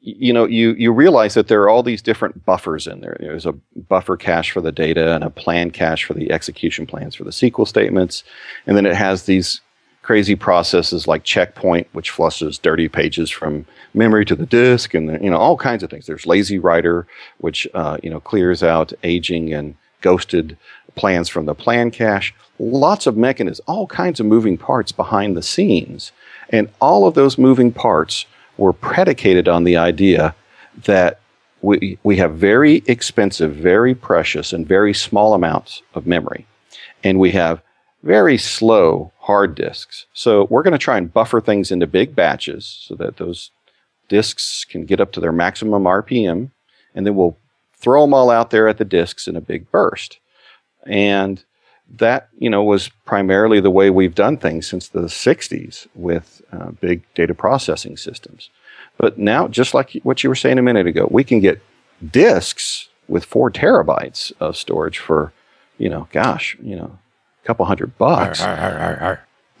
you 0.00 0.32
know, 0.32 0.44
you 0.44 0.72
you 0.74 0.92
realize 0.92 1.34
that 1.34 1.48
there 1.48 1.62
are 1.62 1.68
all 1.68 1.82
these 1.82 2.02
different 2.02 2.44
buffers 2.44 2.86
in 2.86 3.00
there. 3.00 3.16
There's 3.18 3.46
a 3.46 3.54
buffer 3.88 4.16
cache 4.16 4.50
for 4.52 4.60
the 4.60 4.70
data 4.72 5.14
and 5.14 5.24
a 5.24 5.30
plan 5.30 5.70
cache 5.70 6.04
for 6.04 6.14
the 6.14 6.30
execution 6.30 6.86
plans 6.86 7.14
for 7.14 7.24
the 7.24 7.30
SQL 7.32 7.66
statements, 7.66 8.22
and 8.66 8.76
then 8.76 8.86
it 8.86 8.94
has 8.94 9.24
these 9.24 9.60
crazy 10.06 10.36
processes 10.36 11.08
like 11.08 11.24
checkpoint, 11.24 11.88
which 11.92 12.10
flushes 12.10 12.58
dirty 12.58 12.86
pages 12.86 13.28
from 13.28 13.66
memory 13.92 14.24
to 14.24 14.36
the 14.36 14.46
disk, 14.46 14.94
and 14.94 15.20
you 15.22 15.28
know 15.28 15.36
all 15.36 15.56
kinds 15.56 15.82
of 15.82 15.90
things. 15.90 16.06
There's 16.06 16.26
lazy 16.26 16.60
writer, 16.60 17.08
which 17.38 17.66
uh, 17.74 17.98
you 18.04 18.08
know 18.08 18.20
clears 18.20 18.62
out 18.62 18.92
aging 19.02 19.52
and 19.52 19.74
ghosted 20.02 20.56
plans 20.94 21.28
from 21.28 21.46
the 21.46 21.56
plan 21.56 21.90
cache. 21.90 22.32
Lots 22.60 23.08
of 23.08 23.16
mechanisms, 23.16 23.60
all 23.66 23.88
kinds 23.88 24.20
of 24.20 24.26
moving 24.26 24.56
parts 24.56 24.92
behind 24.92 25.36
the 25.36 25.42
scenes, 25.42 26.12
and 26.50 26.70
all 26.80 27.08
of 27.08 27.14
those 27.14 27.36
moving 27.36 27.72
parts 27.72 28.26
were 28.58 28.72
predicated 28.72 29.48
on 29.48 29.64
the 29.64 29.76
idea 29.76 30.36
that 30.84 31.18
we, 31.62 31.98
we 32.04 32.16
have 32.18 32.34
very 32.36 32.84
expensive, 32.86 33.56
very 33.56 33.94
precious, 33.94 34.52
and 34.52 34.68
very 34.68 34.94
small 34.94 35.34
amounts 35.34 35.82
of 35.94 36.06
memory. 36.06 36.46
And 37.02 37.18
we 37.18 37.32
have 37.32 37.60
very 38.06 38.38
slow 38.38 39.12
hard 39.18 39.54
disks. 39.56 40.06
So 40.14 40.46
we're 40.48 40.62
going 40.62 40.72
to 40.72 40.78
try 40.78 40.96
and 40.96 41.12
buffer 41.12 41.40
things 41.40 41.72
into 41.72 41.86
big 41.86 42.14
batches 42.14 42.84
so 42.86 42.94
that 42.94 43.16
those 43.16 43.50
disks 44.08 44.64
can 44.64 44.86
get 44.86 45.00
up 45.00 45.12
to 45.12 45.20
their 45.20 45.32
maximum 45.32 45.82
RPM. 45.82 46.50
And 46.94 47.04
then 47.04 47.16
we'll 47.16 47.36
throw 47.74 48.02
them 48.02 48.14
all 48.14 48.30
out 48.30 48.50
there 48.50 48.68
at 48.68 48.78
the 48.78 48.84
disks 48.84 49.26
in 49.26 49.34
a 49.34 49.40
big 49.40 49.70
burst. 49.72 50.18
And 50.86 51.44
that, 51.98 52.28
you 52.38 52.48
know, 52.48 52.62
was 52.62 52.90
primarily 53.04 53.60
the 53.60 53.70
way 53.70 53.90
we've 53.90 54.14
done 54.14 54.36
things 54.36 54.66
since 54.66 54.88
the 54.88 55.02
60s 55.02 55.86
with 55.94 56.42
uh, 56.52 56.70
big 56.70 57.02
data 57.14 57.34
processing 57.34 57.96
systems. 57.96 58.50
But 58.98 59.18
now, 59.18 59.48
just 59.48 59.74
like 59.74 59.92
what 60.04 60.22
you 60.22 60.30
were 60.30 60.36
saying 60.36 60.58
a 60.58 60.62
minute 60.62 60.86
ago, 60.86 61.08
we 61.10 61.24
can 61.24 61.40
get 61.40 61.60
disks 62.08 62.88
with 63.08 63.24
four 63.24 63.50
terabytes 63.50 64.32
of 64.40 64.56
storage 64.56 64.98
for, 64.98 65.32
you 65.78 65.88
know, 65.88 66.08
gosh, 66.12 66.56
you 66.62 66.76
know, 66.76 66.98
couple 67.46 67.64
hundred 67.64 67.96
bucks. 67.98 68.40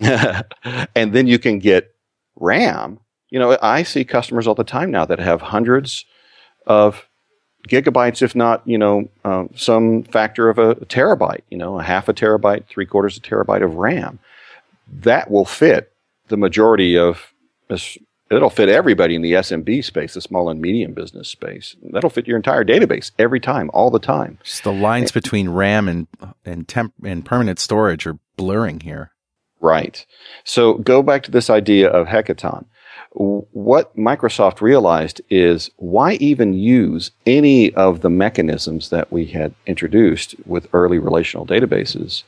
and 0.94 1.12
then 1.12 1.26
you 1.26 1.38
can 1.38 1.58
get 1.58 1.94
RAM 2.38 2.98
You 3.30 3.38
know, 3.38 3.56
I 3.62 3.82
see 3.82 4.04
customers 4.04 4.46
all 4.46 4.54
the 4.54 4.64
time 4.64 4.90
now 4.90 5.04
that 5.06 5.18
have 5.18 5.40
hundreds 5.40 6.04
of 6.66 7.08
gigabytes, 7.68 8.22
if 8.22 8.34
not, 8.34 8.62
you 8.66 8.78
know, 8.78 9.08
um, 9.24 9.50
some 9.56 10.02
factor 10.04 10.48
of 10.48 10.58
a 10.58 10.74
terabyte, 10.86 11.42
you 11.50 11.58
know, 11.58 11.78
a 11.78 11.82
half 11.82 12.08
a 12.08 12.14
terabyte, 12.14 12.66
three 12.66 12.86
quarters 12.86 13.16
a 13.16 13.20
terabyte 13.20 13.64
of 13.64 13.74
RAM. 13.74 14.18
That 14.88 15.30
will 15.30 15.44
fit 15.44 15.92
the 16.28 16.36
majority 16.36 16.96
of, 16.96 17.32
it'll 18.30 18.50
fit 18.50 18.68
everybody 18.68 19.14
in 19.14 19.22
the 19.22 19.32
SMB 19.32 19.84
space, 19.84 20.14
the 20.14 20.20
small 20.20 20.48
and 20.48 20.60
medium 20.60 20.94
business 20.94 21.28
space. 21.28 21.76
That'll 21.82 22.10
fit 22.10 22.26
your 22.26 22.36
entire 22.36 22.64
database 22.64 23.12
every 23.18 23.40
time, 23.40 23.70
all 23.72 23.90
the 23.90 23.98
time. 23.98 24.38
Just 24.42 24.64
the 24.64 24.72
lines 24.72 25.10
eh. 25.10 25.14
between 25.14 25.48
RAM 25.48 25.88
and 25.88 26.06
and 26.44 26.66
temp 26.66 26.94
and 27.04 27.24
permanent 27.24 27.58
storage 27.58 28.06
are 28.06 28.18
blurring 28.36 28.80
here. 28.80 29.12
Right. 29.60 30.04
So 30.44 30.74
go 30.74 31.02
back 31.02 31.22
to 31.24 31.30
this 31.30 31.48
idea 31.50 31.88
of 31.88 32.08
Hekaton 32.08 32.66
what 33.16 33.96
Microsoft 33.96 34.60
realized 34.60 35.22
is 35.30 35.70
why 35.76 36.14
even 36.14 36.52
use 36.52 37.12
any 37.24 37.72
of 37.74 38.02
the 38.02 38.10
mechanisms 38.10 38.90
that 38.90 39.10
we 39.10 39.26
had 39.26 39.54
introduced 39.66 40.34
with 40.44 40.68
early 40.74 40.98
relational 40.98 41.46
databases 41.46 42.24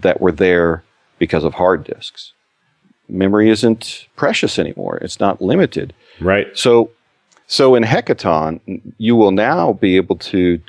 that 0.00 0.20
were 0.20 0.32
there 0.32 0.82
because 1.18 1.44
of 1.44 1.54
hard 1.54 1.84
disks? 1.84 2.32
Memory 3.08 3.50
isn't 3.50 4.06
precious 4.16 4.58
anymore. 4.58 4.98
It's 4.98 5.20
not 5.20 5.42
limited. 5.42 5.92
Right. 6.20 6.46
So, 6.56 6.90
so 7.46 7.74
in 7.74 7.82
Hekaton, 7.82 8.60
you 8.98 9.16
will 9.16 9.32
now 9.32 9.74
be 9.74 9.96
able 9.96 10.16
to. 10.16 10.60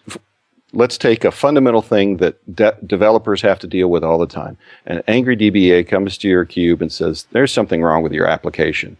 Let's 0.73 0.97
take 0.97 1.23
a 1.23 1.31
fundamental 1.31 1.81
thing 1.81 2.17
that 2.17 2.35
de- 2.53 2.77
developers 2.85 3.41
have 3.41 3.59
to 3.59 3.67
deal 3.67 3.87
with 3.89 4.03
all 4.03 4.17
the 4.17 4.27
time. 4.27 4.57
An 4.85 5.01
angry 5.07 5.37
DBA 5.37 5.87
comes 5.87 6.17
to 6.17 6.27
your 6.27 6.43
cube 6.43 6.81
and 6.81 6.91
says, 6.91 7.27
"There's 7.31 7.53
something 7.53 7.81
wrong 7.81 8.03
with 8.03 8.11
your 8.11 8.27
application." 8.27 8.97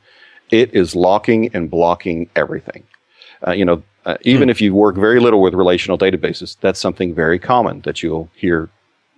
it 0.52 0.74
is 0.74 0.96
locking 0.96 1.50
and 1.54 1.70
blocking 1.70 2.30
everything. 2.36 2.84
Uh, 3.46 3.52
you 3.52 3.66
know, 3.66 3.84
uh, 4.06 4.18
even 4.22 4.44
hmm. 4.44 4.52
if 4.52 4.62
you 4.62 4.74
work 4.74 4.96
very 4.96 5.20
little 5.20 5.42
with 5.42 5.54
relational 5.54 5.98
databases, 5.98 6.58
that's 6.62 6.80
something 6.80 7.14
very 7.14 7.40
common 7.40 7.82
that 7.82 8.04
you'll 8.04 8.30
hear, 8.36 8.70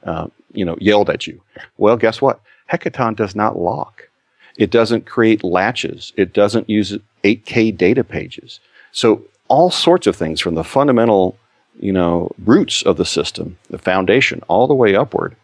uh, 0.04 0.28
you 0.54 0.64
know, 0.64 0.78
yelled 0.80 1.10
at 1.10 1.28
you. 1.28 1.42
Well, 1.78 1.98
guess 1.98 2.22
what? 2.22 2.40
Hekaton 2.72 3.16
does 3.16 3.36
not 3.36 3.58
lock. 3.58 4.10
It 4.58 4.72
doesn't 4.72 5.06
create 5.06 5.44
latches. 5.44 6.14
It 6.18 6.34
doesn't 6.34 6.70
use 6.70 6.98
8K 7.24 7.78
data 7.78 8.04
pages. 8.04 8.60
So 8.92 9.24
all 9.48 9.70
sorts 9.70 10.08
of 10.08 10.16
things 10.16 10.42
from 10.42 10.56
the 10.56 10.64
fundamental, 10.64 11.38
you 11.80 11.92
know, 11.92 12.32
roots 12.44 12.82
of 12.82 12.98
the 12.98 13.06
system, 13.06 13.58
the 13.70 13.78
foundation, 13.78 14.42
all 14.48 14.68
the 14.68 14.74
way 14.74 14.96
upward, 14.96 15.36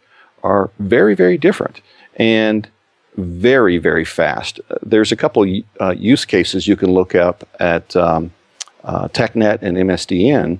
are 0.44 0.72
very, 0.80 1.16
very 1.16 1.38
different. 1.38 1.82
And 2.18 2.68
very, 3.18 3.78
very 3.78 4.06
fast. 4.06 4.60
There's 4.82 5.12
a 5.12 5.16
couple 5.16 5.46
uh, 5.80 5.92
use 5.92 6.26
cases 6.26 6.68
you 6.68 6.76
can 6.76 6.92
look 6.92 7.16
up 7.16 7.48
at 7.60 7.96
um, 7.96 8.32
uh, 8.84 9.08
TechNet 9.10 9.62
and 9.62 9.78
MSDN. 9.78 10.60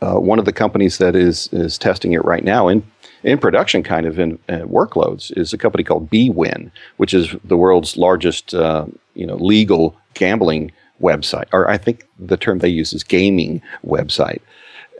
Uh, 0.00 0.14
one 0.14 0.38
of 0.38 0.44
the 0.44 0.52
companies 0.52 0.98
that 0.98 1.16
is 1.16 1.48
is 1.52 1.76
testing 1.76 2.12
it 2.12 2.24
right 2.24 2.44
now 2.44 2.68
in 2.68 2.84
in 3.22 3.38
production 3.38 3.82
kind 3.82 4.06
of 4.06 4.18
in 4.18 4.38
uh, 4.48 4.60
workloads 4.60 5.36
is 5.36 5.52
a 5.52 5.58
company 5.58 5.84
called 5.84 6.10
BWin, 6.10 6.70
which 6.96 7.14
is 7.14 7.34
the 7.44 7.56
world's 7.56 7.96
largest 7.96 8.54
uh, 8.54 8.86
you 9.14 9.26
know 9.26 9.36
legal 9.36 9.96
gambling 10.14 10.72
website, 11.00 11.46
or 11.52 11.68
I 11.70 11.78
think 11.78 12.06
the 12.18 12.36
term 12.36 12.58
they 12.58 12.68
use 12.68 12.92
is 12.92 13.04
gaming 13.04 13.62
website. 13.86 14.40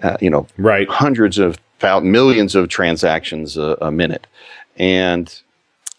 Uh, 0.02 0.16
you 0.20 0.30
know, 0.30 0.46
right, 0.56 0.88
hundreds 0.88 1.38
of 1.38 1.58
millions 2.02 2.54
of 2.54 2.68
transactions 2.68 3.56
a, 3.56 3.76
a 3.80 3.90
minute, 3.90 4.26
and 4.76 5.42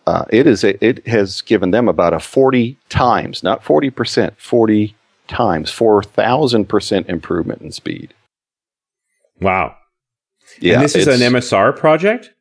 uh, 0.07 0.25
it 0.29 0.47
is 0.47 0.63
a, 0.63 0.83
it 0.83 1.05
has 1.05 1.41
given 1.41 1.71
them 1.71 1.87
about 1.87 2.13
a 2.13 2.19
40 2.19 2.77
times, 2.89 3.43
not 3.43 3.63
40%, 3.63 4.35
40 4.37 4.95
times, 5.27 5.71
4,000% 5.71 7.09
improvement 7.09 7.61
in 7.61 7.71
speed. 7.71 8.13
Wow. 9.39 9.75
Yeah. 10.61 10.75
And 10.75 10.83
this 10.83 10.95
is 10.95 11.07
an 11.07 11.19
MSR 11.19 11.75
project? 11.75 12.31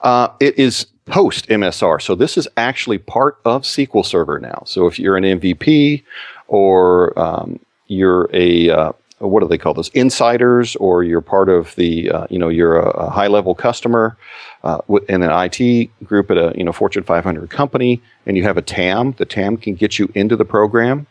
Uh, 0.00 0.28
it 0.40 0.58
is 0.58 0.86
post 1.06 1.48
MSR. 1.48 2.00
So 2.00 2.14
this 2.14 2.38
is 2.38 2.48
actually 2.56 2.98
part 2.98 3.38
of 3.44 3.62
SQL 3.62 4.04
Server 4.04 4.38
now. 4.38 4.62
So 4.66 4.86
if 4.86 4.98
you're 4.98 5.16
an 5.16 5.24
MVP 5.24 6.02
or 6.48 7.18
um, 7.18 7.58
you're 7.86 8.30
a 8.32 8.70
uh, 8.70 8.92
what 9.18 9.40
do 9.40 9.48
they 9.48 9.58
call 9.58 9.74
those 9.74 9.88
insiders 9.90 10.74
or 10.76 11.04
you're 11.04 11.20
part 11.20 11.48
of 11.48 11.74
the 11.76 12.10
uh, 12.10 12.26
you 12.30 12.38
know 12.38 12.48
you're 12.48 12.78
a, 12.78 12.88
a 12.90 13.10
high 13.10 13.28
level 13.28 13.54
customer 13.54 14.16
uh, 14.64 14.80
in 15.08 15.22
an 15.22 15.30
IT 15.30 15.90
group 16.04 16.30
at 16.30 16.36
a 16.36 16.52
you 16.56 16.64
know 16.64 16.72
Fortune 16.72 17.02
500 17.02 17.48
company 17.50 18.00
and 18.26 18.36
you 18.36 18.42
have 18.42 18.56
a 18.56 18.62
TAM 18.62 19.12
the 19.18 19.24
TAM 19.24 19.56
can 19.56 19.74
get 19.74 19.98
you 19.98 20.10
into 20.14 20.36
the 20.36 20.44
program 20.44 21.06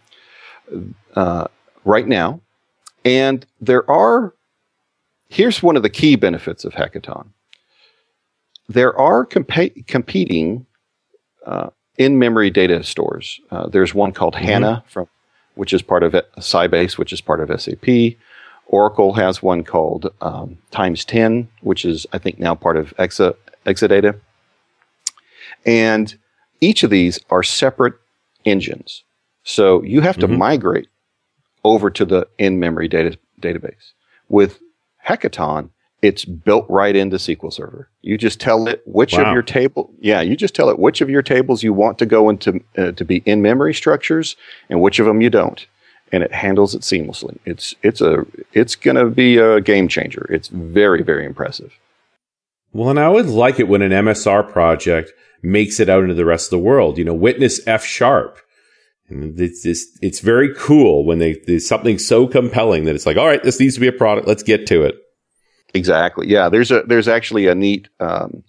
uh, 1.16 1.47
right 1.86 2.08
now 2.08 2.41
and 3.06 3.45
there 3.60 3.89
are 3.89 4.34
here's 5.32 5.63
one 5.63 5.75
of 5.75 5.84
the 5.84 5.89
key 5.89 6.15
benefits 6.15 6.65
of 6.65 6.73
hekaton 6.73 7.27
there 8.69 8.97
are 8.97 9.25
compa- 9.25 9.86
competing 9.88 10.65
uh, 11.45 11.69
in 11.97 12.19
memory 12.19 12.49
data 12.49 12.84
stores 12.84 13.39
uh, 13.51 13.67
there's 13.67 13.93
one 13.93 14.11
called 14.11 14.36
mm-hmm. 14.36 14.45
HANA 14.45 14.84
from 14.88 15.07
which 15.55 15.73
is 15.73 15.82
part 15.82 16.03
of 16.03 16.13
Sybase, 16.38 16.97
which 16.97 17.13
is 17.13 17.21
part 17.21 17.39
of 17.39 17.61
SAP. 17.61 18.17
Oracle 18.67 19.13
has 19.13 19.43
one 19.43 19.63
called 19.63 20.11
um, 20.21 20.57
TimesTen, 20.71 21.47
which 21.61 21.84
is, 21.84 22.07
I 22.13 22.17
think, 22.17 22.39
now 22.39 22.55
part 22.55 22.77
of 22.77 22.95
Exa, 22.97 23.36
Exadata. 23.65 24.19
And 25.65 26.17
each 26.61 26.84
of 26.84 26.89
these 26.89 27.19
are 27.29 27.43
separate 27.43 27.95
engines. 28.45 29.03
So 29.43 29.84
you 29.84 30.01
have 30.01 30.17
to 30.19 30.27
mm-hmm. 30.27 30.38
migrate 30.38 30.88
over 31.63 31.89
to 31.89 32.05
the 32.05 32.27
in 32.38 32.59
memory 32.59 32.88
data, 32.88 33.17
database. 33.39 33.91
With 34.29 34.59
Hekaton, 35.08 35.70
it's 36.02 36.26
built 36.26 36.66
right 36.68 36.95
into 36.95 37.18
SQL 37.18 37.54
Server. 37.54 37.89
You 38.02 38.18
just 38.18 38.39
tell 38.39 38.68
it 38.68 38.82
which 38.86 39.14
wow. 39.14 39.26
of 39.26 39.34
your 39.34 39.43
table, 39.43 39.93
yeah, 39.99 40.22
you 40.22 40.36
just 40.36 40.56
tell 40.56 40.70
it 40.70 40.80
which 40.80 41.02
of 41.02 41.10
your 41.10 41.22
tables 41.22 41.64
you 41.64 41.74
want 41.74 41.99
to 41.99 42.06
go 42.06 42.30
into 42.30 42.62
uh, 42.78 42.91
to 42.93 43.06
be 43.06 43.18
in 43.26 43.41
memory 43.41 43.74
structures 43.74 44.36
and 44.70 44.82
which 44.82 44.99
of 44.99 45.06
them 45.06 45.22
you 45.22 45.30
don't, 45.30 45.68
and 46.12 46.24
it 46.24 46.32
handles 46.32 46.74
it 46.74 46.82
seamlessly. 46.82 47.38
It's 47.45 47.76
it's 47.84 48.02
a 48.02 48.26
it's 48.54 48.76
going 48.76 48.97
to 48.97 49.06
be 49.06 49.38
a 49.38 49.62
game 49.62 49.88
changer. 49.88 50.28
It's 50.32 50.47
very 50.47 51.04
very 51.04 51.26
impressive. 51.26 51.74
Well, 52.74 52.89
and 52.89 52.99
I 52.99 53.10
would 53.10 53.28
like 53.28 53.60
it 53.60 53.68
when 53.68 53.82
an 53.82 53.91
MSR 53.91 54.49
project 54.49 55.12
makes 55.43 55.80
it 55.80 55.89
out 55.89 56.04
into 56.04 56.16
the 56.16 56.26
rest 56.26 56.47
of 56.47 56.52
the 56.52 56.66
world. 56.66 56.97
You 56.97 57.06
know, 57.06 57.14
witness 57.14 57.60
F 57.68 57.86
sharp. 57.86 58.39
It's 59.12 59.64
just, 59.64 59.99
it's 60.01 60.20
very 60.20 60.53
cool 60.55 61.05
when 61.05 61.20
they 61.20 61.34
there's 61.45 61.68
something 61.68 61.99
so 61.99 62.28
compelling 62.28 62.86
that 62.86 62.95
it's 62.95 63.05
like, 63.05 63.18
all 63.18 63.28
right, 63.28 63.43
this 63.43 63.59
needs 63.59 63.76
to 63.76 63.82
be 63.82 63.88
a 63.88 63.91
product. 63.91 64.28
Let's 64.28 64.43
get 64.43 64.66
to 64.68 64.84
it. 64.84 64.95
Exactly. 65.74 66.28
Yeah. 66.28 66.49
There's 66.49 66.72
a 66.72 66.84
there's 66.84 67.07
actually 67.07 67.47
a 67.47 67.55
neat 67.55 67.88
um, 67.99 68.43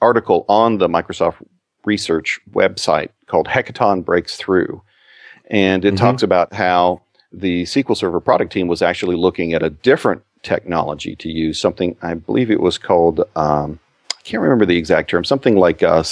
article 0.00 0.44
on 0.48 0.78
the 0.78 0.88
Microsoft 0.88 1.36
Research 1.84 2.40
website 2.50 3.10
called 3.26 3.46
Hekaton 3.46 4.04
Breaks 4.04 4.36
Through, 4.36 4.82
and 5.50 5.84
it 5.84 5.94
mm-hmm. 5.94 6.04
talks 6.04 6.22
about 6.22 6.52
how 6.52 7.02
the 7.32 7.64
SQL 7.64 7.96
Server 7.96 8.20
product 8.20 8.52
team 8.52 8.68
was 8.68 8.82
actually 8.82 9.16
looking 9.16 9.52
at 9.52 9.62
a 9.62 9.70
different 9.70 10.22
technology 10.42 11.16
to 11.16 11.30
use. 11.30 11.60
Something 11.60 11.96
I 12.02 12.14
believe 12.14 12.50
it 12.50 12.60
was 12.60 12.78
called 12.78 13.20
um, 13.36 13.78
I 14.12 14.22
can't 14.22 14.42
remember 14.42 14.66
the 14.66 14.76
exact 14.76 15.10
term. 15.10 15.24
Something 15.24 15.56
like 15.56 15.82
uh, 15.82 16.02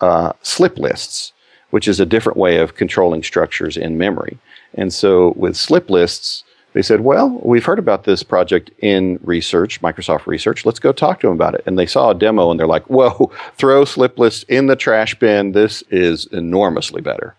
uh, 0.00 0.32
skip 0.42 0.78
lists, 0.78 1.32
which 1.70 1.88
is 1.88 2.00
a 2.00 2.06
different 2.06 2.38
way 2.38 2.58
of 2.58 2.74
controlling 2.74 3.22
structures 3.22 3.76
in 3.76 3.98
memory. 3.98 4.38
And 4.74 4.92
so 4.92 5.32
with 5.36 5.56
skip 5.56 5.90
lists 5.90 6.44
they 6.72 6.82
said, 6.82 7.00
Well, 7.00 7.40
we've 7.42 7.64
heard 7.64 7.78
about 7.78 8.04
this 8.04 8.22
project 8.22 8.70
in 8.78 9.18
research, 9.22 9.80
Microsoft 9.82 10.26
Research. 10.26 10.64
Let's 10.64 10.78
go 10.78 10.92
talk 10.92 11.20
to 11.20 11.26
them 11.26 11.34
about 11.34 11.54
it. 11.54 11.62
And 11.66 11.78
they 11.78 11.86
saw 11.86 12.10
a 12.10 12.14
demo 12.14 12.50
and 12.50 12.60
they're 12.60 12.66
like, 12.66 12.84
Whoa, 12.84 13.30
throw 13.56 13.84
skip 13.84 14.18
lists 14.18 14.44
in 14.48 14.66
the 14.66 14.76
trash 14.76 15.18
bin. 15.18 15.52
This 15.52 15.82
is 15.90 16.26
enormously 16.26 17.00
better. 17.00 17.34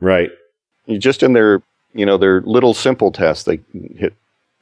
Right. 0.00 0.30
Just 0.98 1.22
in 1.22 1.32
their, 1.32 1.62
you 1.92 2.06
know, 2.06 2.16
their 2.16 2.40
little 2.42 2.72
simple 2.72 3.10
test, 3.10 3.46
they 3.46 3.60
hit 3.96 4.14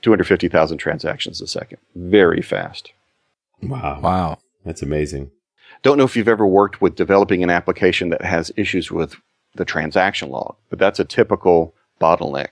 250,000 0.03 0.79
transactions 0.79 1.41
a 1.41 1.47
second. 1.47 1.79
Very 1.95 2.43
fast. 2.43 2.93
Wow. 3.63 4.01
Wow. 4.01 4.39
That's 4.65 4.83
amazing. 4.83 5.31
Don't 5.83 5.99
know 5.99 6.05
if 6.05 6.17
you've 6.17 6.29
ever 6.29 6.47
worked 6.47 6.81
with 6.81 6.97
developing 6.97 7.43
an 7.43 7.51
application 7.51 8.09
that 8.11 8.23
has 8.23 8.51
issues 8.57 8.91
with 8.91 9.17
the 9.55 9.65
transaction 9.65 10.31
log, 10.31 10.57
but 10.71 10.79
that's 10.79 10.99
a 10.99 11.05
typical 11.05 11.75
bottleneck 12.01 12.49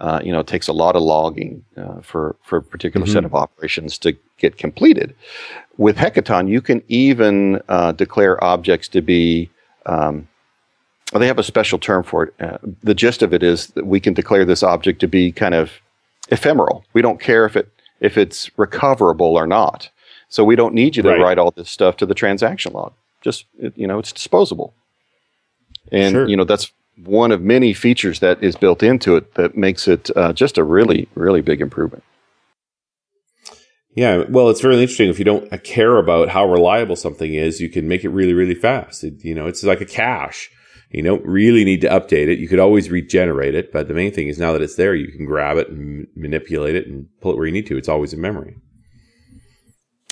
uh, 0.00 0.18
you 0.24 0.32
know, 0.32 0.40
it 0.40 0.46
takes 0.46 0.66
a 0.66 0.72
lot 0.72 0.96
of 0.96 1.02
logging 1.02 1.62
uh, 1.76 2.00
for 2.00 2.34
for 2.42 2.58
a 2.58 2.62
particular 2.62 3.06
mm-hmm. 3.06 3.12
set 3.12 3.24
of 3.24 3.34
operations 3.34 3.98
to 3.98 4.16
get 4.38 4.56
completed. 4.56 5.14
With 5.76 5.96
Hekaton, 5.96 6.48
you 6.48 6.62
can 6.62 6.82
even 6.88 7.60
uh, 7.68 7.92
declare 7.92 8.42
objects 8.42 8.88
to 8.88 9.02
be. 9.02 9.50
Um, 9.86 10.26
well, 11.12 11.20
they 11.20 11.26
have 11.26 11.38
a 11.38 11.44
special 11.44 11.78
term 11.78 12.02
for 12.04 12.24
it. 12.24 12.34
Uh, 12.40 12.58
the 12.82 12.94
gist 12.94 13.20
of 13.22 13.34
it 13.34 13.42
is 13.42 13.68
that 13.68 13.86
we 13.86 14.00
can 14.00 14.14
declare 14.14 14.44
this 14.44 14.62
object 14.62 15.00
to 15.00 15.08
be 15.08 15.32
kind 15.32 15.54
of 15.54 15.72
ephemeral. 16.28 16.84
We 16.92 17.02
don't 17.02 17.20
care 17.20 17.44
if 17.44 17.56
it 17.56 17.68
if 18.00 18.16
it's 18.16 18.50
recoverable 18.58 19.36
or 19.36 19.46
not. 19.46 19.90
So 20.30 20.44
we 20.44 20.56
don't 20.56 20.74
need 20.74 20.96
you 20.96 21.02
to 21.02 21.10
right. 21.10 21.20
write 21.20 21.38
all 21.38 21.50
this 21.50 21.68
stuff 21.68 21.96
to 21.98 22.06
the 22.06 22.14
transaction 22.14 22.72
log. 22.72 22.94
Just 23.20 23.44
you 23.74 23.86
know, 23.86 23.98
it's 23.98 24.12
disposable. 24.12 24.72
And 25.92 26.12
sure. 26.12 26.28
you 26.28 26.36
know 26.36 26.44
that's 26.44 26.72
one 26.96 27.32
of 27.32 27.42
many 27.42 27.72
features 27.74 28.20
that 28.20 28.42
is 28.42 28.56
built 28.56 28.82
into 28.82 29.16
it 29.16 29.34
that 29.34 29.56
makes 29.56 29.88
it 29.88 30.10
uh, 30.16 30.32
just 30.32 30.56
a 30.56 30.64
really, 30.64 31.08
really 31.14 31.40
big 31.40 31.60
improvement. 31.60 32.04
Yeah, 33.94 34.24
well, 34.28 34.48
it's 34.50 34.60
very 34.60 34.74
interesting. 34.74 35.10
If 35.10 35.18
you 35.18 35.24
don't 35.24 35.50
care 35.64 35.96
about 35.96 36.28
how 36.28 36.48
reliable 36.48 36.96
something 36.96 37.34
is, 37.34 37.60
you 37.60 37.68
can 37.68 37.88
make 37.88 38.04
it 38.04 38.10
really, 38.10 38.34
really 38.34 38.54
fast. 38.54 39.02
It, 39.02 39.24
you 39.24 39.34
know, 39.34 39.46
it's 39.46 39.64
like 39.64 39.80
a 39.80 39.86
cache. 39.86 40.48
You 40.90 41.02
don't 41.02 41.24
really 41.24 41.64
need 41.64 41.80
to 41.82 41.88
update 41.88 42.28
it. 42.28 42.38
You 42.38 42.48
could 42.48 42.58
always 42.58 42.90
regenerate 42.90 43.54
it, 43.54 43.72
but 43.72 43.88
the 43.88 43.94
main 43.94 44.12
thing 44.12 44.28
is 44.28 44.38
now 44.38 44.52
that 44.52 44.62
it's 44.62 44.76
there, 44.76 44.94
you 44.94 45.10
can 45.10 45.24
grab 45.24 45.56
it 45.56 45.68
and 45.68 46.06
manipulate 46.14 46.76
it 46.76 46.86
and 46.86 47.06
pull 47.20 47.32
it 47.32 47.36
where 47.36 47.46
you 47.46 47.52
need 47.52 47.66
to. 47.66 47.76
It's 47.76 47.88
always 47.88 48.12
in 48.12 48.20
memory. 48.20 48.56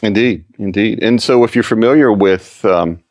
Indeed, 0.02 0.44
indeed. 0.58 1.02
And 1.02 1.20
so, 1.22 1.44
if 1.44 1.54
you're 1.54 1.64
familiar 1.64 2.12
with 2.12 2.64
um, 2.64 3.02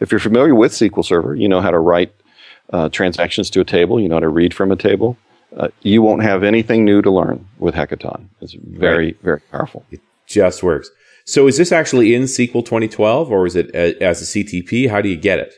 if 0.00 0.10
you're 0.10 0.20
familiar 0.20 0.54
with 0.54 0.72
SQL 0.72 1.04
Server, 1.04 1.34
you 1.34 1.48
know 1.48 1.60
how 1.60 1.70
to 1.70 1.78
write 1.78 2.12
uh, 2.72 2.88
transactions 2.88 3.50
to 3.50 3.60
a 3.60 3.64
table. 3.64 4.00
You 4.00 4.08
know 4.08 4.16
how 4.16 4.20
to 4.20 4.28
read 4.28 4.52
from 4.52 4.72
a 4.72 4.76
table. 4.76 5.16
Uh, 5.56 5.68
you 5.82 6.02
won't 6.02 6.22
have 6.22 6.42
anything 6.42 6.84
new 6.84 7.02
to 7.02 7.10
learn 7.10 7.46
with 7.58 7.74
Hekaton. 7.74 8.28
It's 8.40 8.54
very, 8.54 9.06
right. 9.06 9.22
very 9.22 9.40
powerful. 9.52 9.84
It 9.90 10.00
just 10.26 10.62
works. 10.62 10.90
So, 11.24 11.46
is 11.46 11.56
this 11.58 11.70
actually 11.70 12.14
in 12.14 12.22
SQL 12.22 12.64
2012, 12.64 13.30
or 13.30 13.46
is 13.46 13.54
it 13.54 13.72
a, 13.74 14.02
as 14.02 14.22
a 14.22 14.24
CTP? 14.24 14.90
How 14.90 15.00
do 15.00 15.08
you 15.08 15.16
get 15.16 15.38
it? 15.38 15.54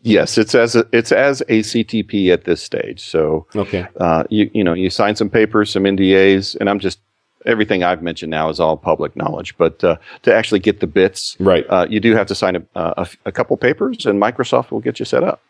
Yes, 0.00 0.36
it's 0.36 0.54
as 0.54 0.74
a, 0.76 0.86
it's 0.92 1.12
as 1.12 1.40
a 1.42 1.60
CTP 1.60 2.32
at 2.32 2.44
this 2.44 2.62
stage. 2.62 3.02
So, 3.02 3.46
okay, 3.54 3.86
uh, 3.98 4.24
you 4.30 4.50
you 4.52 4.64
know 4.64 4.74
you 4.74 4.90
sign 4.90 5.14
some 5.14 5.30
papers, 5.30 5.70
some 5.70 5.84
NDAs, 5.84 6.56
and 6.56 6.68
I'm 6.68 6.80
just 6.80 6.98
everything 7.44 7.82
I've 7.82 8.02
mentioned 8.02 8.30
now 8.30 8.48
is 8.48 8.60
all 8.60 8.76
public 8.76 9.16
knowledge. 9.16 9.56
But 9.56 9.82
uh, 9.82 9.96
to 10.22 10.34
actually 10.34 10.60
get 10.60 10.80
the 10.80 10.86
bits, 10.86 11.36
right, 11.38 11.64
uh, 11.68 11.86
you 11.88 12.00
do 12.00 12.14
have 12.14 12.26
to 12.28 12.34
sign 12.34 12.56
a, 12.56 12.62
a, 12.74 13.08
a, 13.26 13.32
couple 13.32 13.56
papers, 13.56 14.06
and 14.06 14.20
Microsoft 14.20 14.70
will 14.70 14.80
get 14.80 14.98
you 14.98 15.04
set 15.04 15.22
up. 15.22 15.40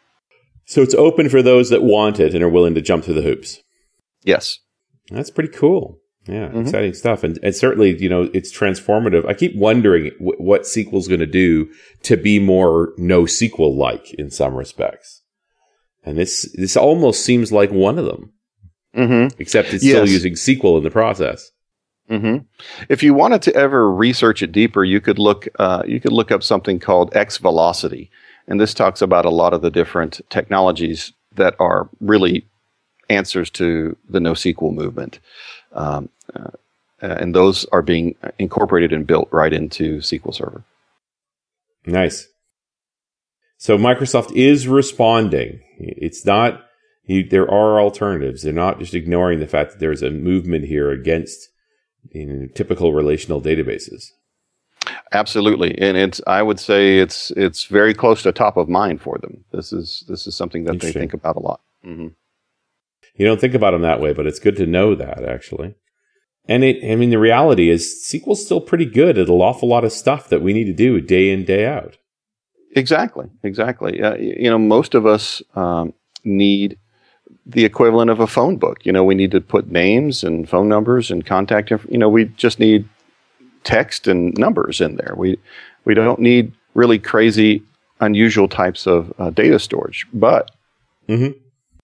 So 0.67 0.83
it's 0.83 0.95
open 0.95 1.29
for 1.29 1.43
those 1.43 1.71
that 1.71 1.83
want 1.83 2.21
it 2.21 2.35
and 2.35 2.43
are 2.43 2.49
willing 2.49 2.75
to 2.75 2.81
jump 2.81 3.05
through 3.05 3.15
the 3.15 3.23
hoops. 3.23 3.61
Yes, 4.23 4.59
that's 5.11 5.31
pretty 5.31 5.53
cool. 5.53 5.99
Yeah, 6.27 6.49
mm-hmm. 6.49 6.63
exciting 6.63 6.95
stuff, 6.95 7.23
and 7.23 7.39
and 7.43 7.55
certainly 7.55 8.01
you 8.01 8.09
know 8.09 8.31
it's 8.33 8.57
transformative. 8.57 9.29
I 9.29 9.35
keep 9.35 9.55
wondering 9.57 10.11
w- 10.19 10.39
what 10.39 10.63
SQL's 10.63 11.07
going 11.07 11.21
to 11.21 11.27
do 11.27 11.69
to 12.05 12.17
be 12.17 12.39
more 12.39 12.95
NoSQL 12.99 13.77
like 13.77 14.15
in 14.15 14.31
some 14.31 14.55
respects, 14.55 15.23
and 16.03 16.17
this 16.17 16.51
this 16.55 16.79
almost 16.79 17.23
seems 17.23 17.53
like 17.53 17.71
one 17.71 17.99
of 17.99 18.07
them. 18.07 18.33
Mm-hmm. 18.97 19.41
Except 19.41 19.75
it's 19.75 19.85
yes. 19.85 19.93
still 19.93 20.09
using 20.09 20.35
SQL 20.35 20.79
in 20.79 20.85
the 20.85 20.91
process. 20.91 21.51
Mm-hmm. 22.11 22.45
If 22.89 23.03
you 23.03 23.15
wanted 23.15 23.43
to 23.43 23.55
ever 23.55 23.91
research 23.91 24.43
it 24.43 24.53
deeper, 24.53 24.85
you 24.85 25.01
could 25.01 25.19
look 25.19 25.49
uh, 25.59 25.83
you 25.87 26.01
could 26.01 26.13
look 26.13 26.31
up 26.31 26.43
something 26.43 26.79
called 26.79 27.11
xVelocity, 27.13 28.11
and 28.47 28.61
this 28.61 28.75
talks 28.75 29.01
about 29.01 29.25
a 29.25 29.31
lot 29.31 29.55
of 29.55 29.63
the 29.63 29.71
different 29.71 30.21
technologies 30.29 31.13
that 31.35 31.57
are 31.59 31.89
really 32.01 32.47
answers 33.09 33.51
to 33.51 33.97
the 34.09 34.19
NoSQL 34.19 34.75
movement, 34.75 35.19
um, 35.73 36.11
uh, 36.35 36.51
and 37.01 37.35
those 37.35 37.65
are 37.67 37.83
being 37.83 38.17
incorporated 38.39 38.93
and 38.93 39.07
built 39.07 39.29
right 39.33 39.53
into 39.53 39.99
SQL 39.99 40.35
Server. 40.35 40.63
Nice. 41.87 42.29
So 43.57 43.79
Microsoft 43.79 44.33
is 44.37 44.69
responding. 44.69 45.61
It's 45.79 46.27
not. 46.27 46.67
You, 47.07 47.27
there 47.27 47.51
are 47.51 47.81
alternatives. 47.81 48.43
They're 48.43 48.53
not 48.53 48.79
just 48.79 48.95
ignoring 48.95 49.41
the 49.41 49.47
fact 49.47 49.73
that 49.73 49.79
there's 49.81 50.03
a 50.03 50.11
movement 50.11 50.65
here 50.67 50.91
against 50.91 51.49
in 52.11 52.51
typical 52.55 52.93
relational 52.93 53.41
databases. 53.41 54.11
Absolutely, 55.13 55.79
and 55.79 55.97
it's 55.97 56.21
I 56.27 56.43
would 56.43 56.61
say 56.61 56.99
it's 56.99 57.31
it's 57.33 57.65
very 57.65 57.95
close 57.95 58.23
to 58.23 58.33
top 58.33 58.57
of 58.57 58.69
mind 58.69 59.01
for 59.01 59.19
them. 59.19 59.45
This 59.53 59.73
is 59.73 60.05
this 60.09 60.27
is 60.27 60.37
something 60.37 60.65
that 60.65 60.81
they 60.81 60.93
think 60.93 61.15
about 61.15 61.37
a 61.37 61.41
lot. 61.41 61.61
Mm-hmm. 61.85 62.09
You 63.17 63.27
don't 63.27 63.41
think 63.41 63.55
about 63.55 63.71
them 63.71 63.83
that 63.83 64.01
way, 64.01 64.13
but 64.13 64.27
it's 64.27 64.39
good 64.39 64.57
to 64.57 64.67
know 64.67 64.95
that 64.95 65.25
actually. 65.25 65.75
And 66.47 66.63
it, 66.63 66.85
I 66.91 66.97
mean, 66.97 67.11
the 67.11 67.19
reality 67.19 67.71
is 67.71 68.05
SQL's 68.07 68.45
still 68.45 68.61
pretty 68.61 68.85
good 68.85 69.17
at 69.17 69.29
an 69.29 69.35
awful 69.35 69.69
lot 69.69 69.85
of 69.85 69.93
stuff 69.93 70.29
that 70.29 70.43
we 70.43 70.53
need 70.53 70.65
to 70.65 70.75
do 70.75 71.01
day 71.01 71.31
in 71.31 71.45
day 71.45 71.67
out. 71.67 71.97
Exactly, 72.77 73.27
exactly. 73.43 74.03
Uh, 74.03 74.17
you 74.17 74.51
know, 74.51 74.59
most 74.59 74.95
of 74.95 75.07
us 75.07 75.43
um, 75.55 75.95
need 76.25 76.79
the 77.47 77.65
equivalent 77.65 78.11
of 78.11 78.21
a 78.21 78.27
phone 78.27 78.57
book. 78.57 78.85
You 78.85 78.93
know, 78.93 79.05
we 79.05 79.15
need 79.15 79.31
to 79.33 79.41
put 79.41 79.71
names 79.71 80.25
and 80.25 80.49
phone 80.49 80.69
numbers 80.69 81.11
and 81.11 81.25
contact. 81.25 81.71
Inf- 81.71 81.87
you 81.91 81.99
know, 81.99 82.09
we 82.09 82.27
just 82.27 82.59
need 82.59 82.89
text 83.65 84.07
and 84.07 84.37
numbers 84.39 84.81
in 84.81 84.97
there. 84.97 85.15
We 85.17 85.39
we 85.85 85.95
don't 85.95 86.21
need 86.21 86.53
really 86.75 86.99
crazy, 86.99 87.63
unusual 88.01 88.49
types 88.49 88.87
of 88.87 89.13
uh, 89.19 89.31
data 89.31 89.59
storage, 89.59 90.07
but 90.13 90.51
mm-hmm. 91.09 91.39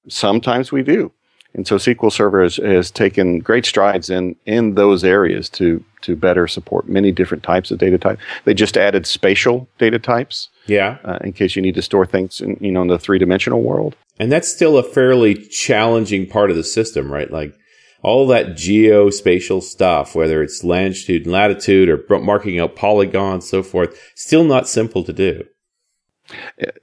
sometimes 0.09 0.73
we 0.73 0.83
do. 0.83 1.13
And 1.53 1.67
so 1.67 1.77
SQL 1.77 2.13
Server 2.13 2.43
has, 2.43 2.57
has 2.57 2.91
taken 2.91 3.41
great 3.41 3.67
strides 3.67 4.09
in 4.09 4.37
in 4.47 4.75
those 4.75 5.03
areas 5.05 5.49
to 5.51 5.85
to 6.03 6.17
better 6.17 6.47
support 6.47 6.89
many 6.89 7.13
different 7.13 7.43
types 7.43 7.71
of 7.71 7.79
data 7.79 7.99
types. 7.99 8.23
They 8.45 8.55
just 8.55 8.77
added 8.77 9.07
spatial 9.07 9.69
data 9.79 9.99
types. 9.99 10.49
Yeah. 10.67 10.99
Uh, 11.05 11.19
in 11.23 11.33
case 11.33 11.57
you 11.57 11.63
need 11.63 11.75
to 11.75 11.83
store 11.83 12.07
things 12.07 12.41
in 12.41 12.57
you 12.61 12.71
know 12.71 12.83
in 12.83 12.89
the 12.89 12.99
three 12.99 13.19
dimensional 13.19 13.63
world. 13.63 13.97
And 14.19 14.31
that's 14.31 14.53
still 14.53 14.77
a 14.77 14.83
fairly 14.83 15.35
challenging 15.35 16.27
part 16.27 16.51
of 16.51 16.57
the 16.57 16.65
system, 16.65 17.13
right? 17.13 17.31
Like 17.31 17.55
all 18.03 18.27
that 18.29 18.49
geospatial 18.49 19.63
stuff, 19.63 20.15
whether 20.15 20.43
it's 20.43 20.65
longitude 20.65 21.25
and 21.25 21.33
latitude 21.33 21.89
or 21.89 22.21
marking 22.21 22.59
out 22.59 22.77
polygons, 22.77 23.49
so 23.49 23.63
forth, 23.63 23.99
still 24.15 24.45
not 24.45 24.69
simple 24.69 25.05
to 25.05 25.13
do. 25.13 25.45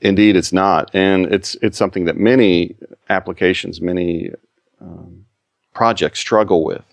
Indeed, 0.02 0.36
it's 0.36 0.52
not, 0.52 0.92
and 0.94 1.26
it's 1.28 1.56
it's 1.62 1.78
something 1.78 2.06
that 2.06 2.18
many 2.18 2.76
applications, 3.10 3.80
many 3.80 4.32
um, 4.82 5.26
projects 5.78 6.20
struggle 6.20 6.64
with. 6.66 6.84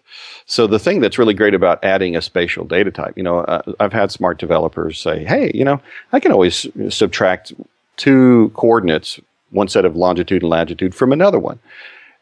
So 0.47 0.66
the 0.66 0.78
thing 0.78 1.01
that's 1.01 1.18
really 1.18 1.32
great 1.32 1.55
about 1.55 1.82
adding 1.82 2.16
a 2.16 2.22
spatial 2.22 2.66
data 2.66 2.91
type, 2.91 3.16
you 3.16 3.22
know, 3.22 3.39
uh, 3.39 3.62
I've 3.80 3.95
had 3.95 4.12
smart 4.12 4.39
developers 4.39 5.01
say, 5.01 5.24
"Hey, 5.24 5.51
you 5.55 5.64
know, 5.64 5.80
I 6.12 6.20
can 6.20 6.32
always 6.32 6.66
subtract 6.91 7.55
two 7.97 8.51
coordinates 8.55 9.20
one 9.55 9.68
set 9.68 9.85
of 9.85 9.97
longitude 9.97 10.43
and 10.43 10.51
latitude 10.51 10.95
from 10.95 11.12
another 11.12 11.39
one. 11.39 11.59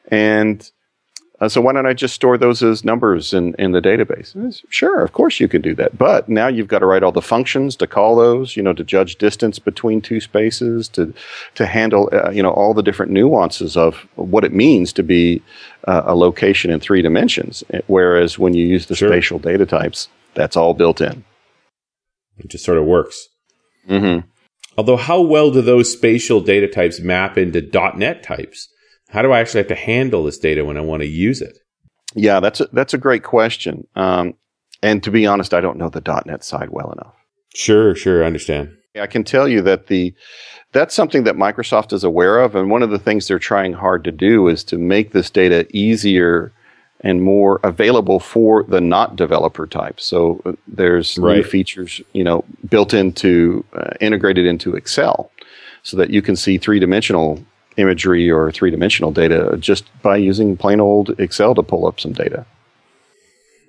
And 0.09 0.71
uh, 1.43 1.49
so 1.49 1.61
why 1.61 1.73
don't 1.73 1.87
I 1.87 1.93
just 1.93 2.15
store 2.15 2.39
those 2.39 2.63
as 2.63 2.85
numbers 2.85 3.35
in, 3.35 3.57
in 3.59 3.73
the 3.73 3.81
database? 3.81 4.63
Sure, 4.69 5.03
of 5.03 5.13
course 5.13 5.41
you 5.41 5.49
can 5.49 5.61
do 5.61 5.75
that. 5.75 5.99
But 5.99 6.29
now 6.29 6.47
you've 6.47 6.69
got 6.69 6.79
to 6.79 6.87
write 6.87 7.03
all 7.03 7.11
the 7.11 7.21
functions 7.21 7.75
to 7.77 7.89
call 7.89 8.15
those, 8.15 8.57
you 8.57 8.63
know, 8.63 8.73
to 8.73 8.85
judge 8.85 9.17
distance 9.17 9.59
between 9.59 10.01
two 10.01 10.21
spaces, 10.21 10.89
to 10.91 11.13
to 11.57 11.67
handle, 11.67 12.09
uh, 12.13 12.31
you 12.31 12.45
know, 12.45 12.53
all 12.53 12.75
the 12.75 12.83
different 12.83 13.11
nuances 13.11 13.77
of 13.77 14.07
what 14.15 14.45
it 14.45 14.53
means 14.53 14.93
to 14.93 15.03
be 15.03 15.43
uh, 15.89 16.03
a 16.05 16.15
location 16.15 16.71
in 16.71 16.79
three 16.79 17.03
dimensions. 17.03 17.65
Whereas 17.89 18.39
when 18.39 18.55
you 18.55 18.65
use 18.65 18.87
the 18.87 18.95
sure. 18.95 19.09
spatial 19.09 19.41
data 19.41 19.67
types, 19.67 20.09
that's 20.35 20.57
all 20.57 20.75
built 20.75 21.01
in. 21.01 21.25
It 22.39 22.51
just 22.51 22.65
sort 22.65 22.79
of 22.79 22.85
works. 22.85 23.29
Mm-hmm. 23.89 24.29
Although, 24.79 24.97
how 24.97 25.21
well 25.21 25.51
do 25.51 25.61
those 25.61 25.91
spatial 25.91 26.41
data 26.41 26.69
types 26.69 27.01
map 27.01 27.37
into 27.37 27.61
.NET 27.97 28.23
types? 28.23 28.69
How 29.13 29.23
do 29.23 29.33
I 29.33 29.41
actually 29.41 29.61
have 29.61 29.69
to 29.69 29.75
handle 29.75 30.25
this 30.25 30.39
data 30.39 30.65
when 30.65 30.79
I 30.79 30.81
want 30.81 31.03
to 31.03 31.07
use 31.07 31.43
it? 31.43 31.59
Yeah, 32.15 32.41
that's 32.41 32.61
a, 32.61 32.69
that's 32.73 32.95
a 32.95 32.99
great 32.99 33.23
question. 33.23 33.87
Um, 33.95 34.35
and 34.83 35.03
to 35.05 35.11
be 35.11 35.27
honest, 35.27 35.55
I 35.55 35.61
don't 35.61 35.79
know 35.79 35.91
the 35.91 36.23
.NET 36.27 36.43
side 36.43 36.71
well 36.71 36.91
enough. 36.91 37.15
Sure, 37.55 37.95
sure, 37.95 38.25
I 38.25 38.27
understand. 38.27 38.75
I 38.99 39.07
can 39.07 39.25
tell 39.25 39.49
you 39.49 39.63
that 39.63 39.87
the 39.87 40.15
that's 40.73 40.95
something 40.95 41.25
that 41.25 41.37
Microsoft 41.37 41.93
is 41.93 42.05
aware 42.05 42.41
of, 42.41 42.55
and 42.55 42.71
one 42.71 42.83
of 42.83 42.91
the 42.91 42.99
things 42.99 43.29
they're 43.29 43.39
trying 43.39 43.75
hard 43.75 44.05
to 44.05 44.13
do 44.13 44.49
is 44.49 44.65
to 44.65 44.79
make 44.79 45.13
this 45.13 45.31
data 45.31 45.67
easier 45.71 46.53
and 47.01 47.23
more 47.23 47.61
available 47.65 48.21
for 48.21 48.63
the 48.65 48.81
not 48.81 49.17
developer 49.17 49.67
type. 49.67 50.01
So 50.01 50.41
uh, 50.47 50.53
there's 50.67 51.19
right. 51.19 51.37
new 51.37 51.43
features, 51.43 52.01
you 52.13 52.25
know, 52.25 52.45
built 52.69 52.95
into 52.95 53.65
uh, 53.75 53.91
integrated 54.01 54.47
into 54.47 54.75
Excel, 54.75 55.31
so 55.83 55.97
that 55.97 56.11
you 56.11 56.23
can 56.23 56.37
see 56.37 56.59
three 56.59 56.79
dimensional 56.79 57.45
imagery 57.77 58.31
or 58.31 58.53
three 58.53 58.71
dimensional 58.71 59.11
data 59.11 59.57
just 59.59 59.85
by 60.03 60.17
using 60.17 60.57
plain 60.57 60.81
old 60.81 61.19
Excel 61.19 61.55
to 61.55 61.63
pull 61.63 61.87
up 61.87 62.01
some 62.01 62.13
data. 62.13 62.47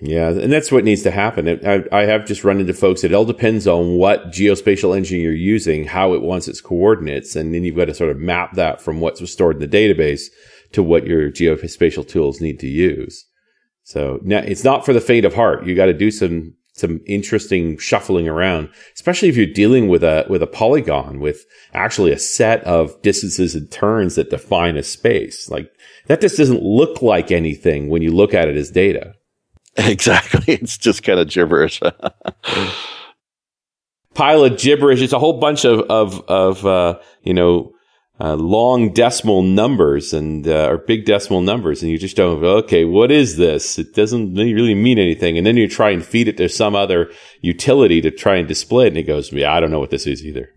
Yeah, 0.01 0.29
and 0.29 0.51
that's 0.51 0.69
what 0.69 0.83
needs 0.83 1.03
to 1.03 1.11
happen. 1.11 1.47
I, 1.65 1.85
I 1.91 2.05
have 2.05 2.25
just 2.25 2.43
run 2.43 2.59
into 2.59 2.73
folks. 2.73 3.05
It 3.05 3.13
all 3.13 3.23
depends 3.23 3.67
on 3.67 3.95
what 3.95 4.31
geospatial 4.31 4.97
engine 4.97 5.21
you're 5.21 5.31
using, 5.31 5.85
how 5.85 6.13
it 6.13 6.21
wants 6.21 6.49
its 6.49 6.59
coordinates, 6.59 7.37
and 7.37 7.53
then 7.53 7.63
you've 7.63 7.77
got 7.77 7.85
to 7.85 7.93
sort 7.93 8.09
of 8.09 8.17
map 8.17 8.53
that 8.55 8.81
from 8.81 8.99
what's 8.99 9.31
stored 9.31 9.61
in 9.61 9.69
the 9.69 9.77
database 9.77 10.23
to 10.73 10.83
what 10.83 11.07
your 11.07 11.31
geospatial 11.31 12.05
tools 12.05 12.41
need 12.41 12.59
to 12.59 12.67
use. 12.67 13.25
So 13.83 14.19
now 14.23 14.39
it's 14.39 14.65
not 14.65 14.85
for 14.85 14.91
the 14.91 14.99
faint 14.99 15.25
of 15.25 15.35
heart. 15.35 15.65
You 15.65 15.73
got 15.73 15.85
to 15.85 15.93
do 15.93 16.11
some 16.11 16.53
some 16.73 17.01
interesting 17.05 17.77
shuffling 17.77 18.27
around, 18.27 18.69
especially 18.95 19.29
if 19.29 19.37
you're 19.37 19.45
dealing 19.45 19.87
with 19.87 20.03
a 20.03 20.25
with 20.27 20.41
a 20.41 20.47
polygon 20.47 21.19
with 21.19 21.45
actually 21.73 22.11
a 22.11 22.19
set 22.19 22.63
of 22.63 22.99
distances 23.01 23.55
and 23.55 23.71
turns 23.71 24.15
that 24.15 24.31
define 24.31 24.75
a 24.75 24.83
space. 24.83 25.49
Like 25.49 25.71
that 26.07 26.21
just 26.21 26.37
doesn't 26.37 26.63
look 26.63 27.01
like 27.01 27.31
anything 27.31 27.89
when 27.89 28.01
you 28.01 28.11
look 28.11 28.33
at 28.33 28.47
it 28.47 28.57
as 28.57 28.69
data. 28.69 29.15
Exactly. 29.75 30.53
It's 30.53 30.77
just 30.77 31.01
kind 31.01 31.19
of 31.19 31.29
gibberish. 31.29 31.81
Pile 34.13 34.43
of 34.43 34.59
gibberish. 34.59 35.01
It's 35.01 35.13
a 35.13 35.19
whole 35.19 35.39
bunch 35.39 35.65
of 35.65 35.79
of 35.89 36.21
of 36.27 36.63
uh, 36.63 36.99
you 37.23 37.33
know 37.33 37.72
uh, 38.19 38.35
long 38.35 38.93
decimal 38.93 39.41
numbers 39.41 40.13
and 40.13 40.47
uh, 40.47 40.67
or 40.69 40.77
big 40.77 41.05
decimal 41.05 41.41
numbers, 41.41 41.81
and 41.81 41.91
you 41.91 41.97
just 41.97 42.15
don't. 42.15 42.43
Okay, 42.43 42.85
what 42.85 43.11
is 43.11 43.37
this? 43.37 43.79
It 43.79 43.93
doesn't 43.95 44.35
really 44.35 44.75
mean 44.75 44.99
anything. 44.99 45.37
And 45.37 45.47
then 45.47 45.57
you 45.57 45.67
try 45.67 45.89
and 45.89 46.05
feed 46.05 46.27
it 46.27 46.37
to 46.37 46.47
some 46.47 46.75
other 46.75 47.11
utility 47.41 48.01
to 48.01 48.11
try 48.11 48.35
and 48.35 48.47
display 48.47 48.85
it, 48.85 48.89
and 48.89 48.97
it 48.97 49.03
goes, 49.03 49.31
"Yeah, 49.31 49.53
I 49.53 49.59
don't 49.59 49.71
know 49.71 49.79
what 49.79 49.89
this 49.89 50.05
is 50.05 50.23
either." 50.23 50.49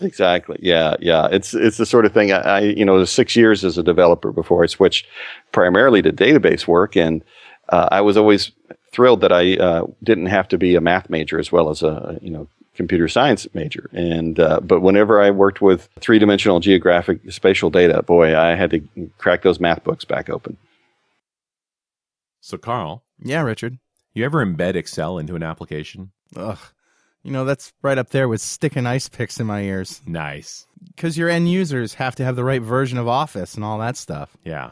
Exactly. 0.00 0.58
Yeah, 0.60 0.96
yeah. 1.00 1.28
It's 1.30 1.54
it's 1.54 1.76
the 1.76 1.86
sort 1.86 2.06
of 2.06 2.12
thing 2.12 2.32
I, 2.32 2.40
I 2.40 2.60
you 2.60 2.84
know 2.84 3.04
six 3.04 3.36
years 3.36 3.64
as 3.64 3.78
a 3.78 3.82
developer 3.82 4.32
before 4.32 4.62
I 4.62 4.66
switched 4.66 5.06
primarily 5.52 6.02
to 6.02 6.12
database 6.12 6.66
work, 6.66 6.96
and 6.96 7.22
uh, 7.68 7.88
I 7.90 8.00
was 8.00 8.16
always 8.16 8.52
thrilled 8.92 9.20
that 9.20 9.32
I 9.32 9.56
uh, 9.56 9.86
didn't 10.02 10.26
have 10.26 10.48
to 10.48 10.58
be 10.58 10.74
a 10.74 10.80
math 10.80 11.10
major 11.10 11.38
as 11.38 11.52
well 11.52 11.68
as 11.70 11.82
a 11.82 12.18
you 12.22 12.30
know 12.30 12.48
computer 12.76 13.08
science 13.08 13.46
major. 13.54 13.88
And 13.92 14.38
uh, 14.38 14.60
but 14.60 14.80
whenever 14.80 15.20
I 15.20 15.30
worked 15.30 15.60
with 15.60 15.88
three 16.00 16.18
dimensional 16.18 16.60
geographic 16.60 17.32
spatial 17.32 17.70
data, 17.70 18.02
boy, 18.02 18.36
I 18.38 18.54
had 18.54 18.70
to 18.70 19.10
crack 19.18 19.42
those 19.42 19.58
math 19.60 19.82
books 19.82 20.04
back 20.04 20.30
open. 20.30 20.56
So, 22.40 22.56
Carl. 22.56 23.02
Yeah, 23.18 23.42
Richard. 23.42 23.78
You 24.14 24.24
ever 24.24 24.44
embed 24.44 24.76
Excel 24.76 25.18
into 25.18 25.34
an 25.34 25.42
application? 25.42 26.12
Ugh. 26.36 26.58
You 27.22 27.32
know, 27.32 27.44
that's 27.44 27.72
right 27.82 27.98
up 27.98 28.10
there 28.10 28.28
with 28.28 28.40
sticking 28.40 28.86
ice 28.86 29.08
picks 29.08 29.40
in 29.40 29.46
my 29.46 29.62
ears. 29.62 30.00
Nice. 30.06 30.64
Because 30.94 31.18
your 31.18 31.28
end 31.28 31.50
users 31.50 31.94
have 31.94 32.14
to 32.16 32.24
have 32.24 32.36
the 32.36 32.44
right 32.44 32.62
version 32.62 32.98
of 32.98 33.08
Office 33.08 33.56
and 33.56 33.64
all 33.64 33.78
that 33.78 33.96
stuff. 33.96 34.36
Yeah. 34.44 34.70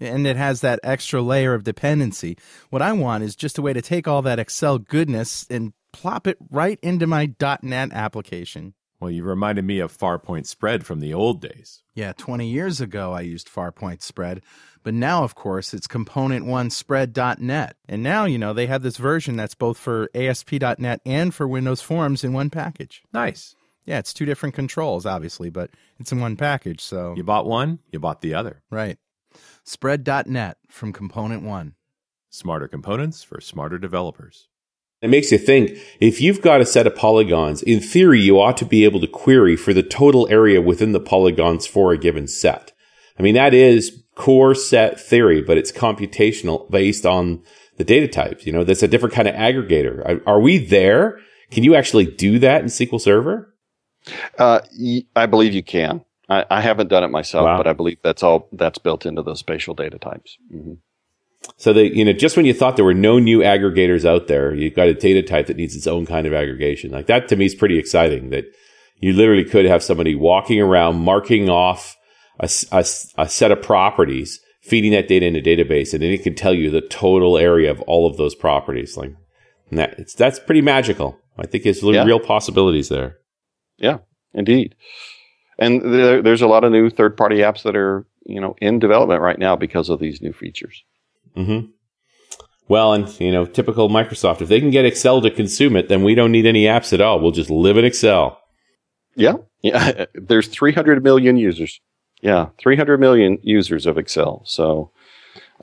And 0.00 0.24
it 0.24 0.36
has 0.36 0.60
that 0.60 0.78
extra 0.84 1.20
layer 1.20 1.52
of 1.52 1.64
dependency. 1.64 2.38
What 2.70 2.80
I 2.80 2.92
want 2.92 3.24
is 3.24 3.34
just 3.34 3.58
a 3.58 3.62
way 3.62 3.72
to 3.72 3.82
take 3.82 4.06
all 4.06 4.22
that 4.22 4.38
Excel 4.38 4.78
goodness 4.78 5.46
and 5.50 5.72
plop 5.92 6.26
it 6.26 6.38
right 6.50 6.78
into 6.82 7.06
my 7.06 7.34
.NET 7.62 7.92
application. 7.92 8.74
Well, 9.00 9.10
you 9.10 9.24
reminded 9.24 9.64
me 9.64 9.78
of 9.78 9.96
Farpoint 9.96 10.46
Spread 10.46 10.84
from 10.84 11.00
the 11.00 11.14
old 11.14 11.40
days. 11.40 11.82
Yeah, 11.94 12.12
20 12.12 12.46
years 12.46 12.82
ago 12.82 13.12
I 13.12 13.22
used 13.22 13.48
Farpoint 13.48 14.02
Spread, 14.02 14.42
but 14.82 14.92
now 14.92 15.24
of 15.24 15.34
course 15.34 15.72
it's 15.72 15.86
Component 15.86 16.44
1 16.44 16.68
Spread.net. 16.68 17.76
And 17.88 18.02
now, 18.02 18.26
you 18.26 18.36
know, 18.36 18.52
they 18.52 18.66
have 18.66 18.82
this 18.82 18.98
version 18.98 19.36
that's 19.36 19.54
both 19.54 19.78
for 19.78 20.10
ASP.NET 20.14 21.00
and 21.06 21.34
for 21.34 21.48
Windows 21.48 21.80
Forms 21.80 22.24
in 22.24 22.34
one 22.34 22.50
package. 22.50 23.02
Nice. 23.10 23.54
Yeah, 23.86 23.98
it's 23.98 24.12
two 24.12 24.26
different 24.26 24.54
controls 24.54 25.06
obviously, 25.06 25.48
but 25.48 25.70
it's 25.98 26.12
in 26.12 26.20
one 26.20 26.36
package, 26.36 26.82
so 26.82 27.14
You 27.16 27.24
bought 27.24 27.46
one, 27.46 27.78
you 27.90 28.00
bought 28.00 28.20
the 28.20 28.34
other. 28.34 28.62
Right. 28.70 28.98
Spread.net 29.64 30.58
from 30.68 30.92
Component 30.92 31.42
1. 31.42 31.74
Smarter 32.28 32.68
components 32.68 33.22
for 33.22 33.40
smarter 33.40 33.78
developers. 33.78 34.48
It 35.02 35.08
makes 35.08 35.32
you 35.32 35.38
think 35.38 35.78
if 35.98 36.20
you've 36.20 36.42
got 36.42 36.60
a 36.60 36.66
set 36.66 36.86
of 36.86 36.94
polygons, 36.94 37.62
in 37.62 37.80
theory, 37.80 38.20
you 38.20 38.38
ought 38.38 38.56
to 38.58 38.66
be 38.66 38.84
able 38.84 39.00
to 39.00 39.06
query 39.06 39.56
for 39.56 39.72
the 39.72 39.82
total 39.82 40.28
area 40.30 40.60
within 40.60 40.92
the 40.92 41.00
polygons 41.00 41.66
for 41.66 41.92
a 41.92 41.98
given 41.98 42.26
set. 42.28 42.72
I 43.18 43.22
mean, 43.22 43.34
that 43.34 43.54
is 43.54 44.02
core 44.14 44.54
set 44.54 45.00
theory, 45.00 45.40
but 45.40 45.56
it's 45.56 45.72
computational 45.72 46.70
based 46.70 47.06
on 47.06 47.42
the 47.78 47.84
data 47.84 48.08
types. 48.08 48.44
You 48.46 48.52
know, 48.52 48.62
that's 48.64 48.82
a 48.82 48.88
different 48.88 49.14
kind 49.14 49.26
of 49.26 49.34
aggregator. 49.34 50.22
Are, 50.26 50.40
we 50.40 50.58
there? 50.58 51.18
Can 51.50 51.64
you 51.64 51.74
actually 51.74 52.04
do 52.04 52.38
that 52.38 52.60
in 52.60 52.66
SQL 52.66 53.00
Server? 53.00 53.54
Uh, 54.38 54.60
I 55.16 55.26
believe 55.26 55.54
you 55.54 55.62
can. 55.62 56.04
I, 56.28 56.44
I 56.50 56.60
haven't 56.60 56.88
done 56.88 57.04
it 57.04 57.08
myself, 57.10 57.44
Wow. 57.44 57.56
but 57.56 57.66
I 57.66 57.72
believe 57.72 57.98
that's 58.02 58.22
all 58.22 58.48
that's 58.52 58.78
built 58.78 59.06
into 59.06 59.22
those 59.22 59.38
spatial 59.40 59.74
data 59.74 59.98
types. 59.98 60.36
hmm 60.50 60.74
So 61.56 61.72
that, 61.72 61.94
you 61.94 62.04
know, 62.04 62.12
just 62.12 62.36
when 62.36 62.46
you 62.46 62.52
thought 62.54 62.76
there 62.76 62.84
were 62.84 62.94
no 62.94 63.18
new 63.18 63.38
aggregators 63.38 64.04
out 64.04 64.26
there, 64.28 64.54
you've 64.54 64.74
got 64.74 64.88
a 64.88 64.94
data 64.94 65.22
type 65.22 65.46
that 65.46 65.56
needs 65.56 65.74
its 65.74 65.86
own 65.86 66.04
kind 66.06 66.26
of 66.26 66.32
aggregation. 66.34 66.90
Like 66.90 67.06
that 67.06 67.28
to 67.28 67.36
me 67.36 67.46
is 67.46 67.54
pretty 67.54 67.78
exciting 67.78 68.30
that 68.30 68.44
you 68.98 69.12
literally 69.14 69.44
could 69.44 69.64
have 69.64 69.82
somebody 69.82 70.14
walking 70.14 70.60
around 70.60 70.96
marking 70.96 71.48
off 71.48 71.96
a 72.38 72.48
set 72.48 73.52
of 73.52 73.62
properties, 73.62 74.40
feeding 74.62 74.92
that 74.92 75.08
data 75.08 75.26
into 75.26 75.40
a 75.40 75.42
database, 75.42 75.92
and 75.92 76.02
then 76.02 76.10
it 76.10 76.22
can 76.22 76.34
tell 76.34 76.54
you 76.54 76.70
the 76.70 76.80
total 76.80 77.36
area 77.38 77.70
of 77.70 77.80
all 77.82 78.06
of 78.06 78.16
those 78.16 78.34
properties. 78.34 78.96
Like 78.96 79.14
that, 79.72 79.98
it's, 79.98 80.14
that's 80.14 80.38
pretty 80.38 80.62
magical. 80.62 81.18
I 81.38 81.46
think 81.46 81.64
there's 81.64 81.82
Yeah. 81.82 82.04
real 82.04 82.20
possibilities 82.20 82.88
there. 82.88 83.18
Yeah, 83.78 83.98
indeed. 84.34 84.74
And 85.58 85.80
there, 85.82 86.22
there's 86.22 86.42
a 86.42 86.46
lot 86.46 86.64
of 86.64 86.72
new 86.72 86.88
third-party 86.90 87.36
apps 87.36 87.62
that 87.62 87.76
are 87.76 88.06
you 88.24 88.40
know 88.40 88.56
in 88.60 88.78
development 88.78 89.20
right 89.22 89.38
now 89.38 89.56
because 89.56 89.88
of 89.88 90.00
these 90.00 90.20
new 90.22 90.32
features. 90.32 90.84
Hmm 91.34 91.60
Well, 92.68 92.92
and 92.92 93.20
you 93.20 93.32
know, 93.32 93.46
typical 93.46 93.88
Microsoft, 93.88 94.40
if 94.40 94.48
they 94.48 94.60
can 94.60 94.70
get 94.70 94.84
Excel 94.84 95.20
to 95.22 95.30
consume 95.30 95.76
it, 95.76 95.88
then 95.88 96.02
we 96.04 96.14
don't 96.14 96.32
need 96.32 96.46
any 96.46 96.64
apps 96.64 96.92
at 96.92 97.00
all. 97.00 97.20
We'll 97.20 97.30
just 97.32 97.50
live 97.50 97.76
in 97.76 97.84
Excel. 97.84 98.40
Yeah, 99.16 99.34
yeah. 99.62 100.06
There's 100.14 100.48
300 100.48 101.02
million 101.02 101.36
users. 101.36 101.80
Yeah, 102.22 102.48
300 102.58 102.98
million 103.00 103.38
users 103.42 103.86
of 103.86 103.96
Excel. 103.98 104.42
So, 104.44 104.90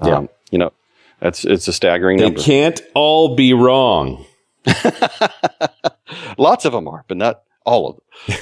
um, 0.01 0.07
Yeah. 0.09 0.27
you 0.51 0.57
know, 0.57 0.73
that's 1.19 1.45
it's 1.45 1.67
a 1.67 1.73
staggering 1.73 2.17
They 2.17 2.25
number. 2.25 2.41
can't 2.41 2.81
all 2.95 3.35
be 3.35 3.53
wrong. 3.53 4.25
Lots 6.37 6.65
of 6.65 6.71
them 6.73 6.87
are, 6.87 7.05
but 7.07 7.17
not 7.17 7.41
all 7.65 8.01
of 8.27 8.35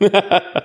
them. 0.00 0.10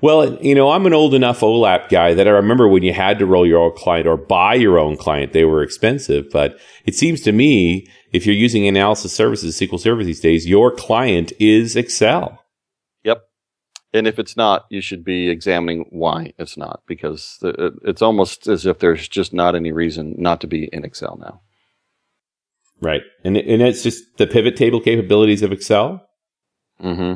well, 0.00 0.34
you 0.40 0.54
know, 0.54 0.70
I'm 0.70 0.86
an 0.86 0.94
old 0.94 1.14
enough 1.14 1.40
OLAP 1.40 1.88
guy 1.88 2.14
that 2.14 2.28
I 2.28 2.30
remember 2.30 2.68
when 2.68 2.82
you 2.82 2.92
had 2.92 3.18
to 3.18 3.26
roll 3.26 3.46
your 3.46 3.60
own 3.60 3.76
client 3.76 4.06
or 4.06 4.16
buy 4.16 4.54
your 4.54 4.78
own 4.78 4.96
client, 4.96 5.32
they 5.32 5.44
were 5.44 5.62
expensive. 5.62 6.30
But 6.30 6.58
it 6.84 6.94
seems 6.94 7.20
to 7.22 7.32
me, 7.32 7.88
if 8.12 8.24
you're 8.24 8.34
using 8.34 8.66
analysis 8.68 9.12
services, 9.12 9.58
SQL 9.58 9.80
Server 9.80 10.04
these 10.04 10.20
days, 10.20 10.46
your 10.46 10.70
client 10.70 11.32
is 11.40 11.74
Excel. 11.74 12.44
Yep. 13.02 13.22
And 13.92 14.06
if 14.06 14.18
it's 14.18 14.36
not, 14.36 14.66
you 14.70 14.80
should 14.80 15.04
be 15.04 15.28
examining 15.28 15.86
why 15.90 16.32
it's 16.38 16.56
not, 16.56 16.82
because 16.86 17.38
it's 17.42 18.02
almost 18.02 18.46
as 18.46 18.66
if 18.66 18.78
there's 18.78 19.08
just 19.08 19.32
not 19.32 19.54
any 19.54 19.72
reason 19.72 20.14
not 20.16 20.40
to 20.42 20.46
be 20.46 20.64
in 20.72 20.84
Excel 20.84 21.18
now. 21.20 21.40
Right. 22.80 23.02
And, 23.24 23.36
and 23.36 23.62
it's 23.62 23.82
just 23.82 24.04
the 24.18 24.26
pivot 24.28 24.56
table 24.56 24.80
capabilities 24.80 25.42
of 25.42 25.50
Excel. 25.50 26.06
Mm-hmm. 26.80 27.14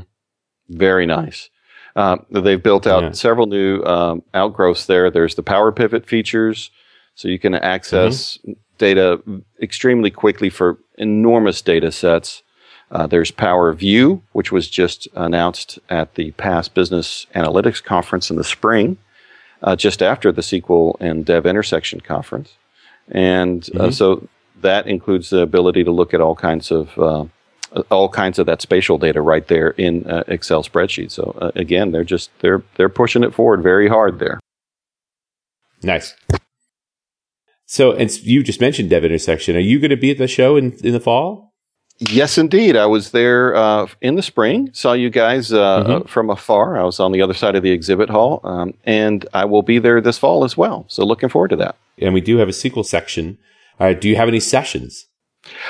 Very 0.77 1.07
nice. 1.07 1.49
Um, 1.97 2.25
they've 2.31 2.63
built 2.63 2.87
out 2.87 3.03
Yeah. 3.03 3.11
several 3.13 3.47
new 3.47 3.83
um, 3.85 4.23
outgrowths 4.35 4.87
there. 4.87 5.11
There's 5.11 5.35
the 5.35 5.43
Power 5.43 5.73
Pivot 5.73 6.07
features, 6.07 6.71
so 7.15 7.29
you 7.29 7.39
can 7.39 7.55
access 7.55 8.39
data 8.79 9.21
extremely 9.61 10.11
quickly 10.11 10.49
for 10.51 10.79
enormous 10.99 11.61
data 11.63 11.93
sets. 11.93 12.43
Uh, 12.91 13.07
there's 13.07 13.31
Power 13.31 13.73
View, 13.73 14.23
which 14.33 14.53
was 14.53 14.69
just 14.69 15.09
announced 15.15 15.79
at 15.89 16.15
the 16.15 16.31
past 16.33 16.75
Business 16.75 17.27
Analytics 17.35 17.83
Conference 17.83 18.31
in 18.31 18.37
the 18.37 18.45
spring, 18.45 18.97
uh, 19.63 19.77
just 19.77 20.03
after 20.03 20.33
the 20.33 20.43
SQL 20.43 20.97
and 21.01 21.25
Dev 21.25 21.47
Intersection 21.47 22.01
Conference. 22.01 22.55
And 23.11 23.69
uh, 23.75 23.87
Mhm. 23.89 23.95
so 23.95 24.29
that 24.61 24.87
includes 24.87 25.31
the 25.31 25.41
ability 25.41 25.85
to 25.85 25.91
look 25.91 26.13
at 26.15 26.21
all 26.21 26.35
kinds 26.37 26.71
of 26.71 26.99
uh, 26.99 27.25
all 27.91 28.09
kinds 28.09 28.39
of 28.39 28.47
that 28.47 28.61
spatial 28.63 28.99
data 28.99 29.21
right 29.21 29.47
there 29.49 29.71
in 29.71 30.07
uh, 30.11 30.25
Excel 30.29 30.63
spreadsheet. 30.63 31.11
So 31.11 31.37
uh, 31.41 31.51
again, 31.55 31.93
they're 31.93 32.05
just 32.05 32.31
they're 32.41 32.63
they're 32.77 32.89
pushing 32.89 33.23
it 33.25 33.35
forward 33.35 33.63
very 33.63 33.89
hard 33.89 34.19
there. 34.19 34.41
Nice. 35.83 36.15
So, 37.67 37.93
and 37.93 38.11
you 38.23 38.43
just 38.43 38.61
mentioned 38.61 38.91
Dev 38.91 39.05
Intersection. 39.05 39.57
Are 39.57 39.61
you 39.61 39.79
going 39.81 39.91
to 39.91 39.97
be 39.97 40.11
at 40.11 40.19
the 40.19 40.29
show 40.29 40.57
in, 40.57 40.73
in 40.85 40.93
the 40.93 41.01
fall? 41.01 41.53
Yes, 41.99 42.37
indeed. 42.37 42.77
I 42.77 42.87
was 42.87 43.13
there 43.13 43.55
uh, 43.55 43.87
in 44.01 44.17
the 44.17 44.23
spring. 44.23 44.71
Saw 44.73 44.93
you 44.93 45.09
guys 45.09 45.53
uh, 45.53 45.85
Mhm. 45.85 46.09
from 46.09 46.31
afar. 46.31 46.79
I 46.79 46.83
was 46.83 47.01
on 47.01 47.13
the 47.13 47.23
other 47.23 47.35
side 47.35 47.55
of 47.55 47.63
the 47.63 47.71
exhibit 47.71 48.11
hall, 48.11 48.41
um, 48.45 48.75
and 48.85 49.27
I 49.33 49.45
will 49.45 49.63
be 49.63 49.79
there 49.79 50.01
this 50.01 50.19
fall 50.19 50.45
as 50.45 50.57
well. 50.57 50.85
So 50.89 51.05
looking 51.05 51.29
forward 51.29 51.49
to 51.49 51.57
that. 51.57 51.77
And 51.99 52.13
we 52.13 52.21
do 52.21 52.39
have 52.39 52.49
a 52.49 52.53
SQL 52.53 52.85
section. 52.85 53.39
Uh, 53.81 53.93
do 53.93 54.09
you 54.09 54.17
have 54.17 54.29
any 54.29 54.41
sessions? 54.41 55.07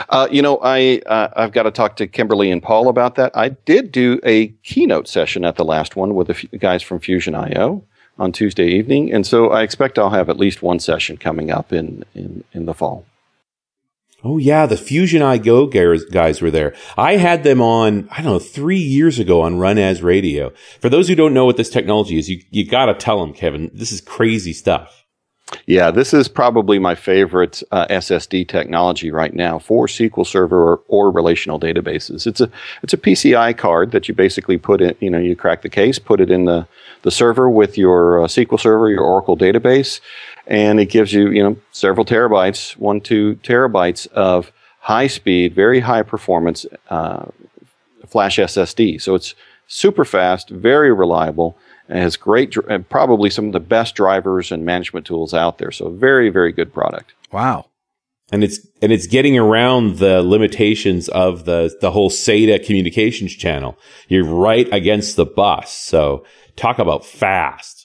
Uh, 0.09 0.29
you 0.31 0.43
know, 0.43 0.59
I 0.63 1.01
uh, 1.07 1.29
I've 1.35 1.53
got 1.53 1.63
to 1.65 1.71
talk 1.71 1.97
to 1.97 2.07
Kimberly 2.07 2.51
and 2.51 2.63
Paul 2.63 2.89
about 2.89 3.15
that. 3.17 3.33
I 3.35 3.51
did 3.51 3.93
do 3.93 4.21
a 4.25 4.49
keynote 4.63 5.09
session 5.09 5.45
at 5.45 5.57
the 5.57 5.65
last 5.65 5.97
one 5.97 6.15
with 6.15 6.27
the 6.27 6.35
f- 6.35 6.61
guys 6.61 6.83
from 6.83 7.01
Fusion 7.01 7.35
IO 7.35 7.85
on 8.19 8.33
Tuesday 8.33 8.69
evening, 8.69 9.13
and 9.13 9.27
so 9.27 9.51
I 9.51 9.63
expect 9.63 9.99
I'll 9.99 10.11
have 10.11 10.29
at 10.29 10.37
least 10.37 10.63
one 10.63 10.79
session 10.79 11.17
coming 11.17 11.51
up 11.51 11.73
in 11.73 12.05
in, 12.15 12.45
in 12.53 12.67
the 12.67 12.75
fall. 12.75 13.07
Oh 14.25 14.39
yeah, 14.39 14.67
the 14.67 14.77
Fusion 14.77 15.21
IO 15.21 15.67
guys 15.67 16.41
were 16.41 16.51
there. 16.51 16.75
I 16.97 17.17
had 17.17 17.43
them 17.43 17.61
on, 17.61 18.09
I 18.11 18.23
don't 18.23 18.33
know, 18.33 18.39
three 18.39 18.79
years 18.79 19.19
ago 19.19 19.41
on 19.41 19.59
Run 19.59 19.79
As 19.79 20.01
Radio. 20.01 20.53
For 20.81 20.89
those 20.89 21.09
who 21.09 21.17
don't 21.17 21.35
know 21.35 21.45
what 21.45 21.57
this 21.57 21.71
technology 21.71 22.19
is, 22.19 22.31
you, 22.31 22.41
you 22.51 22.65
gotta 22.65 22.95
tell 22.95 23.21
them, 23.21 23.33
Kevin, 23.33 23.71
this 23.75 23.91
is 23.91 24.01
crazy 24.01 24.53
stuff. 24.53 25.02
Yeah, 25.67 25.91
this 25.91 26.15
is 26.15 26.29
probably 26.29 26.79
my 26.79 26.95
favorite 26.95 27.63
uh, 27.71 27.87
SSD 27.89 28.49
technology 28.49 29.11
right 29.11 29.35
now 29.35 29.59
for 29.59 29.87
SQL 29.87 30.27
Server 30.27 30.73
or, 30.73 30.81
or 30.89 31.11
relational 31.11 31.61
databases. 31.61 32.27
It's 32.27 32.41
a 32.41 32.51
it's 32.83 32.93
a 32.93 32.97
PCI 32.99 33.57
card 33.57 33.91
that 33.93 34.09
you 34.09 34.15
basically 34.15 34.59
put 34.59 34.81
in. 34.81 34.95
You 35.01 35.11
know, 35.11 35.19
you 35.19 35.37
crack 35.37 35.63
the 35.63 35.69
case, 35.69 35.99
put 35.99 36.21
it 36.21 36.31
in 36.31 36.45
the 36.45 36.67
the 37.03 37.11
server 37.11 37.51
with 37.51 37.77
your 37.77 38.23
uh, 38.23 38.27
SQL 38.27 38.59
Server, 38.61 38.89
your 38.89 39.03
Oracle 39.03 39.37
database, 39.37 40.01
and 40.47 40.81
it 40.81 40.87
gives 40.87 41.13
you 41.13 41.31
you 41.31 41.43
know 41.43 41.57
several 41.73 42.07
terabytes, 42.07 42.77
one 42.77 43.01
two 43.01 43.37
terabytes 43.37 44.07
of 44.09 44.53
high 44.81 45.07
speed, 45.07 45.55
very 45.55 45.81
high 45.81 46.03
performance 46.03 46.67
uh, 46.91 47.27
flash 48.07 48.39
SSD. 48.39 49.01
So 49.01 49.15
it's 49.15 49.35
super 49.69 50.05
fast, 50.05 50.51
very 50.51 50.93
reliable, 50.93 51.57
It 51.93 51.99
has 51.99 52.17
great, 52.17 52.57
and 52.69 52.89
probably 52.89 53.31
some 53.31 53.47
of 53.47 53.53
the 53.53 53.61
best 53.61 53.95
drivers 53.95 54.51
and 54.51 54.65
management 54.65 55.07
tools 55.07 55.33
out 55.35 55.59
there. 55.59 55.71
So 55.71 55.91
very, 55.91 56.31
very 56.31 56.51
good 56.51 56.73
product. 56.73 57.13
Wow. 57.31 57.67
and 58.33 58.43
it's 58.43 58.67
and 58.81 58.91
it's 58.93 59.07
getting 59.07 59.39
around 59.39 59.99
the 59.99 60.23
limitations 60.23 61.09
of 61.11 61.45
the 61.45 61.77
the 61.81 61.91
whole 61.91 62.11
SATA 62.11 62.65
communications 62.65 63.35
channel. 63.35 63.79
You're 64.09 64.25
right 64.25 64.69
against 64.73 65.17
the 65.17 65.27
bus, 65.27 65.71
so 65.73 66.25
talk 66.57 66.79
about 66.79 67.05
fast. 67.05 67.82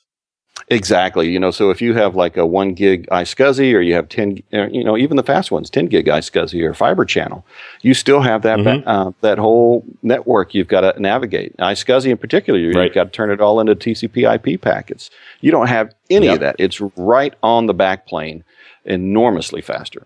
Exactly. 0.70 1.30
You 1.30 1.40
know, 1.40 1.50
so 1.52 1.70
if 1.70 1.82
you 1.82 1.94
have 1.94 2.16
like 2.16 2.36
a 2.36 2.46
one 2.46 2.74
gig 2.74 3.08
iSCSI 3.10 3.74
or 3.74 3.80
you 3.80 3.94
have 3.94 4.10
10, 4.10 4.44
uh, 4.54 4.68
you 4.68 4.84
know, 4.84 4.98
even 4.98 5.16
the 5.16 5.24
fast 5.24 5.50
ones, 5.50 5.70
10 5.70 5.86
gig 5.86 6.08
iSCSI 6.08 6.62
or 6.62 6.74
fiber 6.74 7.06
channel, 7.06 7.46
you 7.84 7.94
still 7.94 8.20
have 8.20 8.42
that, 8.42 8.60
Mhm. 8.60 8.84
uh, 8.86 9.12
that 9.22 9.38
whole 9.38 9.86
network 10.04 10.54
you've 10.54 10.68
got 10.68 10.82
to 10.82 11.00
navigate. 11.02 11.56
iSCSI 11.58 12.12
in 12.12 12.18
particular, 12.18 12.60
Right. 12.60 12.84
you've 12.86 12.94
got 12.94 13.06
to 13.06 13.10
turn 13.12 13.32
it 13.32 13.40
all 13.40 13.62
into 13.62 13.76
TCP 13.76 14.26
IP 14.26 14.58
packets. 14.58 15.10
You 15.40 15.52
don't 15.52 15.68
have 15.68 15.94
any 16.10 16.26
Yep. 16.26 16.34
of 16.36 16.40
that. 16.42 16.56
It's 16.60 16.82
right 16.98 17.34
on 17.42 17.68
the 17.68 17.74
backplane, 17.74 18.44
enormously 18.84 19.62
faster. 19.62 20.06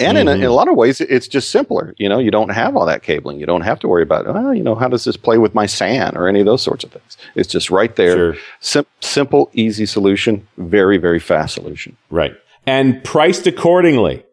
And 0.00 0.18
in, 0.18 0.26
a, 0.26 0.32
in 0.32 0.42
a 0.42 0.50
lot 0.50 0.68
of 0.68 0.74
ways, 0.74 1.00
it's 1.00 1.28
just 1.28 1.50
simpler. 1.50 1.94
You 1.98 2.08
know, 2.08 2.18
you 2.18 2.32
don't 2.32 2.48
have 2.48 2.76
all 2.76 2.84
that 2.86 3.02
cabling. 3.04 3.38
You 3.38 3.46
don't 3.46 3.60
have 3.60 3.78
to 3.80 3.88
worry 3.88 4.02
about, 4.02 4.26
oh, 4.26 4.50
you 4.50 4.62
know, 4.62 4.74
how 4.74 4.88
does 4.88 5.04
this 5.04 5.16
play 5.16 5.38
with 5.38 5.54
my 5.54 5.66
SAN 5.66 6.16
or 6.16 6.26
any 6.26 6.40
of 6.40 6.46
those 6.46 6.62
sorts 6.62 6.82
of 6.82 6.90
things. 6.90 7.16
It's 7.36 7.48
just 7.48 7.70
right 7.70 7.94
there. 7.94 8.34
Sure. 8.34 8.36
Sim- 8.60 8.86
simple, 9.00 9.50
easy 9.52 9.86
solution. 9.86 10.46
Very, 10.56 10.98
very 10.98 11.20
fast 11.20 11.54
solution. 11.54 11.96
Right. 12.10 12.34
And 12.66 13.04
priced 13.04 13.46
accordingly. 13.46 14.24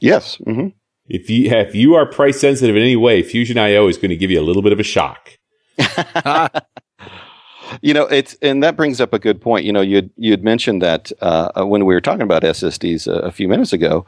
Yes. 0.00 0.36
hmm 0.36 0.68
If 1.08 1.28
you 1.28 1.50
if 1.50 1.74
you 1.74 1.94
are 1.94 2.06
price 2.06 2.40
sensitive 2.40 2.76
in 2.76 2.82
any 2.82 2.96
way, 2.96 3.22
Fusion 3.24 3.58
IO 3.58 3.88
is 3.88 3.96
going 3.96 4.10
to 4.10 4.16
give 4.16 4.30
you 4.30 4.40
a 4.40 4.44
little 4.46 4.62
bit 4.62 4.72
of 4.72 4.78
a 4.78 4.84
shock. 4.84 5.30
You 7.80 7.94
know, 7.94 8.04
it's 8.04 8.36
and 8.42 8.62
that 8.62 8.76
brings 8.76 9.00
up 9.00 9.14
a 9.14 9.18
good 9.18 9.40
point. 9.40 9.64
You 9.64 9.72
know, 9.72 9.80
you'd 9.80 10.10
you'd 10.16 10.44
mentioned 10.44 10.82
that 10.82 11.10
uh, 11.22 11.64
when 11.64 11.86
we 11.86 11.94
were 11.94 12.00
talking 12.00 12.22
about 12.22 12.42
SSDs 12.42 13.06
a, 13.06 13.20
a 13.20 13.32
few 13.32 13.48
minutes 13.48 13.72
ago. 13.72 14.04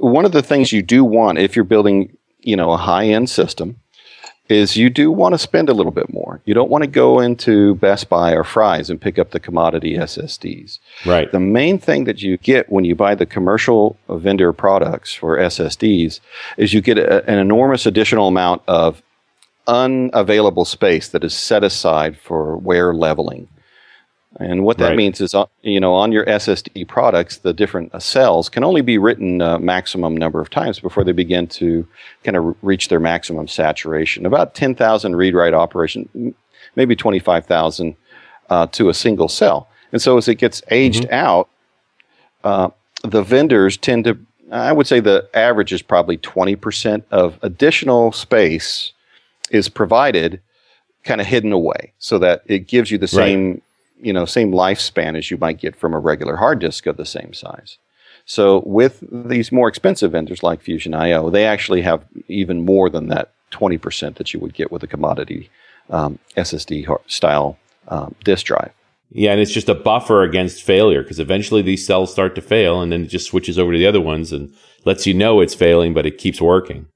One 0.00 0.24
of 0.24 0.32
the 0.32 0.42
things 0.42 0.72
you 0.72 0.82
do 0.82 1.04
want 1.04 1.38
if 1.38 1.54
you're 1.54 1.64
building, 1.64 2.16
you 2.40 2.56
know, 2.56 2.72
a 2.72 2.76
high 2.76 3.06
end 3.06 3.28
system, 3.30 3.76
is 4.50 4.76
you 4.76 4.90
do 4.90 5.12
want 5.12 5.32
to 5.32 5.38
spend 5.38 5.68
a 5.68 5.72
little 5.72 5.92
bit 5.92 6.12
more. 6.12 6.40
You 6.44 6.54
don't 6.54 6.70
want 6.70 6.82
to 6.82 6.90
go 6.90 7.20
into 7.20 7.76
Best 7.76 8.08
Buy 8.08 8.32
or 8.32 8.42
Fry's 8.42 8.90
and 8.90 9.00
pick 9.00 9.18
up 9.18 9.30
the 9.30 9.38
commodity 9.38 9.96
SSDs. 9.96 10.80
Right. 11.06 11.30
The 11.30 11.38
main 11.38 11.78
thing 11.78 12.04
that 12.04 12.20
you 12.20 12.36
get 12.36 12.70
when 12.70 12.84
you 12.84 12.96
buy 12.96 13.14
the 13.14 13.26
commercial 13.26 13.96
vendor 14.08 14.52
products 14.52 15.14
for 15.14 15.38
SSDs 15.38 16.18
is 16.56 16.74
you 16.74 16.80
get 16.80 16.98
a, 16.98 17.24
an 17.30 17.38
enormous 17.38 17.86
additional 17.86 18.26
amount 18.26 18.62
of 18.66 19.02
unavailable 19.68 20.64
space 20.64 21.08
that 21.08 21.22
is 21.22 21.32
set 21.32 21.62
aside 21.62 22.18
for 22.18 22.56
wear 22.56 22.92
leveling. 22.92 23.48
And 24.38 24.64
what 24.64 24.78
that 24.78 24.90
Right. 24.90 24.96
means 24.96 25.20
is, 25.20 25.34
uh, 25.34 25.46
you 25.62 25.80
know, 25.80 25.92
on 25.92 26.12
your 26.12 26.24
SSD 26.28 26.84
products, 26.84 27.38
the 27.38 27.52
different 27.52 27.92
uh, 27.92 27.98
cells 27.98 28.48
can 28.48 28.62
only 28.62 28.80
be 28.80 28.96
written 28.96 29.40
a 29.42 29.58
maximum 29.58 30.16
number 30.16 30.40
of 30.40 30.50
times 30.50 30.78
before 30.78 31.02
they 31.02 31.12
begin 31.12 31.48
to 31.48 31.86
kind 32.22 32.36
of 32.36 32.54
reach 32.62 32.88
their 32.88 33.00
maximum 33.00 33.48
saturation. 33.48 34.24
About 34.26 34.54
10,000 34.54 35.16
read-write 35.16 35.52
operation, 35.52 36.34
maybe 36.76 36.94
25,000 36.94 37.96
uh, 38.50 38.66
to 38.68 38.88
a 38.88 38.94
single 38.94 39.28
cell. 39.28 39.68
And 39.90 40.00
so 40.00 40.16
as 40.16 40.28
it 40.28 40.36
gets 40.36 40.62
aged 40.70 41.08
out, 41.10 41.48
uh, 42.44 42.70
the 43.02 43.22
vendors 43.22 43.76
tend 43.76 44.04
to, 44.04 44.16
I 44.52 44.72
would 44.72 44.86
say 44.86 45.00
the 45.00 45.28
average 45.34 45.72
is 45.72 45.82
probably 45.82 46.16
20% 46.18 47.02
of 47.10 47.36
additional 47.42 48.12
space 48.12 48.92
is 49.50 49.68
provided 49.68 50.40
kind 51.02 51.20
of 51.20 51.26
hidden 51.26 51.50
away 51.52 51.92
so 51.98 52.18
that 52.18 52.42
it 52.46 52.68
gives 52.68 52.92
you 52.92 52.98
the 52.98 53.04
Right. 53.06 53.10
same, 53.10 53.62
you 54.02 54.12
know, 54.12 54.24
same 54.24 54.52
lifespan 54.52 55.16
as 55.16 55.30
you 55.30 55.36
might 55.36 55.58
get 55.58 55.76
from 55.76 55.94
a 55.94 55.98
regular 55.98 56.36
hard 56.36 56.58
disk 56.58 56.86
of 56.86 56.96
the 56.96 57.06
same 57.06 57.32
size. 57.32 57.78
So 58.24 58.62
with 58.64 59.02
these 59.10 59.50
more 59.50 59.68
expensive 59.68 60.12
vendors 60.12 60.42
like 60.42 60.60
Fusion 60.60 60.94
IO, 60.94 61.30
they 61.30 61.46
actually 61.46 61.82
have 61.82 62.04
even 62.28 62.64
more 62.64 62.88
than 62.88 63.08
that 63.08 63.32
20% 63.50 64.16
that 64.16 64.32
you 64.32 64.40
would 64.40 64.54
get 64.54 64.70
with 64.70 64.82
a 64.82 64.86
commodity 64.86 65.50
um, 65.88 66.18
SSD 66.36 66.86
style 67.06 67.58
um, 67.88 68.14
disk 68.24 68.46
drive. 68.46 68.72
Yeah, 69.12 69.32
and 69.32 69.40
it's 69.40 69.50
just 69.50 69.68
a 69.68 69.74
buffer 69.74 70.22
against 70.22 70.62
failure 70.62 71.02
because 71.02 71.18
eventually 71.18 71.62
these 71.62 71.84
cells 71.84 72.12
start 72.12 72.36
to 72.36 72.40
fail, 72.40 72.80
and 72.80 72.92
then 72.92 73.02
it 73.02 73.08
just 73.08 73.26
switches 73.26 73.58
over 73.58 73.72
to 73.72 73.78
the 73.78 73.86
other 73.86 74.00
ones 74.00 74.32
and 74.32 74.54
lets 74.84 75.06
you 75.06 75.14
know 75.14 75.40
it's 75.40 75.54
failing, 75.54 75.92
but 75.92 76.06
it 76.06 76.16
keeps 76.16 76.40
working. 76.40 76.86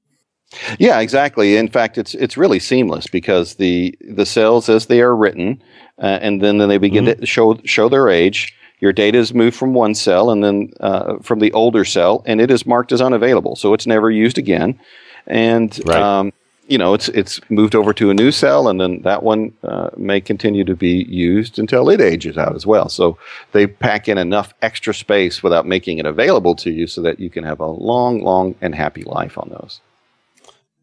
Yeah, 0.79 1.01
exactly. 1.01 1.57
In 1.57 1.69
fact, 1.69 1.99
it's 1.99 2.15
it's 2.15 2.37
really 2.37 2.61
seamless 2.61 3.09
because 3.09 3.57
the 3.57 3.97
the 4.01 4.27
cells 4.27 4.69
as 4.69 4.87
they 4.87 5.01
are 5.01 5.17
written, 5.17 5.61
uh, 5.99 6.19
and 6.21 6.43
then, 6.43 6.59
then 6.59 6.69
they 6.69 6.79
begin 6.79 7.05
to 7.07 7.27
show 7.27 7.59
show 7.65 7.89
their 7.89 8.09
age. 8.09 8.55
Your 8.81 8.93
data 8.93 9.19
is 9.19 9.33
moved 9.33 9.57
from 9.57 9.75
one 9.75 9.95
cell 9.95 10.31
and 10.31 10.43
then 10.43 10.73
uh, 10.81 11.19
from 11.19 11.39
the 11.39 11.53
older 11.53 11.85
cell, 11.85 12.23
and 12.27 12.41
it 12.41 12.51
is 12.51 12.67
marked 12.67 12.93
as 12.93 13.01
unavailable, 13.01 13.57
so 13.57 13.73
it's 13.75 13.87
never 13.87 14.11
used 14.11 14.37
again. 14.37 14.79
And 15.27 15.81
Right. 15.87 16.03
um, 16.03 16.33
you 16.67 16.79
know, 16.79 16.95
it's 16.95 17.09
it's 17.11 17.41
moved 17.51 17.75
over 17.75 17.93
to 17.93 18.11
a 18.11 18.15
new 18.15 18.33
cell, 18.33 18.69
and 18.69 18.81
then 18.81 19.03
that 19.03 19.23
one 19.23 19.53
uh, 19.63 19.91
may 19.97 20.21
continue 20.21 20.65
to 20.65 20.75
be 20.75 21.05
used 21.09 21.59
until 21.59 21.89
it 21.91 22.01
ages 22.01 22.37
out 22.39 22.57
as 22.57 22.67
well. 22.67 22.89
So 22.89 23.19
they 23.53 23.67
pack 23.67 24.09
in 24.09 24.19
enough 24.19 24.55
extra 24.63 24.95
space 24.95 25.43
without 25.43 25.67
making 25.67 25.99
it 25.99 26.07
available 26.07 26.55
to 26.57 26.71
you, 26.71 26.87
so 26.87 27.03
that 27.03 27.21
you 27.21 27.31
can 27.31 27.45
have 27.45 27.61
a 27.61 27.67
long, 27.67 28.23
long, 28.23 28.55
and 28.61 28.75
happy 28.75 29.05
life 29.05 29.39
on 29.39 29.51
those. 29.51 29.81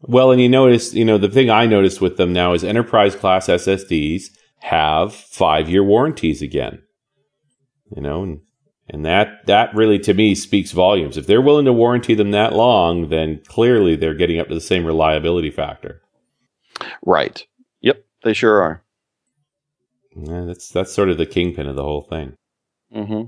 Well, 0.02 0.32
and 0.32 0.40
you 0.40 0.48
notice, 0.48 0.94
you 0.94 1.04
know, 1.04 1.18
the 1.18 1.28
thing 1.28 1.50
I 1.50 1.66
noticed 1.66 2.00
with 2.00 2.16
them 2.16 2.32
now 2.32 2.54
is 2.54 2.64
enterprise 2.64 3.14
class 3.14 3.46
SSDs 3.48 4.30
have 4.62 5.14
five 5.14 5.68
year 5.68 5.84
warranties 5.84 6.42
again. 6.42 6.82
You 7.94 8.00
know, 8.02 8.22
and, 8.22 8.40
and 8.88 9.04
that 9.04 9.46
that 9.46 9.74
really 9.74 9.98
to 10.00 10.14
me 10.14 10.34
speaks 10.34 10.72
volumes. 10.72 11.16
If 11.16 11.26
they're 11.26 11.42
willing 11.42 11.66
to 11.66 11.72
warranty 11.72 12.14
them 12.14 12.30
that 12.30 12.54
long, 12.54 13.08
then 13.08 13.42
clearly 13.46 13.96
they're 13.96 14.14
getting 14.14 14.38
up 14.40 14.48
to 14.48 14.54
the 14.54 14.60
same 14.60 14.86
reliability 14.86 15.50
factor. 15.50 16.00
Right. 17.04 17.44
Yep, 17.82 18.04
they 18.24 18.32
sure 18.32 18.62
are. 18.62 18.82
Yeah, 20.16 20.44
that's 20.46 20.68
that's 20.68 20.92
sort 20.92 21.10
of 21.10 21.18
the 21.18 21.26
kingpin 21.26 21.66
of 21.66 21.76
the 21.76 21.82
whole 21.82 22.02
thing. 22.02 22.34
hmm 22.92 23.22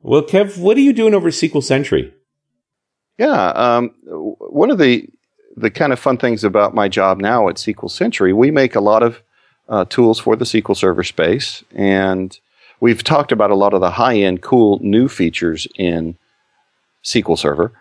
Well, 0.00 0.22
Kev, 0.22 0.58
what 0.58 0.76
are 0.76 0.80
you 0.80 0.92
doing 0.92 1.14
over 1.14 1.30
SQL 1.30 1.62
Sentry? 1.62 2.14
Yeah. 3.18 3.48
Um, 3.50 3.90
one 4.04 4.70
of 4.70 4.78
the 4.78 5.08
the 5.56 5.70
kind 5.70 5.92
of 5.92 5.98
fun 5.98 6.18
things 6.18 6.44
about 6.44 6.74
my 6.74 6.88
job 6.88 7.20
now 7.20 7.48
at 7.48 7.56
SQL 7.56 7.90
Sentry, 7.90 8.32
we 8.32 8.50
make 8.50 8.74
a 8.76 8.80
lot 8.80 9.02
of 9.02 9.22
uh, 9.68 9.84
tools 9.86 10.18
for 10.18 10.36
the 10.36 10.44
SQL 10.44 10.76
Server 10.76 11.04
space, 11.04 11.62
and 11.74 12.38
we've 12.80 13.04
talked 13.04 13.32
about 13.32 13.50
a 13.50 13.54
lot 13.56 13.74
of 13.74 13.80
the 13.80 13.92
high 13.92 14.16
end, 14.16 14.42
cool 14.42 14.78
new 14.82 15.08
features 15.08 15.66
in 15.76 16.16
SQL 17.04 17.38
Server. 17.38 17.72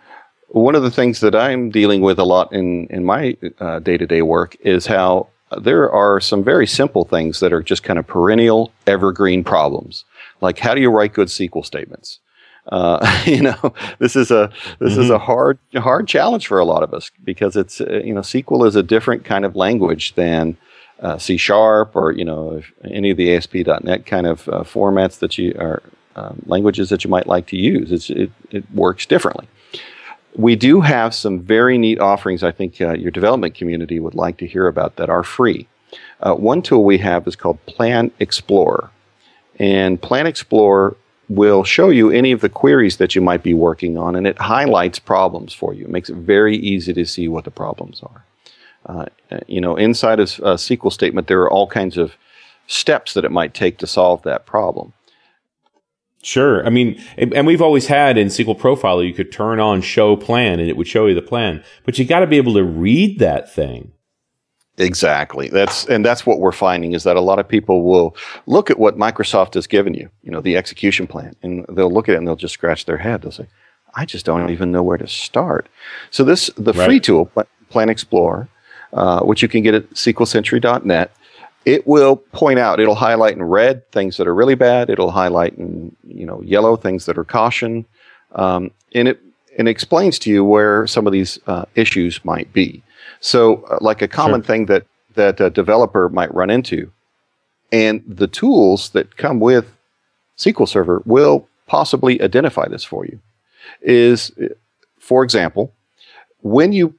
One 0.50 0.76
of 0.76 0.84
the 0.84 0.92
things 0.92 1.20
that 1.20 1.36
I'm 1.36 1.70
dealing 1.70 2.02
with 2.02 2.20
a 2.20 2.24
lot 2.24 2.54
in 2.54 2.88
in 2.88 3.04
my 3.04 3.38
day 3.84 3.98
to 3.98 4.08
day 4.08 4.22
work 4.22 4.56
is 4.62 4.86
how 4.86 5.28
there 5.56 5.90
are 5.92 6.20
some 6.20 6.44
very 6.44 6.68
simple 6.68 7.06
things 7.06 7.40
that 7.40 7.54
are 7.54 7.64
just 7.64 7.84
kind 7.84 8.00
of 8.00 8.08
perennial, 8.08 8.72
evergreen 8.86 9.44
problems. 9.44 10.04
Like 10.42 10.60
how 10.60 10.76
do 10.76 10.82
you 10.82 10.90
write 10.90 11.14
good 11.14 11.28
SQL 11.28 11.66
statements? 11.66 12.20
Uh, 12.70 13.22
you 13.26 13.42
know, 13.42 13.74
this 14.00 14.16
is 14.16 14.32
a 14.32 14.52
this 14.80 14.98
is 14.98 15.10
a 15.10 15.20
hard 15.20 15.58
hard 15.76 16.08
challenge 16.08 16.48
for 16.48 16.60
a 16.60 16.66
lot 16.66 16.84
of 16.84 16.94
us 16.94 17.12
because 17.24 17.56
it's 17.56 17.82
uh, 17.82 18.02
you 18.04 18.14
know 18.14 18.22
SQL 18.22 18.68
is 18.68 18.76
a 18.76 18.84
different 18.84 19.24
kind 19.24 19.46
of 19.46 19.56
language 19.56 20.16
than 20.16 20.58
uh, 21.00 21.18
C 21.18 21.38
sharp 21.38 21.96
or 21.96 22.12
you 22.12 22.26
know 22.26 22.62
any 22.84 23.12
of 23.12 23.18
the 23.18 23.36
ASP.NET 23.36 24.06
kind 24.06 24.28
of 24.28 24.48
uh, 24.50 24.64
formats 24.64 25.20
that 25.20 25.38
you 25.38 25.56
are 25.60 25.84
um, 26.16 26.42
languages 26.46 26.90
that 26.90 27.04
you 27.04 27.10
might 27.10 27.28
like 27.28 27.48
to 27.48 27.58
use. 27.58 27.92
It's, 27.92 28.10
it 28.10 28.32
it 28.52 28.64
works 28.74 29.06
differently. 29.06 29.48
We 30.36 30.56
do 30.56 30.82
have 30.82 31.16
some 31.16 31.40
very 31.40 31.78
neat 31.78 32.00
offerings. 32.00 32.44
I 32.44 32.52
think 32.52 32.80
uh, 32.80 32.94
your 32.94 33.12
development 33.12 33.56
community 33.56 34.00
would 34.00 34.14
like 34.16 34.38
to 34.38 34.48
hear 34.48 34.68
about 34.68 34.98
that 34.98 35.10
are 35.10 35.24
free. 35.24 35.68
Uh, 36.20 36.36
one 36.36 36.62
tool 36.62 36.84
we 36.84 36.98
have 37.00 37.28
is 37.28 37.36
called 37.36 37.64
Plan 37.66 38.12
Explorer. 38.20 38.92
And 39.60 40.00
Plan 40.02 40.28
Explorer 40.28 40.96
will 41.30 41.64
show 41.64 41.90
you 41.90 42.10
any 42.10 42.32
of 42.32 42.42
the 42.42 42.50
queries 42.50 42.98
that 42.98 43.16
you 43.16 43.22
might 43.22 43.44
be 43.44 43.54
working 43.54 43.98
on, 43.98 44.16
and 44.16 44.26
it 44.26 44.38
highlights 44.38 45.00
problems 45.00 45.54
for 45.54 45.74
you. 45.74 45.86
It 45.86 45.92
makes 45.92 46.10
it 46.10 46.16
very 46.16 46.56
easy 46.56 46.94
to 46.94 47.06
see 47.06 47.28
what 47.28 47.44
the 47.44 47.52
problems 47.52 48.02
are. 48.04 48.24
Uh, 48.88 49.06
you 49.48 49.60
know, 49.62 49.76
inside 49.76 50.20
a, 50.20 50.24
a 50.24 50.56
SQL 50.56 50.92
statement, 50.92 51.28
there 51.28 51.42
are 51.42 51.52
all 51.52 51.68
kinds 51.68 51.98
of 51.98 52.14
steps 52.68 53.14
that 53.14 53.26
it 53.26 53.32
might 53.32 53.54
take 53.54 53.78
to 53.80 53.88
solve 53.88 54.22
that 54.24 54.46
problem. 54.46 54.94
Sure. 56.24 56.66
I 56.66 56.70
mean, 56.70 57.02
and 57.18 57.34
and 57.34 57.46
we've 57.48 57.62
always 57.62 57.88
had 57.88 58.18
in 58.18 58.28
SQL 58.28 58.58
Profiler, 58.58 59.06
you 59.08 59.14
could 59.14 59.32
turn 59.32 59.60
on 59.60 59.82
show 59.82 60.16
plan 60.16 60.60
and 60.60 60.70
it 60.70 60.76
would 60.76 60.88
show 60.88 61.06
you 61.06 61.14
the 61.14 61.22
plan, 61.22 61.64
but 61.86 61.98
you 62.00 62.06
got 62.06 62.20
to 62.22 62.28
be 62.28 62.38
able 62.38 62.54
to 62.56 62.64
read 62.64 63.20
that 63.20 63.54
thing. 63.54 63.92
Exactly. 64.80 65.48
That's 65.50 65.86
and 65.86 66.06
that's 66.06 66.26
what 66.26 66.40
we're 66.40 66.52
finding 66.52 66.94
is 66.94 67.04
that 67.04 67.16
a 67.18 67.22
lot 67.22 67.40
of 67.40 67.48
people 67.48 67.84
will 67.84 68.16
look 68.46 68.70
at 68.70 68.78
what 68.80 68.98
Microsoft 68.98 69.54
has 69.56 69.68
given 69.68 69.94
you, 69.94 70.10
you 70.22 70.32
know, 70.32 70.42
the 70.42 70.56
execution 70.58 71.08
plan, 71.08 71.36
and 71.44 71.66
they'll 71.70 71.92
look 71.92 72.10
at 72.10 72.16
it 72.16 72.18
and 72.20 72.28
they'll 72.28 72.36
just 72.36 72.54
scratch 72.54 72.86
their 72.86 72.98
head. 72.98 73.22
They'll 73.22 73.32
say, 73.32 73.48
"I 73.96 74.06
just 74.06 74.26
don't 74.26 74.50
even 74.50 74.72
know 74.72 74.84
where 74.84 74.98
to 74.98 75.08
start." 75.08 75.68
So 76.12 76.24
this 76.24 76.48
the 76.58 76.74
Right. 76.74 76.86
free 76.86 77.00
tool, 77.00 77.32
Plan 77.70 77.90
Explorer, 77.90 78.50
uh, 78.98 79.22
which 79.22 79.42
you 79.44 79.48
can 79.48 79.62
get 79.64 79.76
at 79.76 79.90
SQLSentry.net, 79.92 81.12
it 81.66 81.86
will 81.86 82.16
point 82.16 82.60
out, 82.60 82.80
it'll 82.80 82.96
highlight 82.96 83.34
in 83.36 83.44
red 83.44 83.90
things 83.92 84.18
that 84.18 84.28
are 84.28 84.34
really 84.34 84.56
bad. 84.56 84.90
It'll 84.90 85.12
highlight 85.12 85.54
in 85.58 85.96
you 86.08 86.26
know 86.26 86.42
yellow 86.42 86.76
things 86.76 87.06
that 87.06 87.18
are 87.18 87.24
caution, 87.24 87.86
um, 88.34 88.72
and 88.96 89.08
it 89.10 89.20
and 89.58 89.68
explains 89.68 90.18
to 90.20 90.30
you 90.30 90.44
where 90.44 90.88
some 90.88 91.06
of 91.06 91.14
these 91.14 91.40
uh, 91.48 91.66
issues 91.76 92.24
might 92.24 92.52
be. 92.54 92.82
So, 93.20 93.64
uh, 93.64 93.78
like 93.82 94.02
a 94.02 94.08
common 94.08 94.42
Sure. 94.42 94.48
thing 94.48 94.66
that 94.68 94.86
that 95.16 95.40
a 95.42 95.50
developer 95.50 96.10
might 96.10 96.34
run 96.34 96.50
into, 96.50 96.92
and 97.72 98.04
the 98.08 98.28
tools 98.28 98.90
that 98.92 99.18
come 99.18 99.40
with 99.40 99.66
SQL 100.38 100.68
Server 100.68 101.04
will 101.06 101.48
possibly 101.68 102.22
identify 102.22 102.68
this 102.68 102.84
for 102.84 103.06
you. 103.06 103.20
Is, 103.82 104.32
uh, 104.42 104.48
for 105.00 105.24
example, 105.24 105.74
when 106.42 106.72
you 106.72 106.94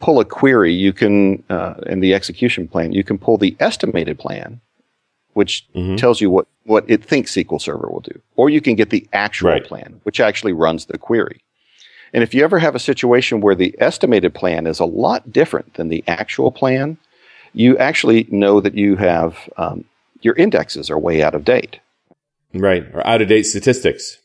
pull 0.00 0.18
a 0.18 0.24
query, 0.24 0.72
you 0.72 0.92
can 0.92 1.42
uh, 1.50 1.74
in 1.86 2.00
the 2.00 2.14
execution 2.14 2.66
plan, 2.66 2.92
you 2.92 3.04
can 3.04 3.18
pull 3.18 3.36
the 3.38 3.54
estimated 3.60 4.18
plan, 4.18 4.60
which 5.34 5.66
Mhm. 5.74 5.96
tells 5.96 6.20
you 6.20 6.30
what 6.30 6.46
what 6.64 6.84
it 6.88 7.02
thinks 7.04 7.32
SQL 7.36 7.58
Server 7.60 7.88
will 7.88 8.00
do, 8.00 8.20
or 8.36 8.48
you 8.50 8.60
can 8.60 8.74
get 8.74 8.90
the 8.90 9.06
actual 9.12 9.50
Right. 9.50 9.64
plan, 9.64 10.00
which 10.04 10.20
actually 10.20 10.52
runs 10.52 10.86
the 10.86 10.98
query. 10.98 11.40
And 12.12 12.22
if 12.22 12.34
you 12.34 12.42
ever 12.44 12.58
have 12.58 12.74
a 12.74 12.78
situation 12.80 13.40
where 13.40 13.54
the 13.54 13.74
estimated 13.78 14.34
plan 14.34 14.66
is 14.66 14.78
a 14.80 14.84
lot 14.84 15.32
different 15.32 15.74
than 15.74 15.88
the 15.88 16.02
actual 16.06 16.50
plan, 16.50 16.96
you 17.54 17.76
actually 17.78 18.26
know 18.30 18.60
that 18.60 18.74
you 18.74 18.96
have 18.96 19.48
um, 19.56 19.84
your 20.22 20.34
indexes 20.34 20.90
are 20.90 20.98
way 20.98 21.22
out 21.22 21.34
of 21.34 21.44
date. 21.44 21.78
Right. 22.54 22.84
Or 22.92 23.04
out 23.06 23.22
of 23.22 23.28
date 23.28 23.44
statistics. 23.44 24.18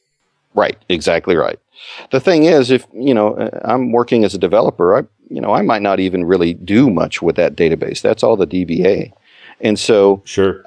Right, 0.53 0.77
exactly 0.89 1.35
right. 1.35 1.59
The 2.11 2.19
thing 2.19 2.43
is, 2.45 2.71
if 2.71 2.85
you 2.93 3.13
know, 3.13 3.35
uh, 3.35 3.59
I'm 3.63 3.91
working 3.91 4.23
as 4.23 4.33
a 4.33 4.37
developer, 4.39 4.97
I, 4.97 5.03
you 5.29 5.41
know, 5.41 5.53
I 5.53 5.61
might 5.61 5.81
not 5.81 5.99
even 5.99 6.25
really 6.25 6.53
do 6.53 6.89
much 6.89 7.21
with 7.21 7.35
that 7.35 7.55
database. 7.55 8.01
That's 8.01 8.23
all 8.23 8.37
the 8.37 8.47
DBA, 8.47 9.11
and 9.61 9.77
so 9.79 10.21
Sure. 10.25 10.63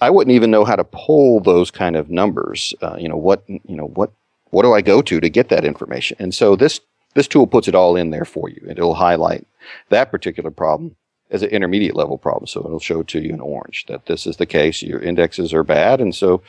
I 0.00 0.10
wouldn't 0.10 0.34
even 0.34 0.50
know 0.50 0.64
how 0.64 0.76
to 0.76 0.84
pull 0.84 1.40
those 1.40 1.70
kind 1.70 1.96
of 1.96 2.10
numbers. 2.10 2.74
Uh, 2.80 2.96
you 2.98 3.08
know, 3.08 3.16
what 3.16 3.42
you 3.48 3.76
know, 3.76 3.88
what 3.88 4.12
what 4.50 4.62
do 4.62 4.72
I 4.72 4.80
go 4.80 5.02
to 5.02 5.20
to 5.20 5.28
get 5.28 5.48
that 5.48 5.64
information? 5.64 6.16
And 6.20 6.34
so 6.34 6.56
this 6.56 6.80
this 7.14 7.28
tool 7.28 7.46
puts 7.46 7.68
it 7.68 7.74
all 7.74 7.96
in 7.96 8.10
there 8.10 8.24
for 8.24 8.48
you, 8.48 8.60
and 8.62 8.78
it'll 8.78 8.94
highlight 8.94 9.46
that 9.88 10.10
particular 10.10 10.50
problem 10.50 10.94
as 11.30 11.42
an 11.42 11.50
intermediate 11.50 11.96
level 11.96 12.16
problem. 12.16 12.46
So 12.46 12.60
it'll 12.60 12.78
show 12.78 13.02
to 13.02 13.20
you 13.20 13.34
in 13.34 13.40
orange 13.40 13.84
that 13.88 14.06
this 14.06 14.26
is 14.26 14.36
the 14.36 14.46
case. 14.46 14.82
Your 14.82 15.00
indexes 15.00 15.52
are 15.52 15.64
bad, 15.64 16.00
and 16.00 16.14
so 16.14 16.42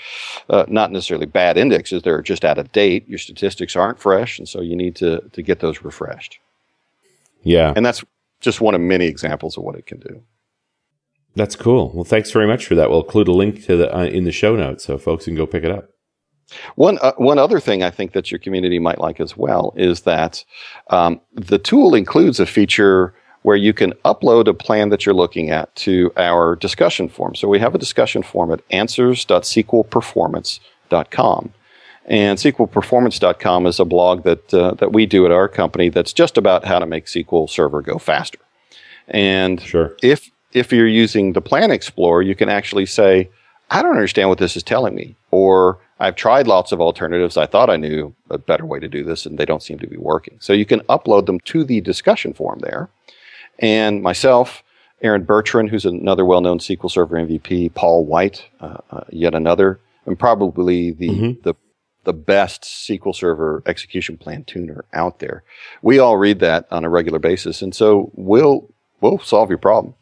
uh, 0.49 0.65
not 0.67 0.91
necessarily 0.91 1.25
bad 1.25 1.57
indexes; 1.57 2.03
they're 2.03 2.21
just 2.21 2.45
out 2.45 2.57
of 2.57 2.71
date. 2.71 3.07
Your 3.09 3.19
statistics 3.19 3.75
aren't 3.75 3.99
fresh, 3.99 4.37
and 4.37 4.47
so 4.47 4.61
you 4.61 4.75
need 4.75 4.95
to 4.97 5.21
to 5.33 5.41
get 5.41 5.59
those 5.59 5.81
refreshed. 5.81 6.39
Yeah. 7.43 7.73
And 7.75 7.85
that's 7.85 8.03
just 8.41 8.61
one 8.61 8.75
of 8.75 8.81
many 8.81 9.05
examples 9.05 9.57
of 9.57 9.63
what 9.63 9.75
it 9.75 9.85
can 9.85 9.99
do. 9.99 10.21
That's 11.35 11.55
cool. 11.55 11.91
Well, 11.93 12.03
thanks 12.03 12.31
very 12.31 12.47
much 12.47 12.65
for 12.65 12.73
that. 12.75 12.89
We'll 12.89 13.03
include 13.03 13.27
a 13.27 13.33
link 13.33 13.63
to 13.65 13.77
the 13.77 13.95
uh, 13.95 14.05
in 14.05 14.23
the 14.23 14.31
show 14.31 14.55
notes 14.55 14.85
so 14.85 14.97
folks 14.97 15.25
can 15.25 15.35
go 15.35 15.45
pick 15.45 15.63
it 15.63 15.71
up. 15.71 15.89
One 16.75 16.97
uh, 17.01 17.13
one 17.17 17.37
other 17.37 17.59
thing 17.59 17.83
I 17.83 17.91
think 17.91 18.13
that 18.13 18.31
your 18.31 18.39
community 18.39 18.79
might 18.79 18.99
like 18.99 19.19
as 19.19 19.37
well 19.37 19.73
is 19.75 20.01
that 20.01 20.43
um, 20.89 21.21
the 21.33 21.59
tool 21.59 21.93
includes 21.93 22.39
a 22.39 22.45
feature 22.45 23.13
where 23.43 23.55
you 23.55 23.73
can 23.73 23.93
upload 24.03 24.47
a 24.47 24.53
plan 24.53 24.89
that 24.89 25.05
you're 25.05 25.15
looking 25.15 25.49
at 25.49 25.73
to 25.75 26.11
our 26.17 26.57
discussion 26.57 27.07
forum. 27.07 27.35
So 27.35 27.47
we 27.47 27.59
have 27.59 27.73
a 27.73 27.79
discussion 27.79 28.21
forum 28.23 28.51
at 28.51 28.59
answers.sqlperformance.com. 28.71 31.53
And 32.09 32.39
SQLperformance.com 32.39 33.67
is 33.67 33.79
a 33.79 33.85
blog 33.85 34.23
that 34.23 34.53
uh, 34.53 34.73
that 34.75 34.91
we 34.91 35.05
do 35.05 35.25
at 35.25 35.31
our 35.31 35.47
company 35.47 35.89
that's 35.89 36.11
just 36.11 36.37
about 36.37 36.65
how 36.65 36.79
to 36.79 36.85
make 36.87 37.05
SQL 37.05 37.47
Server 37.49 37.81
go 37.81 37.97
faster. 37.99 38.39
And 39.07 39.61
Sure. 39.61 39.95
if 40.01 40.29
if 40.51 40.71
you're 40.73 40.87
using 40.87 41.33
the 41.33 41.41
Plan 41.41 41.69
Explorer, 41.71 42.23
you 42.23 42.33
can 42.35 42.49
actually 42.49 42.87
say, 42.87 43.29
I 43.69 43.83
don't 43.83 43.91
understand 43.91 44.29
what 44.29 44.39
this 44.39 44.57
is 44.57 44.63
telling 44.63 44.95
me, 44.95 45.15
or 45.29 45.77
I've 45.99 46.15
tried 46.15 46.47
lots 46.47 46.71
of 46.71 46.81
alternatives. 46.81 47.37
I 47.37 47.45
thought 47.45 47.69
I 47.69 47.77
knew 47.77 48.15
a 48.31 48.39
better 48.39 48.65
way 48.65 48.79
to 48.79 48.87
do 48.87 49.03
this, 49.03 49.27
and 49.27 49.37
they 49.37 49.45
don't 49.45 49.61
seem 49.61 49.77
to 49.77 49.87
be 49.87 49.97
working. 49.97 50.37
So 50.39 50.53
you 50.53 50.65
can 50.65 50.79
upload 50.81 51.27
them 51.27 51.39
to 51.41 51.63
the 51.63 51.79
discussion 51.81 52.33
forum 52.33 52.59
there. 52.63 52.89
And 53.59 54.01
myself, 54.01 54.63
Aaron 55.03 55.23
Bertrand, 55.23 55.69
who's 55.69 55.85
another 55.85 56.25
well-known 56.25 56.57
SQL 56.59 56.89
Server 56.89 57.17
MVP, 57.17 57.69
Paul 57.75 58.05
White, 58.05 58.45
uh, 58.59 58.77
uh, 58.89 59.01
yet 59.11 59.35
another, 59.35 59.79
and 60.07 60.17
probably 60.17 60.89
the 60.91 61.09
Mhm. 61.09 61.43
the 61.43 61.53
the 62.03 62.13
best 62.13 62.63
SQL 62.63 63.15
Server 63.15 63.61
execution 63.65 64.17
plan 64.17 64.43
tuner 64.43 64.85
out 64.93 65.19
there. 65.19 65.43
We 65.81 65.99
all 65.99 66.17
read 66.17 66.39
that 66.39 66.67
on 66.71 66.85
a 66.85 66.89
regular 66.89 67.19
basis, 67.19 67.61
and 67.61 67.75
so 67.75 68.11
we'll 68.15 68.69
we'll 69.01 69.19
solve 69.19 69.49
your 69.49 69.57
problem. 69.57 69.95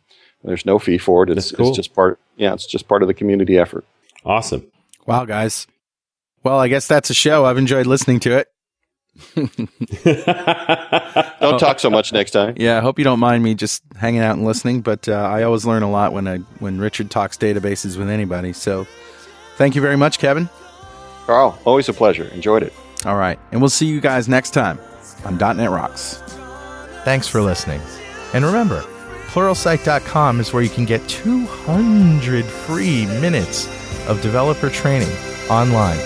There's 0.44 0.66
no 0.66 0.80
fee 0.80 0.98
for 0.98 1.24
it. 1.24 1.30
It's, 1.30 1.52
cool. 1.52 1.70
it's 1.70 1.76
just 1.76 1.94
part. 1.94 2.20
Yeah, 2.38 2.54
it's 2.54 2.66
just 2.66 2.88
part 2.88 3.02
of 3.02 3.08
the 3.08 3.14
community 3.14 3.58
effort. 3.58 3.86
Awesome. 4.24 4.66
Wow, 5.06 5.26
guys. 5.26 5.68
Well, 6.44 6.60
I 6.60 6.68
guess 6.68 6.88
that's 6.88 7.10
a 7.10 7.14
show. 7.14 7.46
I've 7.46 7.58
enjoyed 7.58 7.88
listening 7.88 8.20
to 8.22 8.38
it. 8.38 8.48
Don't 11.42 11.60
talk 11.60 11.80
so 11.80 11.90
much 11.90 12.14
next 12.14 12.32
time. 12.32 12.54
Yeah, 12.58 12.78
I 12.78 12.82
hope 12.82 13.00
you 13.00 13.04
don't 13.04 13.20
mind 13.20 13.44
me 13.44 13.56
just 13.56 13.82
hanging 13.96 14.22
out 14.22 14.38
and 14.38 14.46
listening, 14.46 14.82
but 14.82 15.10
uh, 15.10 15.14
I 15.14 15.42
always 15.42 15.66
learn 15.66 15.82
a 15.82 15.90
lot 15.90 16.14
when 16.14 16.28
I 16.28 16.38
when 16.60 16.78
Richard 16.78 17.10
talks 17.10 17.36
databases 17.36 17.98
with 17.98 18.10
anybody. 18.10 18.54
So, 18.54 18.86
thank 19.56 19.74
you 19.74 19.82
very 19.82 19.98
much, 19.98 20.20
Kevin. 20.20 20.50
Carl, 21.28 21.60
always 21.66 21.90
a 21.90 21.94
pleasure. 21.94 22.24
Enjoyed 22.30 22.64
it. 22.64 22.74
All 23.06 23.18
right, 23.18 23.38
and 23.52 23.62
we'll 23.62 23.70
see 23.70 23.86
you 23.86 24.00
guys 24.02 24.28
next 24.28 24.52
time 24.52 24.80
on 25.26 25.38
.NET 25.38 25.70
Rocks. 25.70 26.24
Thanks 27.04 27.28
for 27.28 27.42
listening. 27.42 27.82
And 28.34 28.46
remember, 28.46 28.82
pluralsight.com 29.28 30.40
is 30.40 30.54
where 30.54 30.64
you 30.64 30.70
can 30.70 30.86
get 30.86 31.08
200 31.10 32.46
free 32.46 33.06
minutes 33.06 33.68
of 34.08 34.22
developer 34.22 34.70
training 34.70 35.12
online. 35.50 36.00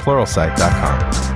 pluralsight.com. 0.00 1.35